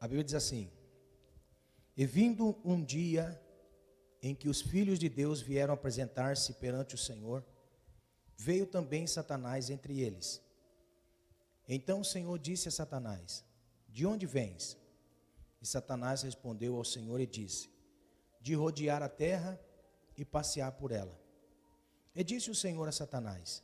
A 0.00 0.08
Bíblia 0.08 0.24
diz 0.24 0.34
assim: 0.34 0.70
E 1.94 2.06
vindo 2.06 2.58
um 2.64 2.82
dia 2.82 3.40
em 4.22 4.34
que 4.34 4.48
os 4.48 4.62
filhos 4.62 4.98
de 4.98 5.08
Deus 5.08 5.40
vieram 5.40 5.74
apresentar-se 5.74 6.54
perante 6.54 6.94
o 6.94 6.98
Senhor, 6.98 7.44
veio 8.36 8.66
também 8.66 9.06
Satanás 9.06 9.68
entre 9.68 10.00
eles. 10.00 10.42
Então 11.68 12.00
o 12.00 12.04
Senhor 12.04 12.38
disse 12.38 12.68
a 12.68 12.72
Satanás: 12.72 13.44
De 13.88 14.06
onde 14.06 14.26
vens? 14.26 14.78
E 15.60 15.66
Satanás 15.66 16.22
respondeu 16.22 16.76
ao 16.76 16.84
Senhor 16.84 17.20
e 17.20 17.26
disse: 17.26 17.68
De 18.40 18.54
rodear 18.54 19.02
a 19.02 19.08
terra 19.08 19.60
e 20.16 20.24
passear 20.24 20.72
por 20.72 20.90
ela. 20.90 21.20
E 22.14 22.24
disse 22.24 22.50
o 22.50 22.54
Senhor 22.54 22.88
a 22.88 22.92
Satanás: 22.92 23.62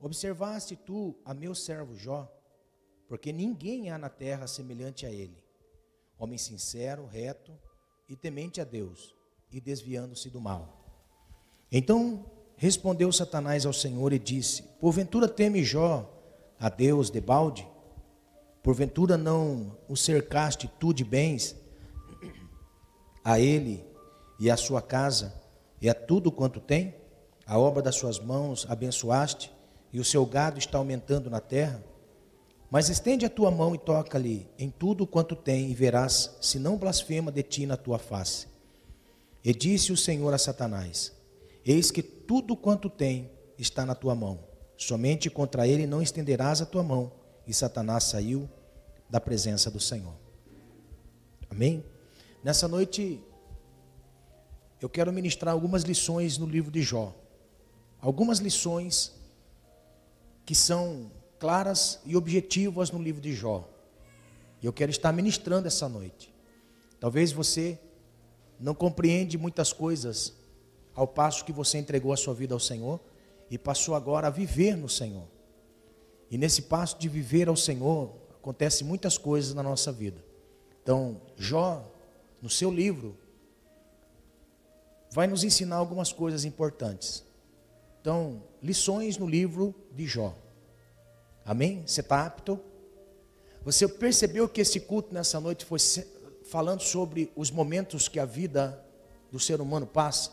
Observaste 0.00 0.74
tu 0.74 1.16
a 1.24 1.32
meu 1.32 1.54
servo 1.54 1.94
Jó, 1.94 2.35
porque 3.08 3.32
ninguém 3.32 3.90
há 3.90 3.98
na 3.98 4.08
terra 4.08 4.46
semelhante 4.46 5.06
a 5.06 5.10
ele, 5.10 5.36
homem 6.18 6.38
sincero, 6.38 7.06
reto 7.06 7.52
e 8.08 8.16
temente 8.16 8.60
a 8.60 8.64
Deus, 8.64 9.14
e 9.50 9.60
desviando-se 9.60 10.28
do 10.28 10.40
mal. 10.40 10.84
Então 11.70 12.24
respondeu 12.56 13.10
Satanás 13.12 13.66
ao 13.66 13.72
Senhor 13.72 14.12
e 14.12 14.18
disse: 14.18 14.62
Porventura 14.80 15.28
teme 15.28 15.62
Jó 15.64 16.12
a 16.58 16.68
Deus 16.68 17.10
de 17.10 17.20
balde? 17.20 17.66
Porventura 18.62 19.16
não 19.16 19.78
o 19.88 19.96
cercaste 19.96 20.68
tu 20.80 20.92
de 20.92 21.04
bens 21.04 21.54
a 23.24 23.38
ele 23.38 23.84
e 24.40 24.50
a 24.50 24.56
sua 24.56 24.82
casa 24.82 25.32
e 25.80 25.88
a 25.88 25.94
tudo 25.94 26.32
quanto 26.32 26.60
tem? 26.60 26.94
A 27.46 27.58
obra 27.58 27.80
das 27.80 27.94
suas 27.94 28.18
mãos 28.18 28.66
abençoaste 28.68 29.52
e 29.92 30.00
o 30.00 30.04
seu 30.04 30.26
gado 30.26 30.58
está 30.58 30.78
aumentando 30.78 31.30
na 31.30 31.40
terra? 31.40 31.82
Mas 32.70 32.88
estende 32.88 33.24
a 33.24 33.30
tua 33.30 33.50
mão 33.50 33.74
e 33.74 33.78
toca-lhe 33.78 34.48
em 34.58 34.70
tudo 34.70 35.06
quanto 35.06 35.36
tem, 35.36 35.70
e 35.70 35.74
verás 35.74 36.36
se 36.40 36.58
não 36.58 36.76
blasfema 36.76 37.30
de 37.30 37.42
ti 37.42 37.66
na 37.66 37.76
tua 37.76 37.98
face. 37.98 38.48
E 39.44 39.54
disse 39.54 39.92
o 39.92 39.96
Senhor 39.96 40.32
a 40.34 40.38
Satanás: 40.38 41.12
Eis 41.64 41.90
que 41.90 42.02
tudo 42.02 42.56
quanto 42.56 42.90
tem 42.90 43.30
está 43.56 43.86
na 43.86 43.94
tua 43.94 44.14
mão, 44.14 44.40
somente 44.76 45.30
contra 45.30 45.66
ele 45.66 45.86
não 45.86 46.02
estenderás 46.02 46.60
a 46.60 46.66
tua 46.66 46.82
mão. 46.82 47.12
E 47.46 47.54
Satanás 47.54 48.04
saiu 48.04 48.48
da 49.08 49.20
presença 49.20 49.70
do 49.70 49.78
Senhor. 49.78 50.14
Amém? 51.48 51.84
Nessa 52.42 52.66
noite, 52.66 53.22
eu 54.80 54.88
quero 54.88 55.12
ministrar 55.12 55.54
algumas 55.54 55.84
lições 55.84 56.36
no 56.38 56.46
livro 56.46 56.72
de 56.72 56.82
Jó. 56.82 57.14
Algumas 58.00 58.40
lições 58.40 59.14
que 60.44 60.54
são 60.54 61.10
claras 61.38 62.00
e 62.04 62.16
objetivas 62.16 62.90
no 62.90 63.02
livro 63.02 63.20
de 63.20 63.32
Jó. 63.32 63.68
E 64.62 64.66
eu 64.66 64.72
quero 64.72 64.90
estar 64.90 65.12
ministrando 65.12 65.68
essa 65.68 65.88
noite. 65.88 66.34
Talvez 66.98 67.32
você 67.32 67.78
não 68.58 68.74
compreende 68.74 69.36
muitas 69.36 69.72
coisas 69.72 70.32
ao 70.94 71.06
passo 71.06 71.44
que 71.44 71.52
você 71.52 71.78
entregou 71.78 72.12
a 72.12 72.16
sua 72.16 72.32
vida 72.32 72.54
ao 72.54 72.60
Senhor 72.60 73.00
e 73.50 73.58
passou 73.58 73.94
agora 73.94 74.28
a 74.28 74.30
viver 74.30 74.76
no 74.76 74.88
Senhor. 74.88 75.26
E 76.30 76.38
nesse 76.38 76.62
passo 76.62 76.98
de 76.98 77.08
viver 77.08 77.48
ao 77.48 77.56
Senhor, 77.56 78.12
acontece 78.34 78.82
muitas 78.82 79.18
coisas 79.18 79.54
na 79.54 79.62
nossa 79.62 79.92
vida. 79.92 80.24
Então, 80.82 81.20
Jó, 81.36 81.84
no 82.40 82.48
seu 82.48 82.70
livro, 82.70 83.16
vai 85.10 85.26
nos 85.26 85.44
ensinar 85.44 85.76
algumas 85.76 86.12
coisas 86.12 86.44
importantes. 86.44 87.24
Então, 88.00 88.42
lições 88.62 89.18
no 89.18 89.26
livro 89.26 89.74
de 89.92 90.06
Jó. 90.06 90.36
Amém? 91.46 91.84
Você 91.86 92.00
está 92.00 92.26
apto? 92.26 92.60
Você 93.62 93.86
percebeu 93.86 94.48
que 94.48 94.60
esse 94.60 94.80
culto 94.80 95.14
nessa 95.14 95.38
noite 95.38 95.64
foi 95.64 95.78
falando 96.50 96.80
sobre 96.80 97.32
os 97.36 97.52
momentos 97.52 98.08
que 98.08 98.18
a 98.18 98.24
vida 98.24 98.84
do 99.30 99.38
ser 99.38 99.60
humano 99.60 99.86
passa? 99.86 100.32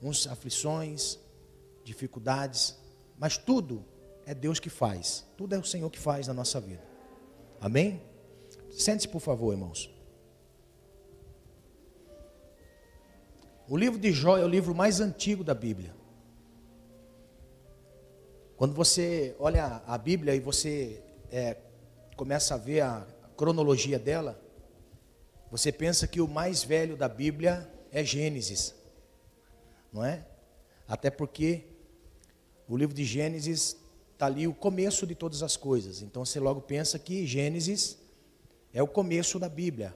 Uns 0.00 0.28
aflições, 0.28 1.18
dificuldades, 1.82 2.78
mas 3.18 3.36
tudo 3.36 3.84
é 4.24 4.32
Deus 4.32 4.60
que 4.60 4.70
faz. 4.70 5.26
Tudo 5.36 5.56
é 5.56 5.58
o 5.58 5.64
Senhor 5.64 5.90
que 5.90 5.98
faz 5.98 6.28
na 6.28 6.34
nossa 6.34 6.60
vida. 6.60 6.82
Amém? 7.60 8.00
Sente-se, 8.70 9.08
por 9.08 9.20
favor, 9.20 9.52
irmãos. 9.52 9.90
O 13.68 13.76
livro 13.76 13.98
de 13.98 14.12
Jó 14.12 14.38
é 14.38 14.44
o 14.44 14.48
livro 14.48 14.72
mais 14.72 15.00
antigo 15.00 15.42
da 15.42 15.54
Bíblia. 15.54 15.94
Quando 18.58 18.74
você 18.74 19.36
olha 19.38 19.80
a 19.86 19.96
Bíblia 19.96 20.34
e 20.34 20.40
você 20.40 21.00
é, 21.30 21.56
começa 22.16 22.56
a 22.56 22.58
ver 22.58 22.80
a 22.80 23.06
cronologia 23.36 24.00
dela, 24.00 24.36
você 25.48 25.70
pensa 25.70 26.08
que 26.08 26.20
o 26.20 26.26
mais 26.26 26.64
velho 26.64 26.96
da 26.96 27.08
Bíblia 27.08 27.72
é 27.92 28.02
Gênesis, 28.02 28.74
não 29.92 30.04
é? 30.04 30.26
Até 30.88 31.08
porque 31.08 31.66
o 32.68 32.76
livro 32.76 32.96
de 32.96 33.04
Gênesis 33.04 33.76
está 34.12 34.26
ali 34.26 34.48
o 34.48 34.52
começo 34.52 35.06
de 35.06 35.14
todas 35.14 35.44
as 35.44 35.56
coisas. 35.56 36.02
Então 36.02 36.24
você 36.24 36.40
logo 36.40 36.60
pensa 36.60 36.98
que 36.98 37.24
Gênesis 37.28 37.96
é 38.74 38.82
o 38.82 38.88
começo 38.88 39.38
da 39.38 39.48
Bíblia, 39.48 39.94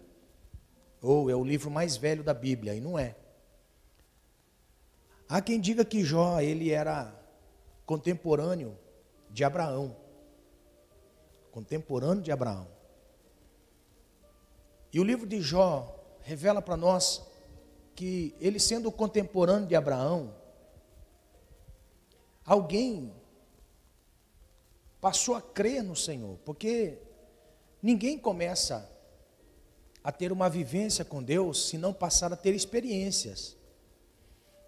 ou 1.01 1.29
é 1.29 1.35
o 1.35 1.43
livro 1.43 1.69
mais 1.69 1.97
velho 1.97 2.23
da 2.23 2.33
Bíblia, 2.33 2.77
e 2.77 2.81
não 2.81 2.97
é. 2.97 3.17
Há 5.29 5.41
quem 5.41 5.61
diga 5.61 5.85
que 5.85 6.05
Jó 6.05 6.41
ele 6.41 6.71
era 6.71 7.21
contemporâneo 7.93 8.75
de 9.29 9.45
Abraão, 9.45 9.95
contemporâneo 11.51 12.23
de 12.23 12.33
Abraão. 12.33 12.67
E 14.91 14.99
o 14.99 15.05
livro 15.05 15.27
de 15.27 15.43
Jó 15.43 15.95
revela 16.23 16.63
para 16.63 16.75
nós 16.75 17.23
que 17.95 18.35
ele 18.41 18.59
sendo 18.59 18.91
contemporâneo 18.91 19.69
de 19.69 19.77
Abraão, 19.77 20.35
alguém 22.47 23.13
passou 24.99 25.35
a 25.35 25.43
crer 25.43 25.83
no 25.83 25.95
Senhor, 25.95 26.39
porque 26.47 26.97
ninguém 27.83 28.19
começa 28.19 28.91
a 30.03 30.11
ter 30.11 30.33
uma 30.33 30.49
vivência 30.49 31.05
com 31.05 31.23
Deus 31.23 31.69
se 31.69 31.77
não 31.77 31.93
passar 31.93 32.33
a 32.33 32.37
ter 32.37 32.55
experiências. 32.55 33.55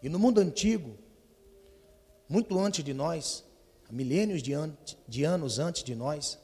E 0.02 0.10
no 0.10 0.18
mundo 0.18 0.42
antigo, 0.42 0.98
muito 2.28 2.58
antes 2.58 2.84
de 2.84 2.94
nós, 2.94 3.44
milênios 3.90 4.42
de, 4.42 4.52
an 4.54 4.76
de 5.06 5.24
anos 5.24 5.58
antes 5.58 5.84
de 5.84 5.94
nós, 5.94 6.38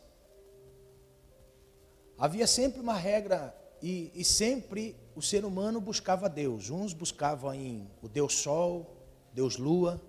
havia 2.19 2.47
sempre 2.47 2.81
uma 2.81 2.95
regra 2.95 3.55
e, 3.83 4.11
e, 4.15 4.25
sempre 4.25 4.95
o 5.17 5.23
ser 5.23 5.45
humano 5.45 5.81
buscava 5.81 6.29
Deus. 6.29 6.69
Uns 6.69 6.93
buscavam 6.93 7.55
em 7.55 7.91
o 8.03 8.09
Deus 8.09 8.35
Sol, 8.35 8.95
Deus 9.33 9.57
Lua, 9.57 10.01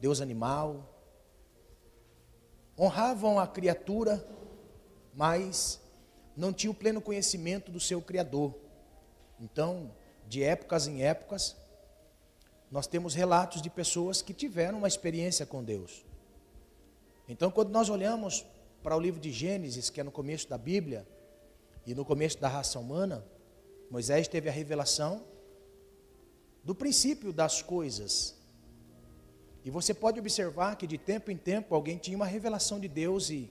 Deus 0.00 0.20
Animal, 0.20 0.96
honravam 2.78 3.38
a 3.38 3.46
criatura, 3.46 4.26
mas 5.14 5.80
não 6.36 6.52
tinham 6.52 6.74
pleno 6.74 7.00
conhecimento 7.00 7.70
do 7.70 7.80
seu 7.80 8.00
Criador. 8.00 8.54
Então, 9.38 9.90
de 10.26 10.42
épocas 10.42 10.86
em 10.86 11.02
épocas, 11.02 11.56
nós 12.70 12.86
temos 12.86 13.14
relatos 13.14 13.62
de 13.62 13.70
pessoas 13.70 14.22
que 14.22 14.34
tiveram 14.34 14.78
uma 14.78 14.88
experiência 14.88 15.46
com 15.46 15.62
Deus. 15.62 16.04
Então, 17.28 17.50
quando 17.50 17.70
nós 17.70 17.88
olhamos 17.88 18.44
para 18.82 18.96
o 18.96 19.00
livro 19.00 19.20
de 19.20 19.32
Gênesis, 19.32 19.90
que 19.90 20.00
é 20.00 20.04
no 20.04 20.10
começo 20.10 20.48
da 20.48 20.58
Bíblia, 20.58 21.06
e 21.86 21.94
no 21.94 22.04
começo 22.04 22.38
da 22.38 22.48
raça 22.48 22.78
humana, 22.78 23.24
Moisés 23.90 24.26
teve 24.26 24.48
a 24.48 24.52
revelação 24.52 25.24
do 26.64 26.74
princípio 26.74 27.32
das 27.32 27.62
coisas, 27.62 28.36
e 29.64 29.70
você 29.70 29.92
pode 29.92 30.20
observar 30.20 30.76
que 30.76 30.86
de 30.86 30.96
tempo 30.96 31.30
em 31.30 31.36
tempo 31.36 31.74
alguém 31.74 31.98
tinha 31.98 32.16
uma 32.16 32.26
revelação 32.26 32.78
de 32.78 32.86
Deus 32.86 33.30
e 33.30 33.50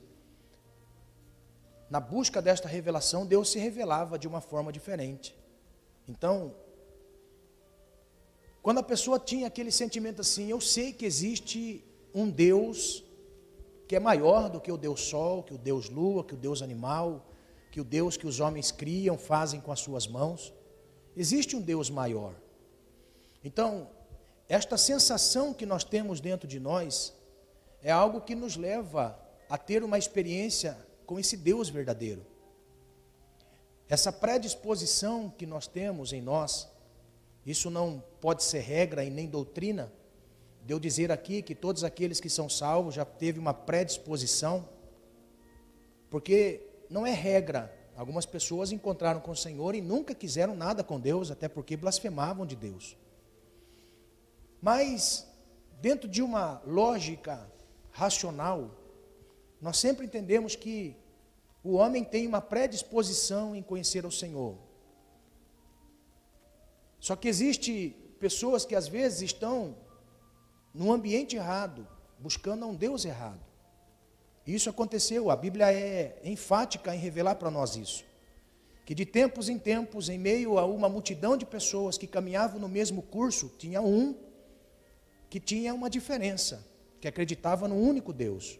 na 1.90 2.00
busca 2.00 2.42
desta 2.42 2.70
revelação 2.70 3.26
Deus 3.26 3.52
se 3.52 3.60
revelava 3.60 4.18
de 4.18 4.26
uma 4.26 4.40
forma 4.40 4.72
diferente. 4.72 5.36
Então, 6.08 6.56
quando 8.66 8.80
a 8.80 8.84
pessoa 8.84 9.20
tinha 9.20 9.46
aquele 9.46 9.70
sentimento 9.70 10.22
assim, 10.22 10.50
eu 10.50 10.60
sei 10.60 10.92
que 10.92 11.06
existe 11.06 11.86
um 12.12 12.28
Deus 12.28 13.04
que 13.88 13.96
é 13.96 14.00
maior 14.00 14.50
do 14.50 14.60
que 14.60 14.72
o 14.72 14.76
Deus 14.76 15.02
Sol, 15.02 15.44
que 15.44 15.54
o 15.54 15.58
Deus 15.60 15.88
Lua, 15.88 16.24
que 16.24 16.34
o 16.34 16.38
Deus 16.38 16.64
Animal, 16.64 17.30
que 17.70 17.80
o 17.80 17.84
Deus 17.84 18.18
que 18.18 18.26
os 18.26 18.40
homens 18.40 18.72
criam, 18.72 19.20
fazem 19.20 19.62
com 19.62 19.72
as 19.72 19.82
suas 19.82 20.08
mãos. 20.08 20.52
Existe 21.16 21.56
um 21.56 21.62
Deus 21.62 21.92
maior. 21.92 22.34
Então, 23.44 23.88
esta 24.50 24.78
sensação 24.78 25.54
que 25.54 25.64
nós 25.64 25.84
temos 25.84 26.20
dentro 26.20 26.48
de 26.48 26.60
nós 26.60 27.14
é 27.84 27.92
algo 27.92 28.22
que 28.22 28.34
nos 28.34 28.56
leva 28.56 29.16
a 29.48 29.60
ter 29.60 29.84
uma 29.84 30.00
experiência 30.00 30.76
com 31.06 31.20
esse 31.20 31.38
Deus 31.38 31.70
verdadeiro. 31.70 32.26
Essa 33.88 34.12
predisposição 34.12 35.30
que 35.30 35.46
nós 35.46 35.68
temos 35.68 36.12
em 36.12 36.20
nós, 36.20 36.68
isso 37.46 37.70
não 37.70 38.04
pode 38.26 38.44
ser 38.44 38.62
regra 38.62 39.04
e 39.04 39.10
nem 39.12 39.28
doutrina. 39.28 39.94
De 40.66 40.74
eu 40.74 40.80
dizer 40.80 41.12
aqui 41.12 41.44
que 41.44 41.54
todos 41.54 41.84
aqueles 41.84 42.20
que 42.20 42.30
são 42.30 42.50
salvos 42.50 42.96
já 42.96 43.06
teve 43.06 43.40
uma 43.40 43.54
predisposição, 43.54 44.68
porque 46.10 46.62
não 46.90 47.06
é 47.06 47.12
regra 47.12 47.72
Algumas 47.96 48.26
pessoas 48.26 48.74
encontraram 48.74 49.22
com 49.22 49.32
o 49.32 49.36
Senhor 49.36 49.74
e 49.74 49.80
nunca 49.80 50.14
quiseram 50.14 50.54
nada 50.54 50.84
com 50.84 51.00
Deus, 51.00 51.32
até 51.32 51.48
porque 51.48 51.78
blasfemavam 51.78 52.46
de 52.46 52.56
Deus. 52.56 52.98
Mas, 54.62 55.26
dentro 55.80 56.10
de 56.10 56.22
uma 56.22 56.62
lógica 56.68 57.50
racional, 57.92 58.70
nós 59.62 59.78
sempre 59.78 60.06
entendemos 60.06 60.58
que 60.58 60.98
o 61.64 61.76
homem 61.76 62.04
tem 62.04 62.28
uma 62.28 62.42
predisposição 62.42 63.56
em 63.56 63.64
conhecer 63.64 64.06
o 64.06 64.12
Senhor. 64.12 64.58
Só 67.00 67.16
que 67.16 67.30
existe 67.30 67.96
pessoas 68.26 68.66
que 68.66 68.76
às 68.76 68.88
vezes 68.88 69.22
estão 69.22 69.76
num 70.74 70.92
ambiente 70.92 71.36
errado, 71.36 71.88
buscando 72.18 72.66
um 72.66 72.74
Deus 72.74 73.06
errado. 73.06 73.46
Isso 74.48 74.68
aconteceu, 74.68 75.30
a 75.30 75.36
Bíblia 75.36 75.72
é 75.72 76.20
enfática 76.24 76.96
em 76.96 76.98
revelar 76.98 77.36
para 77.36 77.52
nós 77.52 77.76
isso. 77.76 78.04
Que 78.84 78.96
de 78.96 79.06
tempos 79.06 79.48
em 79.48 79.60
tempos, 79.60 80.10
em 80.10 80.18
meio 80.18 80.58
a 80.58 80.66
uma 80.66 80.90
multidão 80.90 81.38
de 81.38 81.46
pessoas 81.46 82.00
que 82.00 82.08
caminhavam 82.08 82.60
no 82.60 82.68
mesmo 82.68 83.04
curso, 83.04 83.52
tinha 83.60 83.80
um 83.80 84.16
que 85.30 85.40
tinha 85.40 85.72
uma 85.72 85.88
diferença, 85.88 86.66
que 87.00 87.08
acreditava 87.08 87.68
no 87.68 87.76
único 87.76 88.12
Deus. 88.12 88.58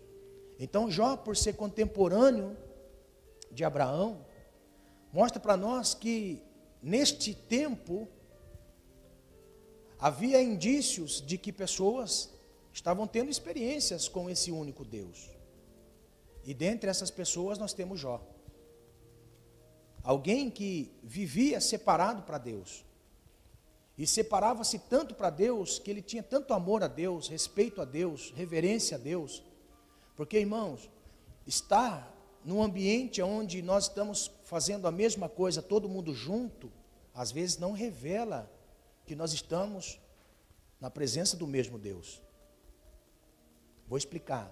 Então, 0.60 0.92
Jó, 0.92 1.18
por 1.18 1.36
ser 1.36 1.54
contemporâneo 1.54 2.56
de 3.52 3.64
Abraão, 3.64 4.24
mostra 5.12 5.40
para 5.40 5.58
nós 5.58 5.96
que 5.96 6.40
neste 6.84 7.34
tempo 7.34 8.08
havia 10.06 10.40
indícios 10.40 11.20
de 11.20 11.36
que 11.36 11.52
pessoas 11.52 12.30
estavam 12.72 13.08
tendo 13.08 13.32
experiências 13.32 14.08
com 14.08 14.30
esse 14.30 14.52
único 14.52 14.86
Deus. 14.86 15.32
E 16.44 16.54
dentre 16.54 16.92
essas 16.92 17.10
pessoas 17.10 17.58
nós 17.58 17.74
temos 17.74 18.00
Jó. 18.00 18.22
Alguém 20.04 20.52
que 20.52 20.92
vivia 21.02 21.60
separado 21.60 22.22
para 22.22 22.38
Deus. 22.38 22.86
E 23.98 24.06
separava-se 24.06 24.78
tanto 24.78 25.16
para 25.16 25.32
Deus, 25.32 25.80
que 25.80 25.90
ele 25.90 26.04
tinha 26.04 26.22
tanto 26.22 26.54
amor 26.54 26.84
a 26.84 26.88
Deus, 26.88 27.28
respeito 27.28 27.82
a 27.82 27.86
Deus, 27.86 28.32
reverência 28.36 28.98
a 28.98 29.00
Deus. 29.00 29.42
Porque, 30.16 30.38
irmãos, 30.38 30.88
estar 31.48 32.16
num 32.44 32.62
ambiente 32.62 33.24
onde 33.24 33.60
nós 33.64 33.86
estamos 33.86 34.30
fazendo 34.44 34.88
a 34.88 34.92
mesma 34.92 35.28
coisa, 35.28 35.64
todo 35.64 35.90
mundo 35.90 36.14
junto, 36.14 36.72
às 37.12 37.32
vezes 37.32 37.58
não 37.58 37.72
revela 37.72 38.54
que 39.06 39.16
nós 39.16 39.34
estamos 39.34 40.00
na 40.80 40.90
presença 40.90 41.38
do 41.38 41.48
mesmo 41.48 41.78
Deus. 41.78 42.22
Vou 43.88 43.98
explicar. 43.98 44.52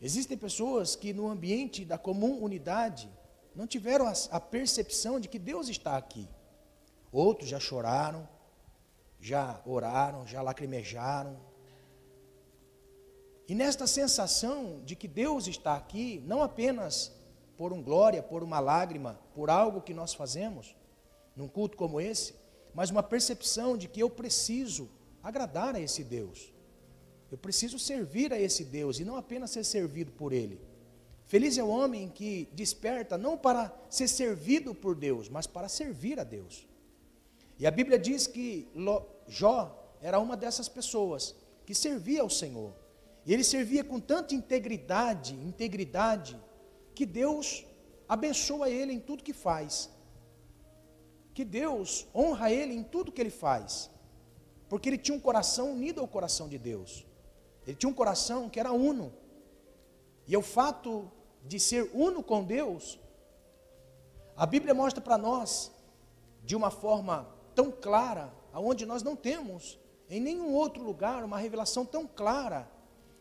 Existem 0.00 0.36
pessoas 0.38 0.96
que 0.96 1.12
no 1.12 1.28
ambiente 1.28 1.84
da 1.84 1.98
comum 1.98 2.42
unidade 2.42 3.10
não 3.54 3.66
tiveram 3.66 4.06
a, 4.06 4.12
a 4.30 4.40
percepção 4.40 5.20
de 5.20 5.28
que 5.28 5.38
Deus 5.38 5.68
está 5.68 5.96
aqui. 5.96 6.28
Outros 7.12 7.48
já 7.50 7.58
choraram, 7.58 8.28
já 9.20 9.60
oraram, 9.66 10.26
já 10.26 10.40
lacrimejaram. 10.40 11.36
E 13.48 13.54
nesta 13.54 13.86
sensação 13.86 14.80
de 14.84 14.94
que 14.94 15.08
Deus 15.08 15.48
está 15.48 15.76
aqui, 15.76 16.22
não 16.24 16.42
apenas 16.42 17.12
por 17.56 17.72
um 17.72 17.82
glória, 17.82 18.22
por 18.22 18.42
uma 18.42 18.60
lágrima, 18.60 19.20
por 19.34 19.50
algo 19.50 19.82
que 19.82 19.92
nós 19.92 20.14
fazemos, 20.14 20.74
num 21.36 21.48
culto 21.48 21.76
como 21.76 22.00
esse, 22.00 22.34
mas 22.74 22.90
uma 22.90 23.02
percepção 23.02 23.76
de 23.76 23.88
que 23.88 24.02
eu 24.02 24.10
preciso 24.10 24.88
agradar 25.22 25.74
a 25.74 25.80
esse 25.80 26.02
Deus. 26.04 26.52
Eu 27.30 27.38
preciso 27.38 27.78
servir 27.78 28.32
a 28.32 28.40
esse 28.40 28.64
Deus 28.64 28.98
e 28.98 29.04
não 29.04 29.16
apenas 29.16 29.50
ser 29.50 29.64
servido 29.64 30.10
por 30.12 30.32
Ele. 30.32 30.60
Feliz 31.26 31.56
é 31.56 31.62
o 31.62 31.68
homem 31.68 32.08
que 32.08 32.48
desperta 32.52 33.16
não 33.16 33.38
para 33.38 33.72
ser 33.88 34.08
servido 34.08 34.74
por 34.74 34.96
Deus, 34.96 35.28
mas 35.28 35.46
para 35.46 35.68
servir 35.68 36.18
a 36.18 36.24
Deus. 36.24 36.66
E 37.56 37.66
a 37.66 37.70
Bíblia 37.70 37.98
diz 37.98 38.26
que 38.26 38.66
Jó 39.28 39.96
era 40.00 40.18
uma 40.18 40.36
dessas 40.36 40.68
pessoas 40.68 41.36
que 41.64 41.74
servia 41.74 42.22
ao 42.22 42.30
Senhor. 42.30 42.72
E 43.24 43.32
ele 43.32 43.44
servia 43.44 43.84
com 43.84 44.00
tanta 44.00 44.34
integridade, 44.34 45.34
integridade, 45.34 46.36
que 46.94 47.06
Deus 47.06 47.64
abençoa 48.08 48.68
ele 48.68 48.92
em 48.92 48.98
tudo 48.98 49.22
que 49.22 49.32
faz. 49.32 49.88
Que 51.34 51.44
Deus 51.44 52.06
honra 52.14 52.50
ele 52.50 52.74
em 52.74 52.82
tudo 52.82 53.12
que 53.12 53.20
ele 53.20 53.30
faz. 53.30 53.90
Porque 54.68 54.88
ele 54.88 54.98
tinha 54.98 55.16
um 55.16 55.20
coração 55.20 55.72
unido 55.72 56.00
ao 56.00 56.08
coração 56.08 56.48
de 56.48 56.58
Deus. 56.58 57.04
Ele 57.66 57.76
tinha 57.76 57.90
um 57.90 57.94
coração 57.94 58.48
que 58.48 58.58
era 58.58 58.72
uno. 58.72 59.12
E 60.26 60.36
o 60.36 60.42
fato 60.42 61.10
de 61.44 61.58
ser 61.58 61.90
uno 61.92 62.22
com 62.22 62.44
Deus, 62.44 62.98
a 64.36 64.46
Bíblia 64.46 64.74
mostra 64.74 65.00
para 65.00 65.18
nós 65.18 65.72
de 66.44 66.54
uma 66.54 66.70
forma 66.70 67.28
tão 67.54 67.70
clara, 67.70 68.32
aonde 68.52 68.86
nós 68.86 69.02
não 69.02 69.16
temos 69.16 69.78
em 70.08 70.20
nenhum 70.20 70.52
outro 70.52 70.82
lugar 70.82 71.22
uma 71.22 71.38
revelação 71.38 71.86
tão 71.86 72.06
clara 72.06 72.68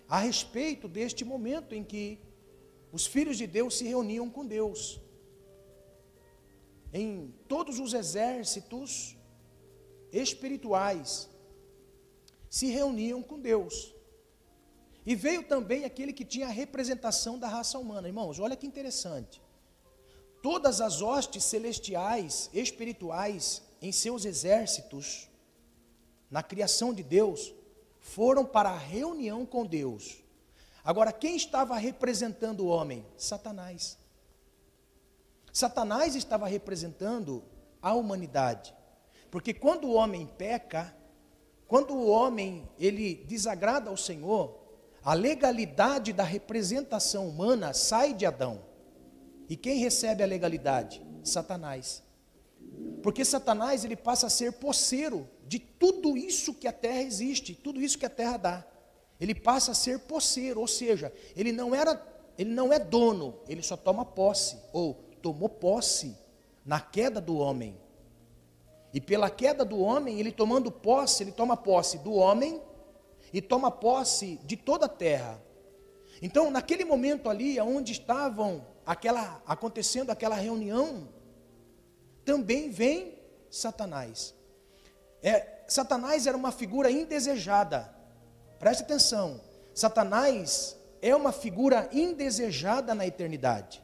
a 0.08 0.18
respeito 0.18 0.88
deste 0.88 1.24
momento 1.24 1.76
em 1.76 1.84
que 1.84 2.20
os 2.92 3.06
filhos 3.06 3.38
de 3.38 3.46
Deus 3.46 3.78
se 3.78 3.86
reuniam 3.86 4.28
com 4.28 4.46
Deus. 4.46 5.00
Em 6.94 7.34
todos 7.48 7.80
os 7.80 7.94
exércitos 7.94 9.16
espirituais 10.12 11.30
se 12.50 12.68
reuniam 12.68 13.22
com 13.22 13.40
Deus. 13.40 13.94
E 15.06 15.16
veio 15.16 15.44
também 15.44 15.86
aquele 15.86 16.12
que 16.14 16.26
tinha 16.26 16.48
a 16.48 16.52
representação 16.52 17.38
da 17.38 17.48
raça 17.48 17.78
humana. 17.78 18.08
Irmãos, 18.08 18.40
olha 18.40 18.56
que 18.56 18.68
interessante. 18.68 19.42
Todas 20.42 20.82
as 20.82 21.02
hostes 21.02 21.44
celestiais, 21.44 22.50
espirituais, 22.54 23.62
em 23.82 23.92
seus 23.92 24.26
exércitos, 24.26 25.30
na 26.30 26.44
criação 26.44 26.94
de 26.94 27.04
Deus, 27.04 27.54
foram 28.00 28.46
para 28.46 28.70
a 28.70 28.78
reunião 28.78 29.46
com 29.46 29.66
Deus. 29.66 30.18
Agora, 30.84 31.12
quem 31.12 31.36
estava 31.36 31.76
representando 31.76 32.62
o 32.62 32.68
homem? 32.68 33.06
Satanás. 33.18 33.98
Satanás 35.52 36.16
estava 36.16 36.48
representando 36.48 37.44
a 37.82 37.94
humanidade. 37.94 38.74
Porque 39.32 39.54
quando 39.54 39.86
o 39.86 39.94
homem 39.94 40.28
peca, 40.38 40.96
quando 41.68 41.94
o 41.94 42.10
homem 42.10 42.68
ele 42.80 43.24
desagrada 43.28 43.90
ao 43.90 43.98
Senhor, 43.98 44.60
a 45.04 45.14
legalidade 45.14 46.12
da 46.12 46.24
representação 46.24 47.28
humana 47.28 47.74
sai 47.74 48.14
de 48.14 48.26
Adão. 48.26 48.62
E 49.48 49.56
quem 49.56 49.80
recebe 49.80 50.24
a 50.24 50.28
legalidade? 50.28 51.02
Satanás. 51.24 52.04
Porque 53.02 53.24
Satanás 53.24 53.86
ele 53.86 53.96
passa 53.96 54.28
a 54.28 54.30
ser 54.30 54.54
poceiro 54.54 55.28
de 55.48 55.58
tudo 55.58 56.18
isso 56.18 56.54
que 56.54 56.68
a 56.68 56.74
terra 56.74 57.02
existe, 57.02 57.56
tudo 57.56 57.82
isso 57.82 57.98
que 57.98 58.06
a 58.06 58.10
terra 58.10 58.38
dá. 58.38 58.66
Ele 59.20 59.34
passa 59.34 59.72
a 59.72 59.76
ser 59.76 60.00
poceiro, 60.00 60.60
ou 60.60 60.68
seja, 60.68 61.12
ele 61.36 61.52
não 61.52 61.74
era, 61.74 62.02
ele 62.38 62.52
não 62.52 62.72
é 62.72 62.80
dono, 62.80 63.40
ele 63.48 63.62
só 63.62 63.76
toma 63.76 64.06
posse 64.06 64.58
ou 64.72 65.09
tomou 65.22 65.50
posse 65.50 66.18
na 66.66 66.80
queda 66.80 67.20
do 67.22 67.38
homem. 67.38 67.78
E 68.94 69.00
pela 69.00 69.30
queda 69.30 69.64
do 69.64 69.80
homem, 69.80 70.20
ele 70.20 70.32
tomando 70.32 70.72
posse, 70.72 71.24
ele 71.24 71.32
toma 71.32 71.56
posse 71.56 72.00
do 72.00 72.14
homem 72.14 72.62
e 73.32 73.42
toma 73.42 73.70
posse 73.70 74.40
de 74.44 74.58
toda 74.58 74.86
a 74.86 74.90
terra. 74.90 75.42
Então, 76.22 76.50
naquele 76.50 76.84
momento 76.84 77.30
ali, 77.30 77.60
onde 77.60 77.92
estavam 77.92 78.66
aquela 78.86 79.42
acontecendo 79.46 80.10
aquela 80.10 80.36
reunião, 80.36 81.08
também 82.26 82.70
vem 82.70 83.20
Satanás. 83.50 84.34
É, 85.22 85.60
Satanás 85.68 86.26
era 86.26 86.36
uma 86.36 86.52
figura 86.52 86.90
indesejada. 86.90 87.94
Preste 88.58 88.84
atenção. 88.84 89.40
Satanás 89.74 90.78
é 91.02 91.16
uma 91.16 91.32
figura 91.32 91.90
indesejada 91.92 92.94
na 92.94 93.06
eternidade. 93.06 93.82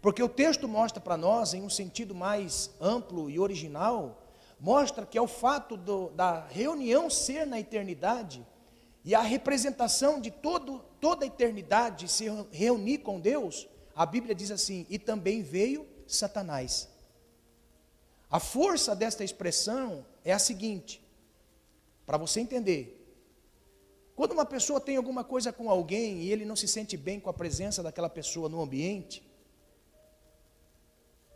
Porque 0.00 0.22
o 0.22 0.28
texto 0.28 0.66
mostra 0.66 1.00
para 1.00 1.16
nós, 1.16 1.52
em 1.52 1.62
um 1.62 1.70
sentido 1.70 2.14
mais 2.14 2.70
amplo 2.80 3.28
e 3.28 3.38
original, 3.38 4.22
mostra 4.58 5.04
que 5.04 5.18
é 5.18 5.22
o 5.22 5.26
fato 5.26 5.76
do, 5.76 6.10
da 6.10 6.46
reunião 6.46 7.10
ser 7.10 7.46
na 7.46 7.60
eternidade 7.60 8.46
e 9.04 9.14
a 9.14 9.22
representação 9.22 10.20
de 10.20 10.30
todo, 10.30 10.84
toda 11.00 11.24
a 11.24 11.26
eternidade 11.26 12.08
se 12.08 12.26
reunir 12.50 12.98
com 12.98 13.18
Deus, 13.18 13.66
a 13.94 14.04
Bíblia 14.04 14.34
diz 14.34 14.50
assim: 14.50 14.86
e 14.88 14.98
também 14.98 15.42
veio 15.42 15.86
Satanás. 16.06 16.88
A 18.30 18.38
força 18.38 18.94
desta 18.94 19.24
expressão 19.24 20.06
é 20.24 20.32
a 20.32 20.38
seguinte, 20.38 21.02
para 22.06 22.16
você 22.16 22.40
entender. 22.40 22.96
Quando 24.14 24.32
uma 24.32 24.44
pessoa 24.44 24.80
tem 24.80 24.96
alguma 24.96 25.24
coisa 25.24 25.52
com 25.52 25.70
alguém 25.70 26.18
e 26.18 26.30
ele 26.30 26.44
não 26.44 26.54
se 26.54 26.68
sente 26.68 26.96
bem 26.96 27.18
com 27.18 27.30
a 27.30 27.34
presença 27.34 27.82
daquela 27.82 28.08
pessoa 28.08 28.48
no 28.50 28.60
ambiente, 28.60 29.26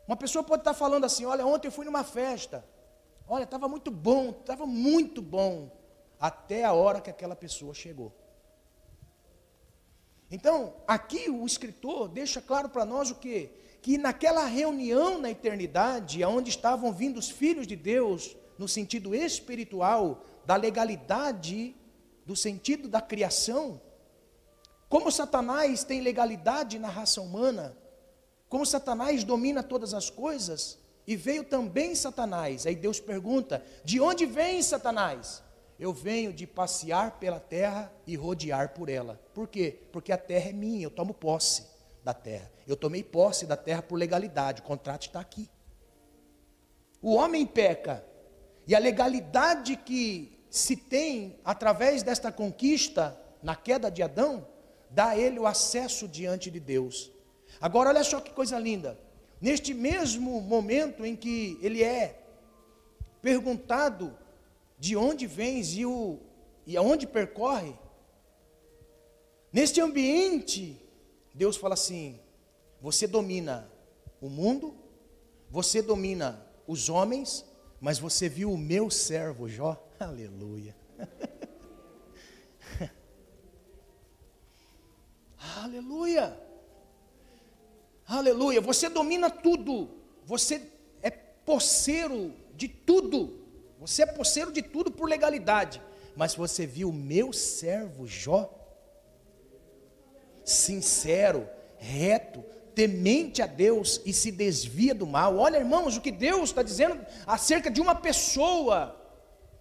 uma 0.06 0.16
pessoa 0.16 0.44
pode 0.44 0.61
estar 0.61 0.75
falando 0.75 1.04
assim: 1.04 1.25
Olha, 1.25 1.46
ontem 1.46 1.68
eu 1.68 1.73
fui 1.73 1.84
numa 1.84 2.04
festa, 2.04 2.64
Olha, 3.26 3.44
estava 3.44 3.68
muito 3.68 3.90
bom, 3.90 4.30
estava 4.30 4.66
muito 4.66 5.23
bom, 5.23 5.70
até 6.20 6.64
a 6.64 6.73
hora 6.73 7.00
que 7.00 7.11
aquela 7.11 7.34
pessoa 7.34 7.73
chegou. 7.73 8.12
Então, 10.30 10.75
aqui 10.87 11.30
o 11.30 11.46
escritor 11.46 12.08
deixa 12.08 12.40
claro 12.40 12.68
para 12.68 12.84
nós 12.84 13.11
o 13.11 13.14
que? 13.14 13.50
Que 13.80 13.96
naquela 13.96 14.44
reunião 14.44 15.18
na 15.18 15.30
eternidade, 15.30 16.23
onde 16.25 16.50
estavam 16.50 16.92
vindo 16.92 17.18
os 17.18 17.30
filhos 17.30 17.66
de 17.66 17.76
Deus, 17.76 18.37
no 18.58 18.68
sentido 18.68 19.14
espiritual, 19.14 20.25
da 20.44 20.56
legalidade, 20.56 21.75
do 22.26 22.37
sentido 22.37 22.88
da 22.88 23.00
criação, 23.00 23.80
como 24.88 25.11
Satanás 25.11 25.82
tem 25.82 26.00
legalidade 26.00 26.78
na 26.78 26.88
raça 26.88 27.20
humana, 27.20 27.76
como 28.49 28.67
Satanás 28.67 29.25
domina 29.25 29.63
todas 29.63 29.95
as 29.95 30.11
coisas, 30.11 30.79
e 31.07 31.17
veio 31.17 31.45
também 31.45 31.95
Satanás. 31.95 32.67
Aí 32.67 32.75
Deus 32.75 33.01
pergunta: 33.01 33.65
De 33.85 34.01
onde 34.01 34.27
vem 34.27 34.63
Satanás? 34.63 35.43
Eu 35.79 35.93
venho 35.93 36.33
de 36.33 36.47
passear 36.47 37.19
pela 37.19 37.41
terra 37.41 37.93
e 38.07 38.15
rodear 38.17 38.75
por 38.75 38.89
ela. 38.89 39.21
Por 39.35 39.49
quê? 39.49 39.81
Porque 39.93 40.13
a 40.13 40.17
terra 40.17 40.51
é 40.51 40.53
minha, 40.53 40.85
eu 40.85 40.91
tomo 40.91 41.13
posse 41.13 41.67
da 42.05 42.15
terra. 42.15 42.51
Eu 42.67 42.77
tomei 42.77 43.03
posse 43.03 43.45
da 43.45 43.57
terra 43.57 43.83
por 43.83 43.97
legalidade, 43.97 44.61
o 44.61 44.65
contrato 44.65 45.03
está 45.03 45.21
aqui. 45.21 45.51
O 47.03 47.15
homem 47.15 47.45
peca, 47.45 48.05
e 48.67 48.75
a 48.75 48.79
legalidade 48.79 49.77
que 49.77 50.47
se 50.49 50.77
tem 50.77 51.39
através 51.45 52.03
desta 52.03 52.31
conquista, 52.31 53.21
na 53.43 53.57
queda 53.57 53.91
de 53.91 54.03
Adão, 54.03 54.47
dá 54.89 55.09
a 55.09 55.19
ele 55.19 55.39
o 55.39 55.47
acesso 55.47 56.07
diante 56.07 56.51
de 56.51 56.61
Deus. 56.61 57.11
Agora, 57.61 57.90
olha 57.90 58.04
só 58.04 58.20
que 58.20 58.32
coisa 58.32 58.58
linda. 58.58 58.99
Neste 59.40 59.75
mesmo 59.75 60.40
momento 60.40 61.04
em 61.04 61.14
que 61.14 61.58
ele 61.61 61.82
é 61.82 62.20
perguntado 63.20 64.16
de 64.78 64.96
onde 64.96 65.26
vens 65.26 65.75
e, 65.76 65.84
o, 65.87 66.18
e 66.66 66.76
aonde 66.76 67.06
percorre, 67.06 67.75
neste 69.52 69.80
ambiente, 69.80 70.80
Deus 71.32 71.56
fala 71.56 71.75
assim: 71.75 72.20
você 72.80 73.06
domina 73.06 73.70
o 74.20 74.28
mundo, 74.28 74.75
você 75.50 75.80
domina 75.80 76.46
os 76.66 76.88
homens, 76.88 77.44
mas 77.80 77.99
você 77.99 78.28
viu 78.28 78.52
o 78.52 78.58
meu 78.58 78.90
servo 78.90 79.49
Jó? 79.49 79.82
Aleluia. 79.99 80.76
Aleluia. 85.56 86.44
Aleluia. 88.06 88.61
Você 88.61 88.88
domina 88.88 89.30
tudo. 89.30 89.88
Você 90.25 90.62
é 91.02 91.11
poceiro 91.11 92.32
de 92.54 92.68
tudo. 92.68 93.40
Você 93.80 94.02
é 94.02 94.06
poceiro 94.06 94.52
de 94.52 94.62
tudo 94.62 94.90
por 94.90 95.08
legalidade. 95.08 95.80
Mas 96.16 96.34
você 96.34 96.66
viu 96.66 96.92
meu 96.92 97.32
servo 97.32 98.06
Jó? 98.06 98.50
Sincero, 100.44 101.49
reto, 101.78 102.44
temente 102.75 103.40
a 103.40 103.46
Deus 103.46 104.00
e 104.04 104.12
se 104.12 104.30
desvia 104.30 104.94
do 104.94 105.06
mal. 105.06 105.38
Olha, 105.38 105.58
irmãos, 105.58 105.96
o 105.96 106.00
que 106.00 106.12
Deus 106.12 106.50
está 106.50 106.62
dizendo 106.62 106.99
acerca 107.26 107.70
de 107.70 107.80
uma 107.80 107.94
pessoa 107.94 109.03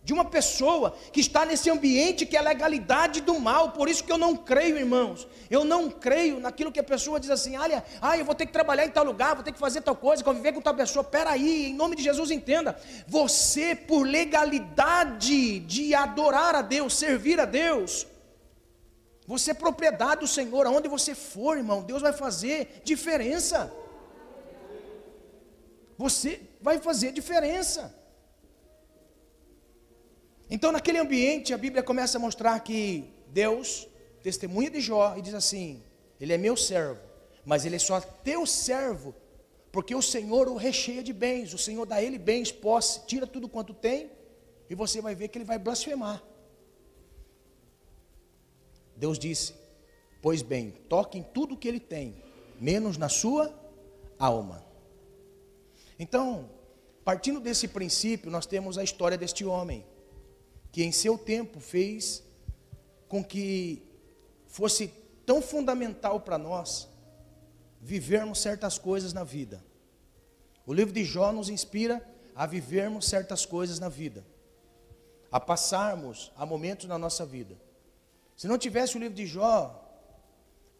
de 0.03 0.11
uma 0.11 0.25
pessoa 0.25 0.95
que 1.13 1.21
está 1.21 1.45
nesse 1.45 1.69
ambiente 1.69 2.25
que 2.25 2.35
é 2.35 2.39
a 2.39 2.43
legalidade 2.43 3.21
do 3.21 3.39
mal. 3.39 3.71
Por 3.71 3.87
isso 3.87 4.03
que 4.03 4.11
eu 4.11 4.17
não 4.17 4.35
creio, 4.35 4.77
irmãos. 4.77 5.25
Eu 5.49 5.63
não 5.63 5.89
creio 5.89 6.39
naquilo 6.39 6.71
que 6.71 6.79
a 6.79 6.83
pessoa 6.83 7.19
diz 7.19 7.29
assim: 7.29 7.55
olha, 7.55 7.83
ah, 8.01 8.17
eu 8.17 8.25
vou 8.25 8.35
ter 8.35 8.45
que 8.45 8.51
trabalhar 8.51 8.85
em 8.85 8.89
tal 8.89 9.05
lugar, 9.05 9.35
vou 9.35 9.43
ter 9.43 9.53
que 9.53 9.59
fazer 9.59 9.81
tal 9.81 9.95
coisa, 9.95 10.23
conviver 10.23 10.51
com 10.51 10.61
tal 10.61 10.75
pessoa. 10.75 11.03
Peraí, 11.03 11.67
em 11.67 11.73
nome 11.73 11.95
de 11.95 12.03
Jesus, 12.03 12.31
entenda. 12.31 12.77
Você, 13.07 13.75
por 13.75 14.03
legalidade 14.03 15.59
de 15.59 15.95
adorar 15.95 16.55
a 16.55 16.61
Deus, 16.61 16.95
servir 16.95 17.39
a 17.39 17.45
Deus, 17.45 18.05
você 19.25 19.51
é 19.51 19.53
propriedade 19.53 20.21
do 20.21 20.27
Senhor, 20.27 20.67
aonde 20.67 20.89
você 20.89 21.15
for, 21.15 21.57
irmão, 21.57 21.81
Deus 21.81 22.01
vai 22.01 22.11
fazer 22.11 22.81
diferença. 22.83 23.73
Você 25.97 26.41
vai 26.61 26.79
fazer 26.79 27.13
diferença. 27.13 28.02
Então, 30.53 30.71
naquele 30.71 30.99
ambiente, 30.99 31.51
a 31.51 31.57
Bíblia 31.57 31.81
começa 31.81 32.19
a 32.19 32.21
mostrar 32.21 32.59
que 32.59 33.11
Deus 33.29 33.87
testemunha 34.21 34.69
de 34.69 34.79
Jó 34.79 35.15
e 35.17 35.21
diz 35.23 35.33
assim: 35.33 35.81
Ele 36.21 36.31
é 36.31 36.37
meu 36.37 36.55
servo, 36.55 37.01
mas 37.43 37.65
ele 37.65 37.77
é 37.77 37.79
só 37.79 37.99
teu 37.99 38.45
servo, 38.45 39.15
porque 39.71 39.95
o 39.95 40.01
Senhor 40.01 40.47
o 40.47 40.55
recheia 40.55 41.01
de 41.01 41.11
bens, 41.11 41.55
o 41.55 41.57
Senhor 41.57 41.87
dá 41.87 42.03
ele 42.03 42.19
bens, 42.19 42.51
posse, 42.51 43.03
tira 43.07 43.25
tudo 43.25 43.49
quanto 43.49 43.73
tem, 43.73 44.11
e 44.69 44.75
você 44.75 45.01
vai 45.01 45.15
ver 45.15 45.29
que 45.29 45.39
ele 45.39 45.43
vai 45.43 45.57
blasfemar. 45.57 46.21
Deus 48.95 49.17
disse: 49.17 49.55
Pois 50.21 50.43
bem, 50.43 50.69
toque 50.87 51.17
em 51.17 51.23
tudo 51.23 51.57
que 51.57 51.67
ele 51.67 51.79
tem, 51.79 52.15
menos 52.61 52.95
na 52.95 53.09
sua 53.09 53.51
alma. 54.19 54.63
Então, 55.97 56.47
partindo 57.03 57.39
desse 57.39 57.67
princípio, 57.67 58.29
nós 58.29 58.45
temos 58.45 58.77
a 58.77 58.83
história 58.83 59.17
deste 59.17 59.43
homem 59.43 59.83
que 60.73 60.83
em 60.83 60.91
seu 60.91 61.19
tempo 61.19 61.59
fez 61.59 62.23
com 63.07 63.23
que 63.23 63.83
fosse 64.47 64.87
tão 65.23 65.39
fundamental 65.39 66.19
para 66.19 66.35
nós 66.35 66.89
vivermos 67.79 68.41
certas 68.41 68.79
coisas 68.79 69.13
na 69.13 69.23
vida. 69.23 69.63
O 70.65 70.73
livro 70.73 70.91
de 70.91 71.05
Jó 71.05 71.31
nos 71.31 71.47
inspira 71.47 72.03
a 72.33 72.47
vivermos 72.47 73.05
certas 73.07 73.45
coisas 73.45 73.77
na 73.79 73.87
vida, 73.87 74.25
a 75.31 75.39
passarmos 75.39 76.31
a 76.35 76.43
momentos 76.43 76.87
na 76.87 76.97
nossa 76.97 77.23
vida. 77.23 77.55
Se 78.35 78.47
não 78.47 78.57
tivesse 78.57 78.97
o 78.97 78.99
livro 78.99 79.15
de 79.15 79.27
Jó, 79.27 79.79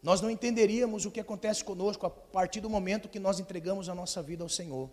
nós 0.02 0.20
não 0.20 0.28
entenderíamos 0.28 1.06
o 1.06 1.10
que 1.10 1.20
acontece 1.20 1.62
conosco 1.62 2.04
a 2.04 2.10
partir 2.10 2.60
do 2.60 2.68
momento 2.68 3.08
que 3.08 3.20
nós 3.20 3.38
entregamos 3.38 3.88
a 3.88 3.94
nossa 3.94 4.20
vida 4.20 4.42
ao 4.42 4.48
Senhor 4.48 4.90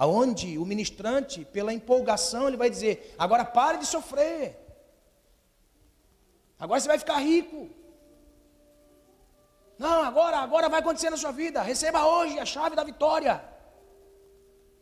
aonde 0.00 0.56
o 0.56 0.64
ministrante, 0.64 1.44
pela 1.44 1.74
empolgação, 1.74 2.48
ele 2.48 2.56
vai 2.56 2.70
dizer: 2.70 3.14
agora 3.18 3.44
pare 3.44 3.76
de 3.76 3.84
sofrer, 3.84 4.58
agora 6.58 6.80
você 6.80 6.88
vai 6.88 6.98
ficar 6.98 7.18
rico. 7.18 7.68
Não, 9.78 10.02
agora, 10.02 10.38
agora 10.38 10.70
vai 10.70 10.80
acontecer 10.80 11.10
na 11.10 11.18
sua 11.18 11.32
vida. 11.32 11.60
Receba 11.60 12.06
hoje 12.06 12.38
a 12.38 12.46
chave 12.46 12.74
da 12.74 12.82
vitória. 12.82 13.44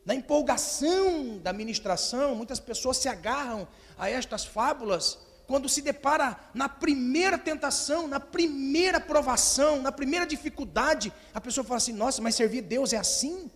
Na 0.04 0.14
empolgação 0.14 1.38
da 1.38 1.52
ministração, 1.52 2.36
muitas 2.36 2.60
pessoas 2.60 2.96
se 2.96 3.08
agarram 3.08 3.66
a 3.98 4.08
estas 4.08 4.44
fábulas 4.44 5.18
quando 5.48 5.68
se 5.68 5.82
depara 5.82 6.38
na 6.54 6.68
primeira 6.68 7.36
tentação, 7.36 8.06
na 8.06 8.20
primeira 8.20 9.00
provação, 9.00 9.82
na 9.82 9.90
primeira 9.90 10.26
dificuldade, 10.26 11.12
a 11.34 11.40
pessoa 11.40 11.64
fala 11.64 11.78
assim: 11.78 11.92
"Nossa, 11.92 12.22
mas 12.22 12.36
servir 12.36 12.62
Deus 12.62 12.92
é 12.92 12.98
assim?" 12.98 13.50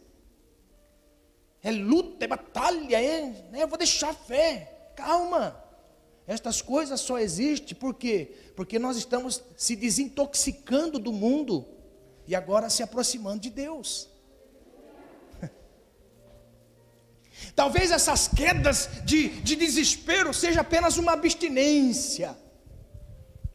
É 1.62 1.71
luta, 1.71 2.25
é 2.25 2.28
batalha, 2.28 3.00
é, 3.00 3.26
né? 3.50 3.62
eu 3.62 3.69
vou 3.69 3.78
deixar 3.78 4.11
a 4.11 4.14
fé. 4.14 4.90
Calma. 4.97 5.62
Estas 6.26 6.61
coisas 6.61 7.00
só 7.00 7.19
existem 7.19 7.76
por 7.76 7.95
quê? 7.95 8.35
Porque 8.57 8.78
nós 8.78 8.97
estamos 8.97 9.42
se 9.57 9.76
desintoxicando 9.76 10.99
do 10.99 11.12
mundo 11.12 11.66
e 12.26 12.35
agora 12.35 12.69
se 12.69 12.83
aproximando 12.83 13.40
de 13.40 13.50
Deus. 13.50 14.09
Talvez 17.54 17.90
essas 17.90 18.28
quedas 18.28 18.88
de, 19.04 19.28
de 19.40 19.57
desespero 19.57 20.33
seja 20.35 20.61
apenas 20.62 20.97
uma 20.97 21.12
abstinência, 21.12 22.37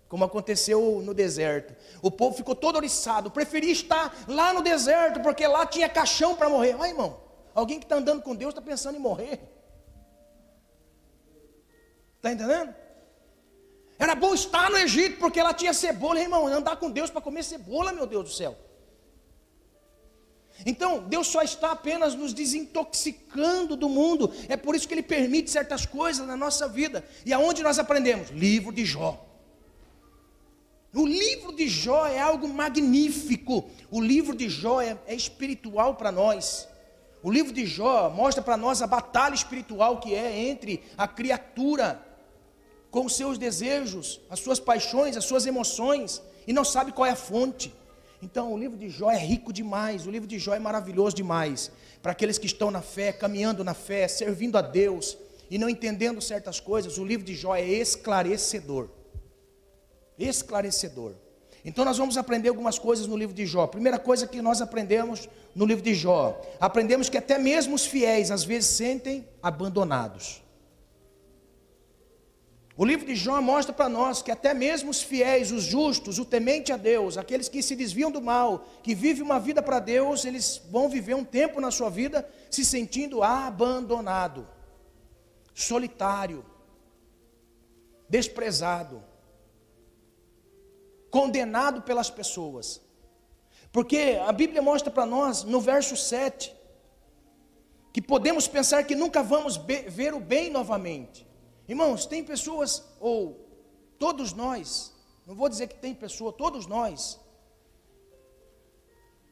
como 0.07 0.23
aconteceu 0.23 1.01
no 1.03 1.13
deserto. 1.13 1.75
O 2.01 2.11
povo 2.11 2.37
ficou 2.37 2.55
todo 2.55 2.75
oriçado, 2.77 3.31
preferia 3.31 3.71
estar 3.71 4.25
lá 4.27 4.53
no 4.53 4.61
deserto, 4.61 5.21
porque 5.21 5.47
lá 5.47 5.65
tinha 5.65 5.89
caixão 5.89 6.35
para 6.35 6.49
morrer. 6.49 6.75
Olha, 6.75 6.89
irmão, 6.89 7.26
Alguém 7.57 7.79
que 7.79 7.85
está 7.85 7.95
andando 7.95 8.21
com 8.21 8.35
Deus 8.35 8.51
está 8.51 8.61
pensando 8.61 8.97
em 8.97 8.99
morrer. 8.99 9.39
Está 12.17 12.31
entendendo? 12.31 12.75
Era 13.97 14.13
bom 14.13 14.35
estar 14.35 14.69
no 14.69 14.77
Egito, 14.77 15.17
porque 15.17 15.41
lá 15.41 15.55
tinha 15.55 15.73
cebola, 15.73 16.19
irmão. 16.19 16.45
Andar 16.45 16.75
com 16.75 16.91
Deus 16.91 17.09
para 17.09 17.19
comer 17.19 17.43
cebola, 17.43 17.91
meu 17.91 18.05
Deus 18.05 18.25
do 18.25 18.35
céu. 18.35 18.55
Então, 20.67 20.99
Deus 21.07 21.25
só 21.25 21.41
está 21.41 21.71
apenas 21.71 22.13
nos 22.13 22.31
desintoxicando 22.31 23.75
do 23.75 23.89
mundo. 23.89 24.31
É 24.47 24.55
por 24.55 24.75
isso 24.75 24.87
que 24.87 24.93
Ele 24.93 25.01
permite 25.01 25.49
certas 25.49 25.83
coisas 25.83 26.27
na 26.27 26.37
nossa 26.37 26.67
vida. 26.67 27.03
E 27.25 27.33
aonde 27.33 27.63
nós 27.63 27.79
aprendemos? 27.79 28.29
Livro 28.29 28.71
de 28.71 28.85
Jó. 28.85 29.25
O 30.93 31.07
livro 31.07 31.55
de 31.55 31.67
Jó 31.67 32.05
é 32.05 32.19
algo 32.19 32.47
magnífico. 32.47 33.67
O 33.89 33.99
livro 33.99 34.35
de 34.35 34.47
Jó 34.47 34.79
é, 34.79 34.95
é 35.07 35.15
espiritual 35.15 35.95
para 35.95 36.11
nós. 36.11 36.67
O 37.27 37.29
livro 37.29 37.51
de 37.51 37.65
Jó 37.65 38.09
mostra 38.09 38.41
para 38.41 38.55
nós 38.55 38.81
a 38.81 38.87
batalha 38.87 39.35
espiritual 39.35 39.99
que 39.99 40.15
é 40.15 40.47
entre 40.47 40.81
a 40.97 41.05
criatura 41.09 42.01
com 42.89 43.05
os 43.05 43.17
seus 43.17 43.37
desejos, 43.37 44.21
as 44.29 44.39
suas 44.39 44.61
paixões, 44.61 45.17
as 45.17 45.25
suas 45.25 45.45
emoções, 45.45 46.21
e 46.47 46.53
não 46.53 46.63
sabe 46.63 46.93
qual 46.93 47.05
é 47.05 47.09
a 47.09 47.17
fonte. 47.17 47.75
Então, 48.23 48.53
o 48.53 48.57
livro 48.57 48.77
de 48.77 48.89
Jó 48.89 49.11
é 49.11 49.17
rico 49.17 49.51
demais, 49.51 50.07
o 50.07 50.09
livro 50.09 50.25
de 50.25 50.39
Jó 50.39 50.53
é 50.53 50.59
maravilhoso 50.59 51.17
demais 51.17 51.69
para 52.01 52.13
aqueles 52.13 52.37
que 52.37 52.45
estão 52.45 52.71
na 52.71 52.81
fé, 52.81 53.11
caminhando 53.11 53.61
na 53.61 53.73
fé, 53.73 54.07
servindo 54.07 54.57
a 54.57 54.61
Deus 54.61 55.17
e 55.49 55.57
não 55.57 55.67
entendendo 55.67 56.21
certas 56.21 56.61
coisas. 56.61 56.97
O 56.97 57.03
livro 57.03 57.25
de 57.25 57.35
Jó 57.35 57.53
é 57.57 57.61
esclarecedor. 57.61 58.87
Esclarecedor. 60.17 61.13
Então 61.67 61.83
nós 61.83 61.97
vamos 61.97 62.17
aprender 62.17 62.47
algumas 62.47 62.79
coisas 62.79 63.07
no 63.07 63.17
livro 63.17 63.35
de 63.35 63.45
Jó. 63.45 63.67
Primeira 63.67 63.99
coisa 63.99 64.25
que 64.25 64.41
nós 64.41 64.61
aprendemos 64.61 65.27
no 65.53 65.65
livro 65.65 65.83
de 65.83 65.93
Jó, 65.93 66.41
aprendemos 66.61 67.09
que 67.09 67.17
até 67.17 67.37
mesmo 67.37 67.75
os 67.75 67.85
fiéis 67.85 68.31
às 68.31 68.45
vezes 68.45 68.69
sentem 68.69 69.27
abandonados. 69.43 70.41
O 72.77 72.85
livro 72.85 73.05
de 73.05 73.17
Jó 73.17 73.41
mostra 73.41 73.73
para 73.73 73.89
nós 73.89 74.21
que 74.21 74.31
até 74.31 74.53
mesmo 74.53 74.89
os 74.89 75.01
fiéis, 75.01 75.51
os 75.51 75.63
justos, 75.63 76.17
o 76.19 76.23
temente 76.23 76.71
a 76.71 76.77
Deus, 76.77 77.17
aqueles 77.17 77.49
que 77.49 77.61
se 77.61 77.75
desviam 77.75 78.09
do 78.09 78.21
mal, 78.21 78.65
que 78.81 78.95
vivem 78.95 79.21
uma 79.21 79.37
vida 79.37 79.61
para 79.61 79.79
Deus, 79.79 80.23
eles 80.23 80.61
vão 80.71 80.87
viver 80.87 81.15
um 81.15 81.25
tempo 81.25 81.59
na 81.59 81.69
sua 81.69 81.89
vida 81.89 82.25
se 82.49 82.63
sentindo 82.63 83.21
abandonado, 83.21 84.47
solitário, 85.53 86.45
desprezado 88.07 89.03
condenado 91.09 91.81
pelas 91.81 92.09
pessoas. 92.09 92.81
Porque 93.71 94.19
a 94.25 94.31
Bíblia 94.31 94.61
mostra 94.61 94.91
para 94.91 95.05
nós, 95.05 95.43
no 95.43 95.59
verso 95.59 95.95
7, 95.95 96.55
que 97.93 98.01
podemos 98.01 98.47
pensar 98.47 98.83
que 98.83 98.95
nunca 98.95 99.23
vamos 99.23 99.57
ver 99.57 100.13
o 100.13 100.19
bem 100.19 100.49
novamente. 100.49 101.27
Irmãos, 101.67 102.05
tem 102.05 102.23
pessoas, 102.23 102.83
ou 102.99 103.47
todos 103.99 104.33
nós, 104.33 104.93
não 105.25 105.35
vou 105.35 105.49
dizer 105.49 105.67
que 105.67 105.75
tem 105.75 105.93
pessoa, 105.93 106.31
todos 106.31 106.65
nós, 106.65 107.19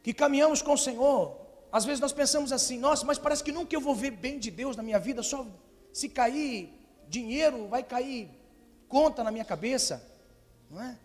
que 0.04 0.14
caminhamos 0.14 0.62
com 0.62 0.74
o 0.74 0.78
Senhor, 0.78 1.38
às 1.72 1.86
vezes 1.86 2.00
nós 2.00 2.14
pensamos 2.14 2.52
assim, 2.52 2.78
nossa, 2.78 3.06
mas 3.06 3.18
parece 3.18 3.44
que 3.44 3.52
nunca 3.52 3.76
eu 3.76 3.82
vou 3.82 3.96
ver 3.96 4.12
bem 4.12 4.40
de 4.40 4.52
Deus 4.52 4.76
na 4.76 4.84
minha 4.84 5.00
vida, 5.00 5.24
só 5.24 5.46
se 5.94 6.10
cair 6.10 6.74
dinheiro, 7.08 7.68
vai 7.68 7.84
cair 7.84 8.30
conta 8.88 9.24
na 9.24 9.32
minha 9.32 9.46
cabeça, 9.46 10.06
não 10.70 10.82
é? 10.82 11.00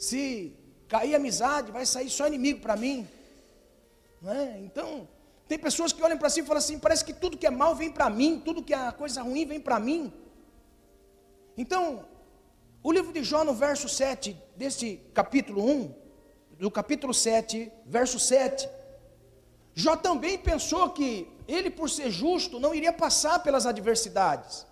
Se 0.00 0.56
cair 0.88 1.14
amizade, 1.14 1.70
vai 1.70 1.84
sair 1.84 2.08
só 2.08 2.26
inimigo 2.26 2.60
para 2.60 2.74
mim. 2.74 3.06
Não 4.22 4.32
é? 4.32 4.58
Então, 4.60 5.06
tem 5.46 5.58
pessoas 5.58 5.92
que 5.92 6.02
olham 6.02 6.16
para 6.16 6.30
si 6.30 6.40
e 6.40 6.42
falam 6.42 6.56
assim: 6.56 6.78
parece 6.78 7.04
que 7.04 7.12
tudo 7.12 7.36
que 7.36 7.46
é 7.46 7.50
mal 7.50 7.74
vem 7.74 7.90
para 7.92 8.08
mim, 8.08 8.40
tudo 8.42 8.62
que 8.62 8.72
é 8.72 8.90
coisa 8.92 9.20
ruim 9.20 9.44
vem 9.44 9.60
para 9.60 9.78
mim. 9.78 10.10
Então, 11.54 12.06
o 12.82 12.90
livro 12.90 13.12
de 13.12 13.22
Jó, 13.22 13.44
no 13.44 13.52
verso 13.52 13.90
7, 13.90 14.34
desse 14.56 14.88
capítulo 15.12 15.62
1, 15.70 15.94
do 16.58 16.70
capítulo 16.70 17.12
7, 17.12 17.70
verso 17.84 18.18
7, 18.18 18.66
Jó 19.74 19.96
também 19.96 20.38
pensou 20.38 20.88
que 20.88 21.28
ele, 21.46 21.68
por 21.68 21.90
ser 21.90 22.10
justo, 22.10 22.58
não 22.58 22.74
iria 22.74 22.92
passar 22.92 23.42
pelas 23.42 23.66
adversidades. 23.66 24.66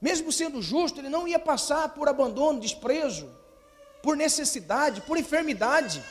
Mesmo 0.00 0.32
sendo 0.32 0.60
justo, 0.60 1.00
ele 1.00 1.08
não 1.08 1.28
ia 1.28 1.38
passar 1.38 1.94
por 1.94 2.08
abandono, 2.08 2.58
desprezo, 2.58 3.38
por 4.02 4.16
necessidade, 4.16 5.00
por 5.02 5.16
enfermidade. 5.18 6.02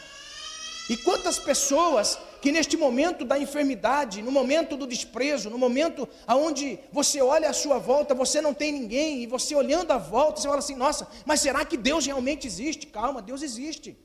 E 0.90 0.96
quantas 0.96 1.38
pessoas 1.38 2.18
que 2.42 2.52
neste 2.52 2.78
momento 2.78 3.26
da 3.26 3.38
enfermidade, 3.38 4.22
no 4.22 4.32
momento 4.32 4.78
do 4.78 4.88
desprezo, 4.88 5.50
no 5.50 5.58
momento 5.58 6.08
aonde 6.26 6.80
você 6.92 7.22
olha 7.22 7.50
à 7.50 7.54
sua 7.54 7.78
volta, 7.78 8.16
você 8.16 8.40
não 8.40 8.54
tem 8.54 8.72
ninguém, 8.72 9.22
e 9.22 9.28
você 9.28 9.54
olhando 9.56 9.92
à 9.92 9.98
volta, 9.98 10.40
você 10.40 10.48
fala 10.48 10.60
assim: 10.60 10.76
nossa, 10.76 11.08
mas 11.26 11.42
será 11.42 11.66
que 11.66 11.76
Deus 11.76 12.06
realmente 12.06 12.48
existe? 12.48 12.88
Calma, 12.88 13.22
Deus 13.22 13.42
existe. 13.42 13.98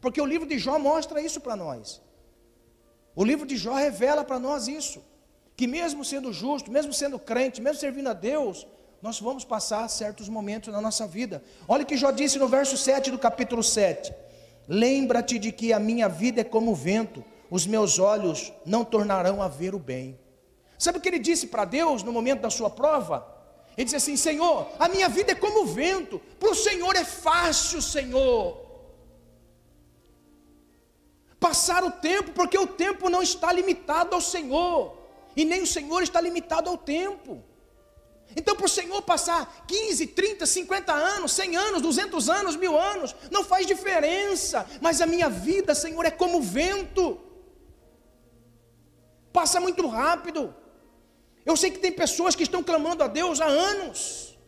Porque 0.00 0.20
o 0.20 0.26
livro 0.26 0.46
de 0.46 0.58
Jó 0.58 0.78
mostra 0.78 1.20
isso 1.20 1.40
para 1.40 1.56
nós. 1.56 2.00
O 3.14 3.24
livro 3.24 3.46
de 3.46 3.56
Jó 3.56 3.74
revela 3.74 4.22
para 4.22 4.38
nós 4.38 4.68
isso. 4.68 5.02
Que 5.56 5.66
mesmo 5.66 6.04
sendo 6.04 6.32
justo, 6.32 6.70
mesmo 6.70 6.92
sendo 6.92 7.18
crente, 7.18 7.60
mesmo 7.60 7.80
servindo 7.80 8.08
a 8.08 8.12
Deus, 8.12 8.66
nós 9.00 9.20
vamos 9.20 9.44
passar 9.44 9.88
certos 9.88 10.28
momentos 10.28 10.72
na 10.72 10.80
nossa 10.80 11.06
vida. 11.06 11.42
Olha 11.68 11.84
o 11.84 11.86
que 11.86 11.96
Jó 11.96 12.10
disse 12.10 12.38
no 12.38 12.48
verso 12.48 12.76
7 12.76 13.10
do 13.10 13.18
capítulo 13.18 13.62
7. 13.62 14.12
Lembra-te 14.66 15.38
de 15.38 15.52
que 15.52 15.72
a 15.72 15.78
minha 15.78 16.08
vida 16.08 16.40
é 16.40 16.44
como 16.44 16.72
o 16.72 16.74
vento, 16.74 17.24
os 17.50 17.66
meus 17.66 17.98
olhos 17.98 18.52
não 18.66 18.84
tornarão 18.84 19.40
a 19.40 19.48
ver 19.48 19.74
o 19.74 19.78
bem. 19.78 20.18
Sabe 20.76 20.98
o 20.98 21.00
que 21.00 21.08
ele 21.08 21.18
disse 21.18 21.46
para 21.46 21.64
Deus 21.64 22.02
no 22.02 22.12
momento 22.12 22.40
da 22.40 22.50
sua 22.50 22.68
prova? 22.68 23.26
Ele 23.76 23.84
disse 23.84 23.96
assim: 23.96 24.16
Senhor, 24.16 24.68
a 24.78 24.88
minha 24.88 25.08
vida 25.08 25.32
é 25.32 25.34
como 25.34 25.62
o 25.62 25.66
vento, 25.66 26.20
para 26.38 26.50
o 26.50 26.54
Senhor 26.54 26.94
é 26.96 27.04
fácil, 27.04 27.80
Senhor. 27.80 28.66
Passar 31.38 31.84
o 31.84 31.90
tempo, 31.92 32.32
porque 32.32 32.58
o 32.58 32.66
tempo 32.66 33.08
não 33.08 33.22
está 33.22 33.52
limitado 33.52 34.14
ao 34.16 34.20
Senhor, 34.20 34.98
e 35.36 35.44
nem 35.44 35.62
o 35.62 35.66
Senhor 35.66 36.02
está 36.02 36.20
limitado 36.20 36.68
ao 36.68 36.76
tempo. 36.76 37.44
Então, 38.36 38.54
para 38.54 38.66
o 38.66 38.68
Senhor 38.68 39.00
passar 39.02 39.64
15, 39.66 40.06
30, 40.08 40.46
50 40.46 40.92
anos, 40.92 41.32
100 41.32 41.56
anos, 41.56 41.82
200 41.82 42.28
anos, 42.28 42.56
mil 42.56 42.78
anos, 42.78 43.14
não 43.30 43.42
faz 43.42 43.66
diferença, 43.66 44.66
mas 44.80 45.00
a 45.00 45.06
minha 45.06 45.28
vida, 45.28 45.74
Senhor, 45.74 46.04
é 46.04 46.10
como 46.10 46.40
vento, 46.40 47.18
passa 49.32 49.60
muito 49.60 49.86
rápido. 49.86 50.54
Eu 51.44 51.56
sei 51.56 51.70
que 51.70 51.78
tem 51.78 51.92
pessoas 51.92 52.34
que 52.36 52.42
estão 52.42 52.62
clamando 52.62 53.02
a 53.02 53.06
Deus 53.06 53.40
há 53.40 53.46
anos, 53.46 54.38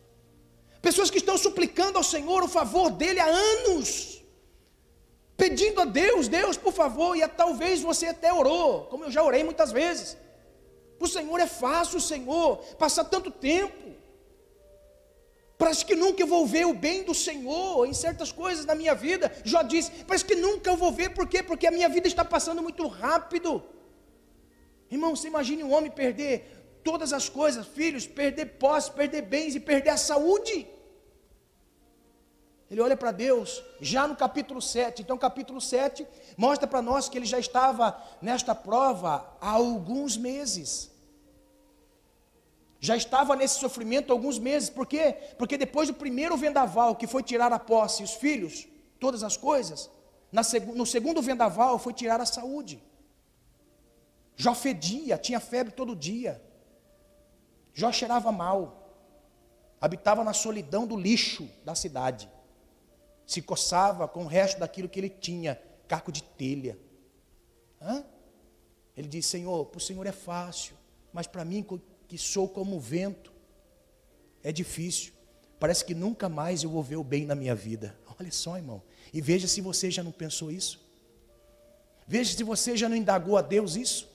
pessoas 0.83 1.11
que 1.11 1.19
estão 1.19 1.39
suplicando 1.39 1.97
ao 1.97 2.05
Senhor 2.05 2.43
o 2.43 2.49
favor 2.49 2.91
dEle 2.91 3.21
há 3.21 3.27
anos, 3.27 4.23
pedindo 5.37 5.81
a 5.81 5.87
Deus, 5.87 6.29
Deus, 6.29 6.59
por 6.59 6.73
favor, 6.73 7.17
e 7.17 7.27
talvez 7.29 7.81
você 7.81 8.07
até 8.09 8.31
orou, 8.33 8.85
como 8.85 9.05
eu 9.05 9.11
já 9.11 9.23
orei 9.23 9.43
muitas 9.43 9.73
vezes. 9.73 10.19
O 11.01 11.09
Senhor 11.09 11.41
é 11.41 11.47
fácil, 11.47 11.99
Senhor, 11.99 12.59
passar 12.79 13.05
tanto 13.05 13.31
tempo. 13.31 13.91
Parece 15.57 15.85
que 15.85 15.97
nunca 15.97 16.23
eu 16.23 16.27
vou 16.27 16.47
ver 16.47 16.67
o 16.67 16.75
bem 16.75 17.03
do 17.03 17.15
Senhor 17.15 17.87
em 17.87 17.95
certas 17.95 18.31
coisas 18.31 18.65
na 18.67 18.75
minha 18.75 18.95
vida. 18.95 19.33
Jó 19.45 19.63
disse: 19.63 19.91
parece 20.07 20.25
que 20.25 20.35
nunca 20.35 20.71
eu 20.71 20.77
vou 20.77 20.93
ver, 20.93 21.11
por 21.11 21.27
quê? 21.27 21.43
Porque 21.43 21.67
a 21.67 21.71
minha 21.71 21.89
vida 21.89 22.07
está 22.07 22.25
passando 22.25 22.63
muito 22.63 22.87
rápido. 22.87 23.63
Irmão, 24.91 25.17
você 25.17 25.29
imagine 25.29 25.65
um 25.65 25.73
homem 25.73 25.91
perder 25.91 26.81
todas 26.83 27.13
as 27.13 27.29
coisas, 27.29 27.67
filhos, 27.67 28.07
perder 28.07 28.47
posse, 28.65 28.91
perder 28.91 29.23
bens 29.23 29.55
e 29.55 29.61
perder 29.61 29.91
a 29.91 29.97
saúde. 29.97 30.67
Ele 32.71 32.81
olha 32.81 32.97
para 32.97 33.11
Deus, 33.11 33.63
já 33.81 34.07
no 34.07 34.15
capítulo 34.15 34.63
7. 34.63 35.03
Então, 35.03 35.19
capítulo 35.19 35.61
7 35.61 36.07
mostra 36.37 36.69
para 36.69 36.81
nós 36.81 37.09
que 37.09 37.19
ele 37.19 37.27
já 37.27 37.39
estava 37.39 38.01
nesta 38.23 38.55
prova 38.55 39.37
há 39.41 39.51
alguns 39.51 40.17
meses. 40.17 40.89
Já 42.79 42.97
estava 42.97 43.35
nesse 43.35 43.59
sofrimento 43.59 44.13
há 44.13 44.15
alguns 44.15 44.39
meses. 44.39 44.71
Por 44.71 44.87
quê? 44.87 45.17
Porque 45.37 45.59
depois 45.59 45.89
do 45.89 45.95
primeiro 45.95 46.37
vendaval, 46.37 46.95
que 46.95 47.09
foi 47.09 47.25
tirar 47.25 47.53
a 47.53 47.59
posse, 47.59 48.05
os 48.05 48.15
filhos, 48.15 48.69
todas 49.01 49.25
as 49.25 49.37
coisas, 49.37 49.91
no 50.77 50.87
segundo 50.87 51.21
vendaval 51.21 51.77
foi 51.77 51.93
tirar 51.93 52.21
a 52.21 52.27
saúde. 52.27 52.81
Jó 54.37 54.55
fedia, 54.55 55.19
tinha 55.19 55.41
febre 55.41 55.73
todo 55.73 55.97
dia. 55.97 56.41
Jó 57.75 57.91
cheirava 57.91 58.31
mal. 58.31 58.77
Habitava 59.81 60.23
na 60.23 60.33
solidão 60.33 60.87
do 60.87 60.97
lixo 60.97 61.49
da 61.65 61.75
cidade 61.75 62.31
se 63.31 63.41
coçava 63.41 64.09
com 64.09 64.25
o 64.25 64.27
resto 64.27 64.59
daquilo 64.59 64.89
que 64.89 64.99
ele 64.99 65.09
tinha, 65.09 65.57
caco 65.87 66.11
de 66.11 66.21
telha. 66.21 66.77
Hã? 67.81 68.05
Ele 68.97 69.07
diz: 69.07 69.25
Senhor, 69.25 69.67
para 69.67 69.79
o 69.79 69.81
Senhor 69.81 70.05
é 70.05 70.11
fácil, 70.11 70.75
mas 71.13 71.29
para 71.29 71.45
mim, 71.45 71.65
que 72.09 72.19
sou 72.19 72.49
como 72.49 72.75
o 72.75 72.81
vento, 72.81 73.33
é 74.43 74.51
difícil. 74.51 75.13
Parece 75.61 75.85
que 75.85 75.95
nunca 75.95 76.29
mais 76.29 76.65
eu 76.65 76.71
vou 76.71 76.83
ver 76.83 76.97
o 76.97 77.05
bem 77.05 77.25
na 77.25 77.37
minha 77.37 77.55
vida. 77.55 77.97
Olha 78.19 78.33
só, 78.33 78.57
irmão. 78.57 78.83
E 79.15 79.21
veja 79.21 79.47
se 79.47 79.61
você 79.61 79.93
já 79.93 80.03
não 80.03 80.11
pensou 80.11 80.51
isso. 80.51 80.81
Veja 82.09 82.37
se 82.37 82.43
você 82.43 82.77
já 82.77 82.89
não 82.89 82.97
indagou 82.97 83.37
a 83.37 83.43
Deus 83.43 83.77
isso. 83.77 84.10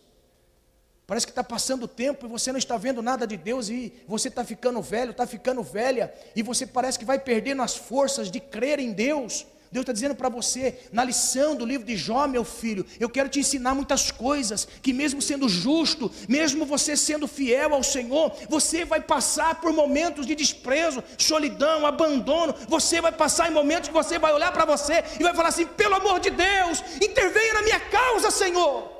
Parece 1.07 1.27
que 1.27 1.31
está 1.31 1.43
passando 1.43 1.83
o 1.83 1.87
tempo 1.87 2.25
e 2.25 2.29
você 2.29 2.51
não 2.51 2.57
está 2.57 2.77
vendo 2.77 3.01
nada 3.01 3.27
de 3.27 3.37
Deus 3.37 3.69
e 3.69 3.93
você 4.07 4.27
está 4.27 4.43
ficando 4.43 4.81
velho, 4.81 5.11
está 5.11 5.27
ficando 5.27 5.61
velha 5.61 6.11
e 6.35 6.41
você 6.41 6.65
parece 6.65 6.97
que 6.97 7.05
vai 7.05 7.19
perdendo 7.19 7.61
as 7.61 7.75
forças 7.75 8.31
de 8.31 8.39
crer 8.39 8.79
em 8.79 8.91
Deus. 8.91 9.45
Deus 9.71 9.83
está 9.83 9.91
dizendo 9.91 10.15
para 10.15 10.29
você, 10.29 10.79
na 10.93 11.03
lição 11.03 11.53
do 11.53 11.65
livro 11.65 11.85
de 11.85 11.97
Jó, 11.97 12.27
meu 12.27 12.45
filho, 12.45 12.85
eu 12.97 13.09
quero 13.09 13.27
te 13.27 13.39
ensinar 13.39 13.75
muitas 13.75 14.09
coisas, 14.09 14.65
que 14.81 14.93
mesmo 14.93 15.21
sendo 15.21 15.49
justo, 15.49 16.09
mesmo 16.29 16.65
você 16.65 16.95
sendo 16.95 17.27
fiel 17.27 17.73
ao 17.73 17.83
Senhor, 17.83 18.31
você 18.47 18.85
vai 18.85 19.01
passar 19.01 19.59
por 19.59 19.73
momentos 19.73 20.25
de 20.25 20.33
desprezo, 20.33 21.03
solidão, 21.17 21.85
abandono, 21.85 22.55
você 22.69 23.01
vai 23.01 23.11
passar 23.11 23.51
em 23.51 23.53
momentos 23.53 23.89
que 23.89 23.93
você 23.93 24.17
vai 24.17 24.33
olhar 24.33 24.53
para 24.53 24.63
você 24.63 25.03
e 25.19 25.23
vai 25.23 25.35
falar 25.35 25.49
assim: 25.49 25.65
pelo 25.65 25.95
amor 25.95 26.21
de 26.21 26.29
Deus, 26.29 26.81
intervenha 27.01 27.55
na 27.55 27.61
minha 27.61 27.79
causa, 27.79 28.31
Senhor. 28.31 28.94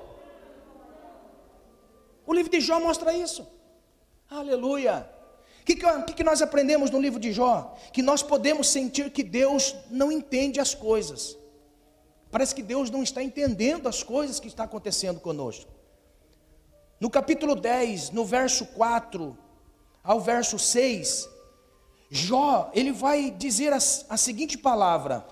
O 2.25 2.33
livro 2.33 2.51
de 2.51 2.59
Jó 2.59 2.79
mostra 2.79 3.13
isso. 3.13 3.47
Aleluia. 4.29 5.09
O 5.61 5.65
que, 5.65 5.75
que, 5.75 6.13
que, 6.13 6.23
nós 6.23 6.41
aprendemos 6.41 6.91
no 6.91 6.99
livro 6.99 7.19
de 7.19 7.31
Jó? 7.31 7.75
Que 7.91 8.01
nós 8.01 8.21
podemos 8.21 8.67
sentir 8.67 9.09
que 9.11 9.23
Deus 9.23 9.75
não 9.89 10.11
entende 10.11 10.59
as 10.59 10.75
coisas. 10.75 11.38
Parece 12.29 12.53
que 12.53 12.61
Deus 12.61 12.89
não 12.89 13.01
está 13.01 13.23
entendendo 13.23 13.88
as 13.88 14.03
coisas 14.03 14.39
que 14.39 14.47
está 14.47 14.63
acontecendo 14.65 15.19
conosco. 15.19 15.71
No 16.99 17.09
capítulo 17.09 17.55
10, 17.55 18.11
no 18.11 18.25
verso 18.25 18.65
4 18.67 19.38
ao 20.03 20.19
verso 20.19 20.59
6, 20.59 21.27
Jó, 22.09 22.69
ele 22.73 22.91
vai 22.91 23.31
dizer 23.31 23.73
a, 23.73 23.77
a 23.77 24.17
seguinte 24.17 24.57
palavra: 24.57 25.25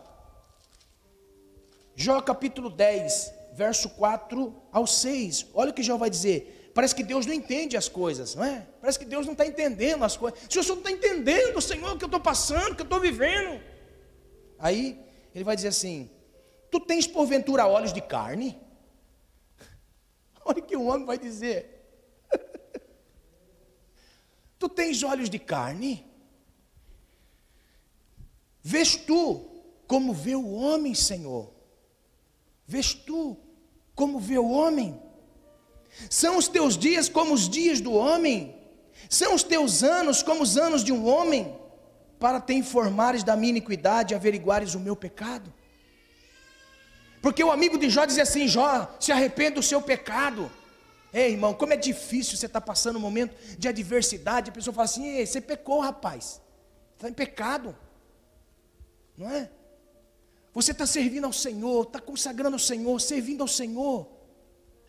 Jó 1.95 2.19
capítulo 2.21 2.69
10, 2.69 3.33
verso 3.53 3.89
4 3.89 4.53
ao 4.71 4.87
6. 4.87 5.47
Olha 5.53 5.71
o 5.71 5.73
que 5.73 5.83
Jó 5.83 5.97
vai 5.97 6.09
dizer. 6.09 6.62
Parece 6.73 6.95
que 6.95 7.03
Deus 7.03 7.25
não 7.25 7.33
entende 7.33 7.77
as 7.77 7.87
coisas, 7.87 8.33
não 8.33 8.43
é? 8.43 8.67
Parece 8.81 8.97
que 8.97 9.05
Deus 9.05 9.25
não 9.25 9.33
está 9.33 9.45
entendendo 9.45 10.03
as 10.03 10.17
coisas. 10.17 10.39
Se 10.49 10.57
o 10.57 10.63
Senhor 10.63 10.75
não 10.75 10.81
está 10.81 10.91
entendendo, 10.91 11.61
Senhor, 11.61 11.93
o 11.93 11.97
que 11.97 12.03
eu 12.03 12.07
estou 12.07 12.19
passando, 12.19 12.71
o 12.71 12.75
que 12.75 12.81
eu 12.81 12.85
estou 12.85 12.99
vivendo. 12.99 13.61
Aí 14.57 14.99
ele 15.35 15.43
vai 15.43 15.55
dizer 15.55 15.67
assim: 15.67 16.09
Tu 16.71 16.79
tens 16.79 17.05
porventura 17.05 17.67
olhos 17.67 17.93
de 17.93 18.01
carne? 18.01 18.59
Olha 20.43 20.59
o 20.59 20.65
que 20.65 20.75
o 20.75 20.85
homem 20.85 21.05
vai 21.05 21.17
dizer. 21.17 21.85
tu 24.57 24.67
tens 24.67 25.03
olhos 25.03 25.29
de 25.29 25.37
carne? 25.37 26.11
Vês 28.63 28.95
tu 28.95 29.61
como 29.85 30.11
vê 30.11 30.35
o 30.35 30.53
homem, 30.53 30.95
Senhor? 30.95 31.53
Vês 32.65 32.93
tu 32.95 33.37
como 33.93 34.19
vê 34.19 34.39
o 34.39 34.49
homem? 34.49 35.02
São 36.09 36.37
os 36.37 36.47
teus 36.47 36.77
dias 36.77 37.07
como 37.09 37.33
os 37.33 37.49
dias 37.49 37.79
do 37.79 37.93
homem? 37.93 38.55
São 39.09 39.35
os 39.35 39.43
teus 39.43 39.83
anos 39.83 40.23
como 40.23 40.43
os 40.43 40.57
anos 40.57 40.83
de 40.83 40.91
um 40.91 41.05
homem? 41.05 41.55
Para 42.19 42.39
te 42.39 42.53
informares 42.53 43.23
da 43.23 43.35
minha 43.35 43.51
iniquidade 43.51 44.13
e 44.13 44.15
averiguares 44.15 44.75
o 44.75 44.79
meu 44.79 44.95
pecado? 44.95 45.53
Porque 47.21 47.43
o 47.43 47.51
amigo 47.51 47.77
de 47.77 47.89
Jó 47.89 48.05
dizia 48.05 48.23
assim: 48.23 48.47
Jó, 48.47 48.95
se 48.99 49.11
arrependa 49.11 49.55
do 49.55 49.63
seu 49.63 49.81
pecado. 49.81 50.51
Ei, 51.13 51.31
irmão, 51.31 51.53
como 51.53 51.73
é 51.73 51.77
difícil 51.77 52.35
você 52.35 52.47
estar 52.47 52.59
tá 52.59 52.65
passando 52.65 52.97
um 52.97 52.99
momento 52.99 53.35
de 53.57 53.67
adversidade. 53.67 54.49
A 54.49 54.53
pessoa 54.53 54.73
fala 54.73 54.85
assim: 54.85 55.07
Ei, 55.07 55.25
você 55.25 55.39
pecou, 55.39 55.79
rapaz. 55.79 56.41
Está 56.95 57.07
em 57.09 57.13
pecado. 57.13 57.75
Não 59.17 59.29
é? 59.29 59.49
Você 60.53 60.71
está 60.71 60.85
servindo 60.85 61.25
ao 61.25 61.33
Senhor, 61.33 61.83
está 61.83 61.99
consagrando 61.99 62.55
ao 62.55 62.59
Senhor, 62.59 62.99
servindo 62.99 63.41
ao 63.41 63.47
Senhor. 63.47 64.07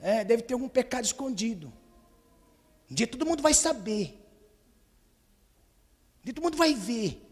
É, 0.05 0.23
deve 0.23 0.43
ter 0.43 0.53
algum 0.53 0.69
pecado 0.69 1.07
escondido. 1.07 1.73
Um 2.91 2.95
dia 2.95 3.07
todo 3.07 3.25
mundo 3.25 3.43
vai 3.43 3.55
saber. 3.55 4.23
Um 6.21 6.25
dia 6.25 6.35
todo 6.35 6.45
mundo 6.45 6.59
vai 6.59 6.75
ver. 6.75 7.23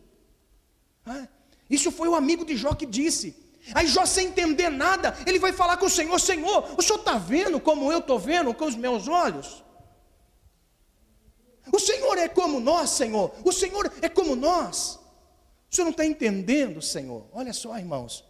Isso 1.69 1.93
foi 1.93 2.09
o 2.09 2.15
amigo 2.15 2.47
de 2.47 2.57
Jó 2.57 2.73
que 2.73 2.87
disse. 2.87 3.37
Aí 3.75 3.87
Jó, 3.87 4.07
sem 4.07 4.29
entender 4.29 4.71
nada, 4.71 5.15
ele 5.27 5.39
vai 5.39 5.53
falar 5.53 5.77
com 5.77 5.85
o 5.85 5.91
Senhor: 5.91 6.19
Senhor, 6.19 6.75
o 6.79 6.81
Senhor 6.81 6.99
está 6.99 7.19
vendo 7.19 7.61
como 7.61 7.93
eu 7.93 7.99
estou 7.99 8.19
vendo 8.19 8.55
com 8.55 8.65
os 8.65 8.75
meus 8.75 9.07
olhos? 9.07 9.63
O 11.71 11.79
Senhor 11.79 12.17
é 12.17 12.29
como 12.29 12.59
nós, 12.59 12.89
Senhor. 12.89 13.35
O 13.45 13.53
Senhor 13.53 13.93
é 14.01 14.09
como 14.09 14.35
nós. 14.35 14.99
O 15.71 15.75
Senhor 15.75 15.85
não 15.85 15.91
está 15.91 16.07
entendendo, 16.07 16.81
Senhor? 16.81 17.27
Olha 17.35 17.53
só, 17.53 17.79
irmãos. 17.79 18.25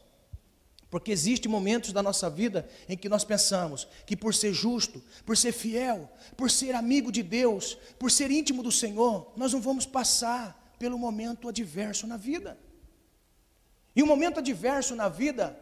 Porque 0.92 1.10
existem 1.10 1.50
momentos 1.50 1.90
da 1.90 2.02
nossa 2.02 2.28
vida 2.28 2.68
em 2.86 2.98
que 2.98 3.08
nós 3.08 3.24
pensamos 3.24 3.88
que 4.04 4.14
por 4.14 4.34
ser 4.34 4.52
justo, 4.52 5.02
por 5.24 5.38
ser 5.38 5.50
fiel, 5.50 6.06
por 6.36 6.50
ser 6.50 6.74
amigo 6.74 7.10
de 7.10 7.22
Deus, 7.22 7.78
por 7.98 8.10
ser 8.10 8.30
íntimo 8.30 8.62
do 8.62 8.70
Senhor, 8.70 9.32
nós 9.34 9.54
não 9.54 9.60
vamos 9.62 9.86
passar 9.86 10.74
pelo 10.78 10.98
momento 10.98 11.48
adverso 11.48 12.06
na 12.06 12.18
vida. 12.18 12.58
E 13.96 14.02
o 14.02 14.06
momento 14.06 14.40
adverso 14.40 14.94
na 14.94 15.08
vida 15.08 15.58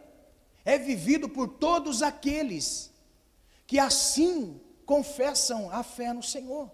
é 0.65 0.77
vivido 0.77 1.29
por 1.29 1.47
todos 1.47 2.01
aqueles 2.01 2.91
que 3.65 3.79
assim 3.79 4.59
confessam 4.85 5.71
a 5.71 5.81
fé 5.81 6.11
no 6.11 6.21
Senhor. 6.21 6.69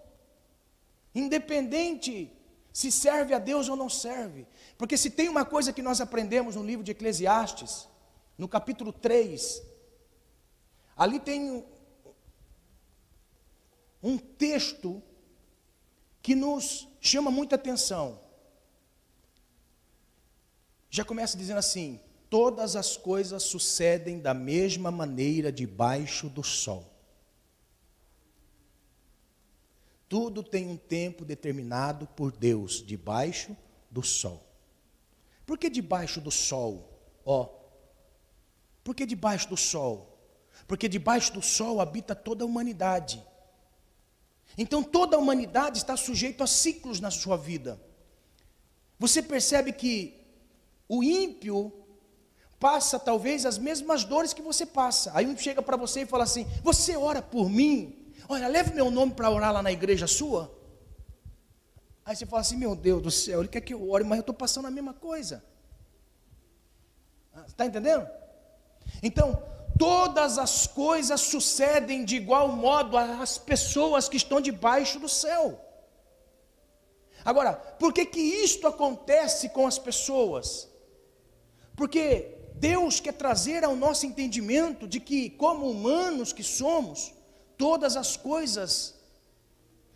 Independente 1.14 2.32
se 2.72 2.90
serve 2.90 3.34
a 3.34 3.38
Deus 3.38 3.68
ou 3.68 3.76
não 3.76 3.88
serve. 3.88 4.48
Porque 4.76 4.96
se 4.96 5.10
tem 5.10 5.28
uma 5.28 5.44
coisa 5.44 5.72
que 5.72 5.80
nós 5.80 6.00
aprendemos 6.00 6.56
no 6.56 6.64
livro 6.64 6.82
de 6.82 6.90
Eclesiastes, 6.90 7.86
no 8.38 8.46
capítulo 8.48 8.92
3, 8.92 9.62
ali 10.96 11.18
tem 11.18 11.64
um 14.00 14.16
texto 14.16 15.02
que 16.22 16.36
nos 16.36 16.86
chama 17.00 17.32
muita 17.32 17.56
atenção. 17.56 18.20
Já 20.88 21.04
começa 21.04 21.36
dizendo 21.36 21.58
assim: 21.58 22.00
todas 22.30 22.76
as 22.76 22.96
coisas 22.96 23.42
sucedem 23.42 24.20
da 24.20 24.32
mesma 24.32 24.90
maneira 24.90 25.50
debaixo 25.50 26.28
do 26.28 26.44
sol. 26.44 26.94
Tudo 30.08 30.42
tem 30.42 30.66
um 30.68 30.76
tempo 30.76 31.24
determinado 31.24 32.06
por 32.06 32.32
Deus 32.32 32.82
debaixo 32.82 33.54
do 33.90 34.02
sol. 34.02 34.42
Por 35.44 35.58
que 35.58 35.68
debaixo 35.68 36.20
do 36.20 36.30
sol? 36.30 36.98
Ó, 37.24 37.44
por 37.44 37.57
que 38.94 39.06
debaixo 39.06 39.48
do 39.48 39.56
sol? 39.56 40.18
Porque 40.66 40.88
debaixo 40.88 41.32
do 41.32 41.42
sol 41.42 41.80
habita 41.80 42.14
toda 42.14 42.44
a 42.44 42.46
humanidade. 42.46 43.24
Então 44.56 44.82
toda 44.82 45.16
a 45.16 45.18
humanidade 45.18 45.78
está 45.78 45.96
sujeita 45.96 46.44
a 46.44 46.46
ciclos 46.46 47.00
na 47.00 47.10
sua 47.10 47.36
vida. 47.36 47.80
Você 48.98 49.22
percebe 49.22 49.72
que 49.72 50.14
o 50.88 51.02
ímpio 51.02 51.72
passa 52.58 52.98
talvez 52.98 53.46
as 53.46 53.58
mesmas 53.58 54.04
dores 54.04 54.32
que 54.32 54.42
você 54.42 54.66
passa. 54.66 55.12
Aí 55.14 55.26
um 55.26 55.36
chega 55.36 55.62
para 55.62 55.76
você 55.76 56.02
e 56.02 56.06
fala 56.06 56.24
assim: 56.24 56.44
Você 56.62 56.96
ora 56.96 57.22
por 57.22 57.48
mim? 57.48 58.12
Olha, 58.28 58.48
leve 58.48 58.74
meu 58.74 58.90
nome 58.90 59.12
para 59.12 59.30
orar 59.30 59.52
lá 59.52 59.62
na 59.62 59.72
igreja 59.72 60.06
sua. 60.06 60.52
Aí 62.04 62.16
você 62.16 62.26
fala 62.26 62.40
assim: 62.40 62.56
Meu 62.56 62.74
Deus 62.74 63.02
do 63.02 63.10
céu, 63.10 63.40
ele 63.40 63.48
quer 63.48 63.60
que 63.60 63.74
eu 63.74 63.88
ore, 63.88 64.04
mas 64.04 64.18
eu 64.18 64.20
estou 64.20 64.34
passando 64.34 64.66
a 64.66 64.70
mesma 64.70 64.92
coisa. 64.92 65.44
Está 67.46 67.64
entendendo? 67.64 68.08
Então, 69.02 69.42
todas 69.78 70.38
as 70.38 70.66
coisas 70.66 71.20
sucedem 71.20 72.04
de 72.04 72.16
igual 72.16 72.48
modo 72.48 72.96
às 72.96 73.38
pessoas 73.38 74.08
que 74.08 74.16
estão 74.16 74.40
debaixo 74.40 74.98
do 74.98 75.08
céu. 75.08 75.64
Agora, 77.24 77.52
por 77.54 77.92
que 77.92 78.04
que 78.06 78.20
isto 78.20 78.66
acontece 78.66 79.48
com 79.50 79.66
as 79.66 79.78
pessoas? 79.78 80.68
Porque 81.76 82.36
Deus 82.54 82.98
quer 82.98 83.12
trazer 83.12 83.64
ao 83.64 83.76
nosso 83.76 84.04
entendimento 84.04 84.88
de 84.88 84.98
que, 84.98 85.30
como 85.30 85.70
humanos 85.70 86.32
que 86.32 86.42
somos, 86.42 87.12
todas 87.56 87.96
as 87.96 88.16
coisas 88.16 88.94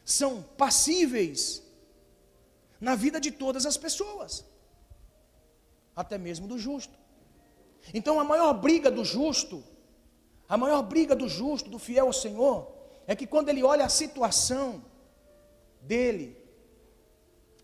são 0.04 0.42
passíveis 0.56 1.62
na 2.80 2.94
vida 2.94 3.20
de 3.20 3.30
todas 3.30 3.64
as 3.66 3.76
pessoas, 3.76 4.44
até 5.94 6.18
mesmo 6.18 6.46
do 6.46 6.58
justo. 6.58 7.01
Então 7.92 8.20
a 8.20 8.24
maior 8.24 8.52
briga 8.54 8.90
do 8.90 9.04
justo, 9.04 9.62
a 10.48 10.56
maior 10.56 10.82
briga 10.82 11.14
do 11.14 11.28
justo, 11.28 11.70
do 11.70 11.78
fiel 11.78 12.06
ao 12.06 12.12
Senhor, 12.12 12.72
é 13.06 13.16
que 13.16 13.26
quando 13.26 13.48
ele 13.48 13.62
olha 13.62 13.84
a 13.84 13.88
situação 13.88 14.84
dele, 15.80 16.36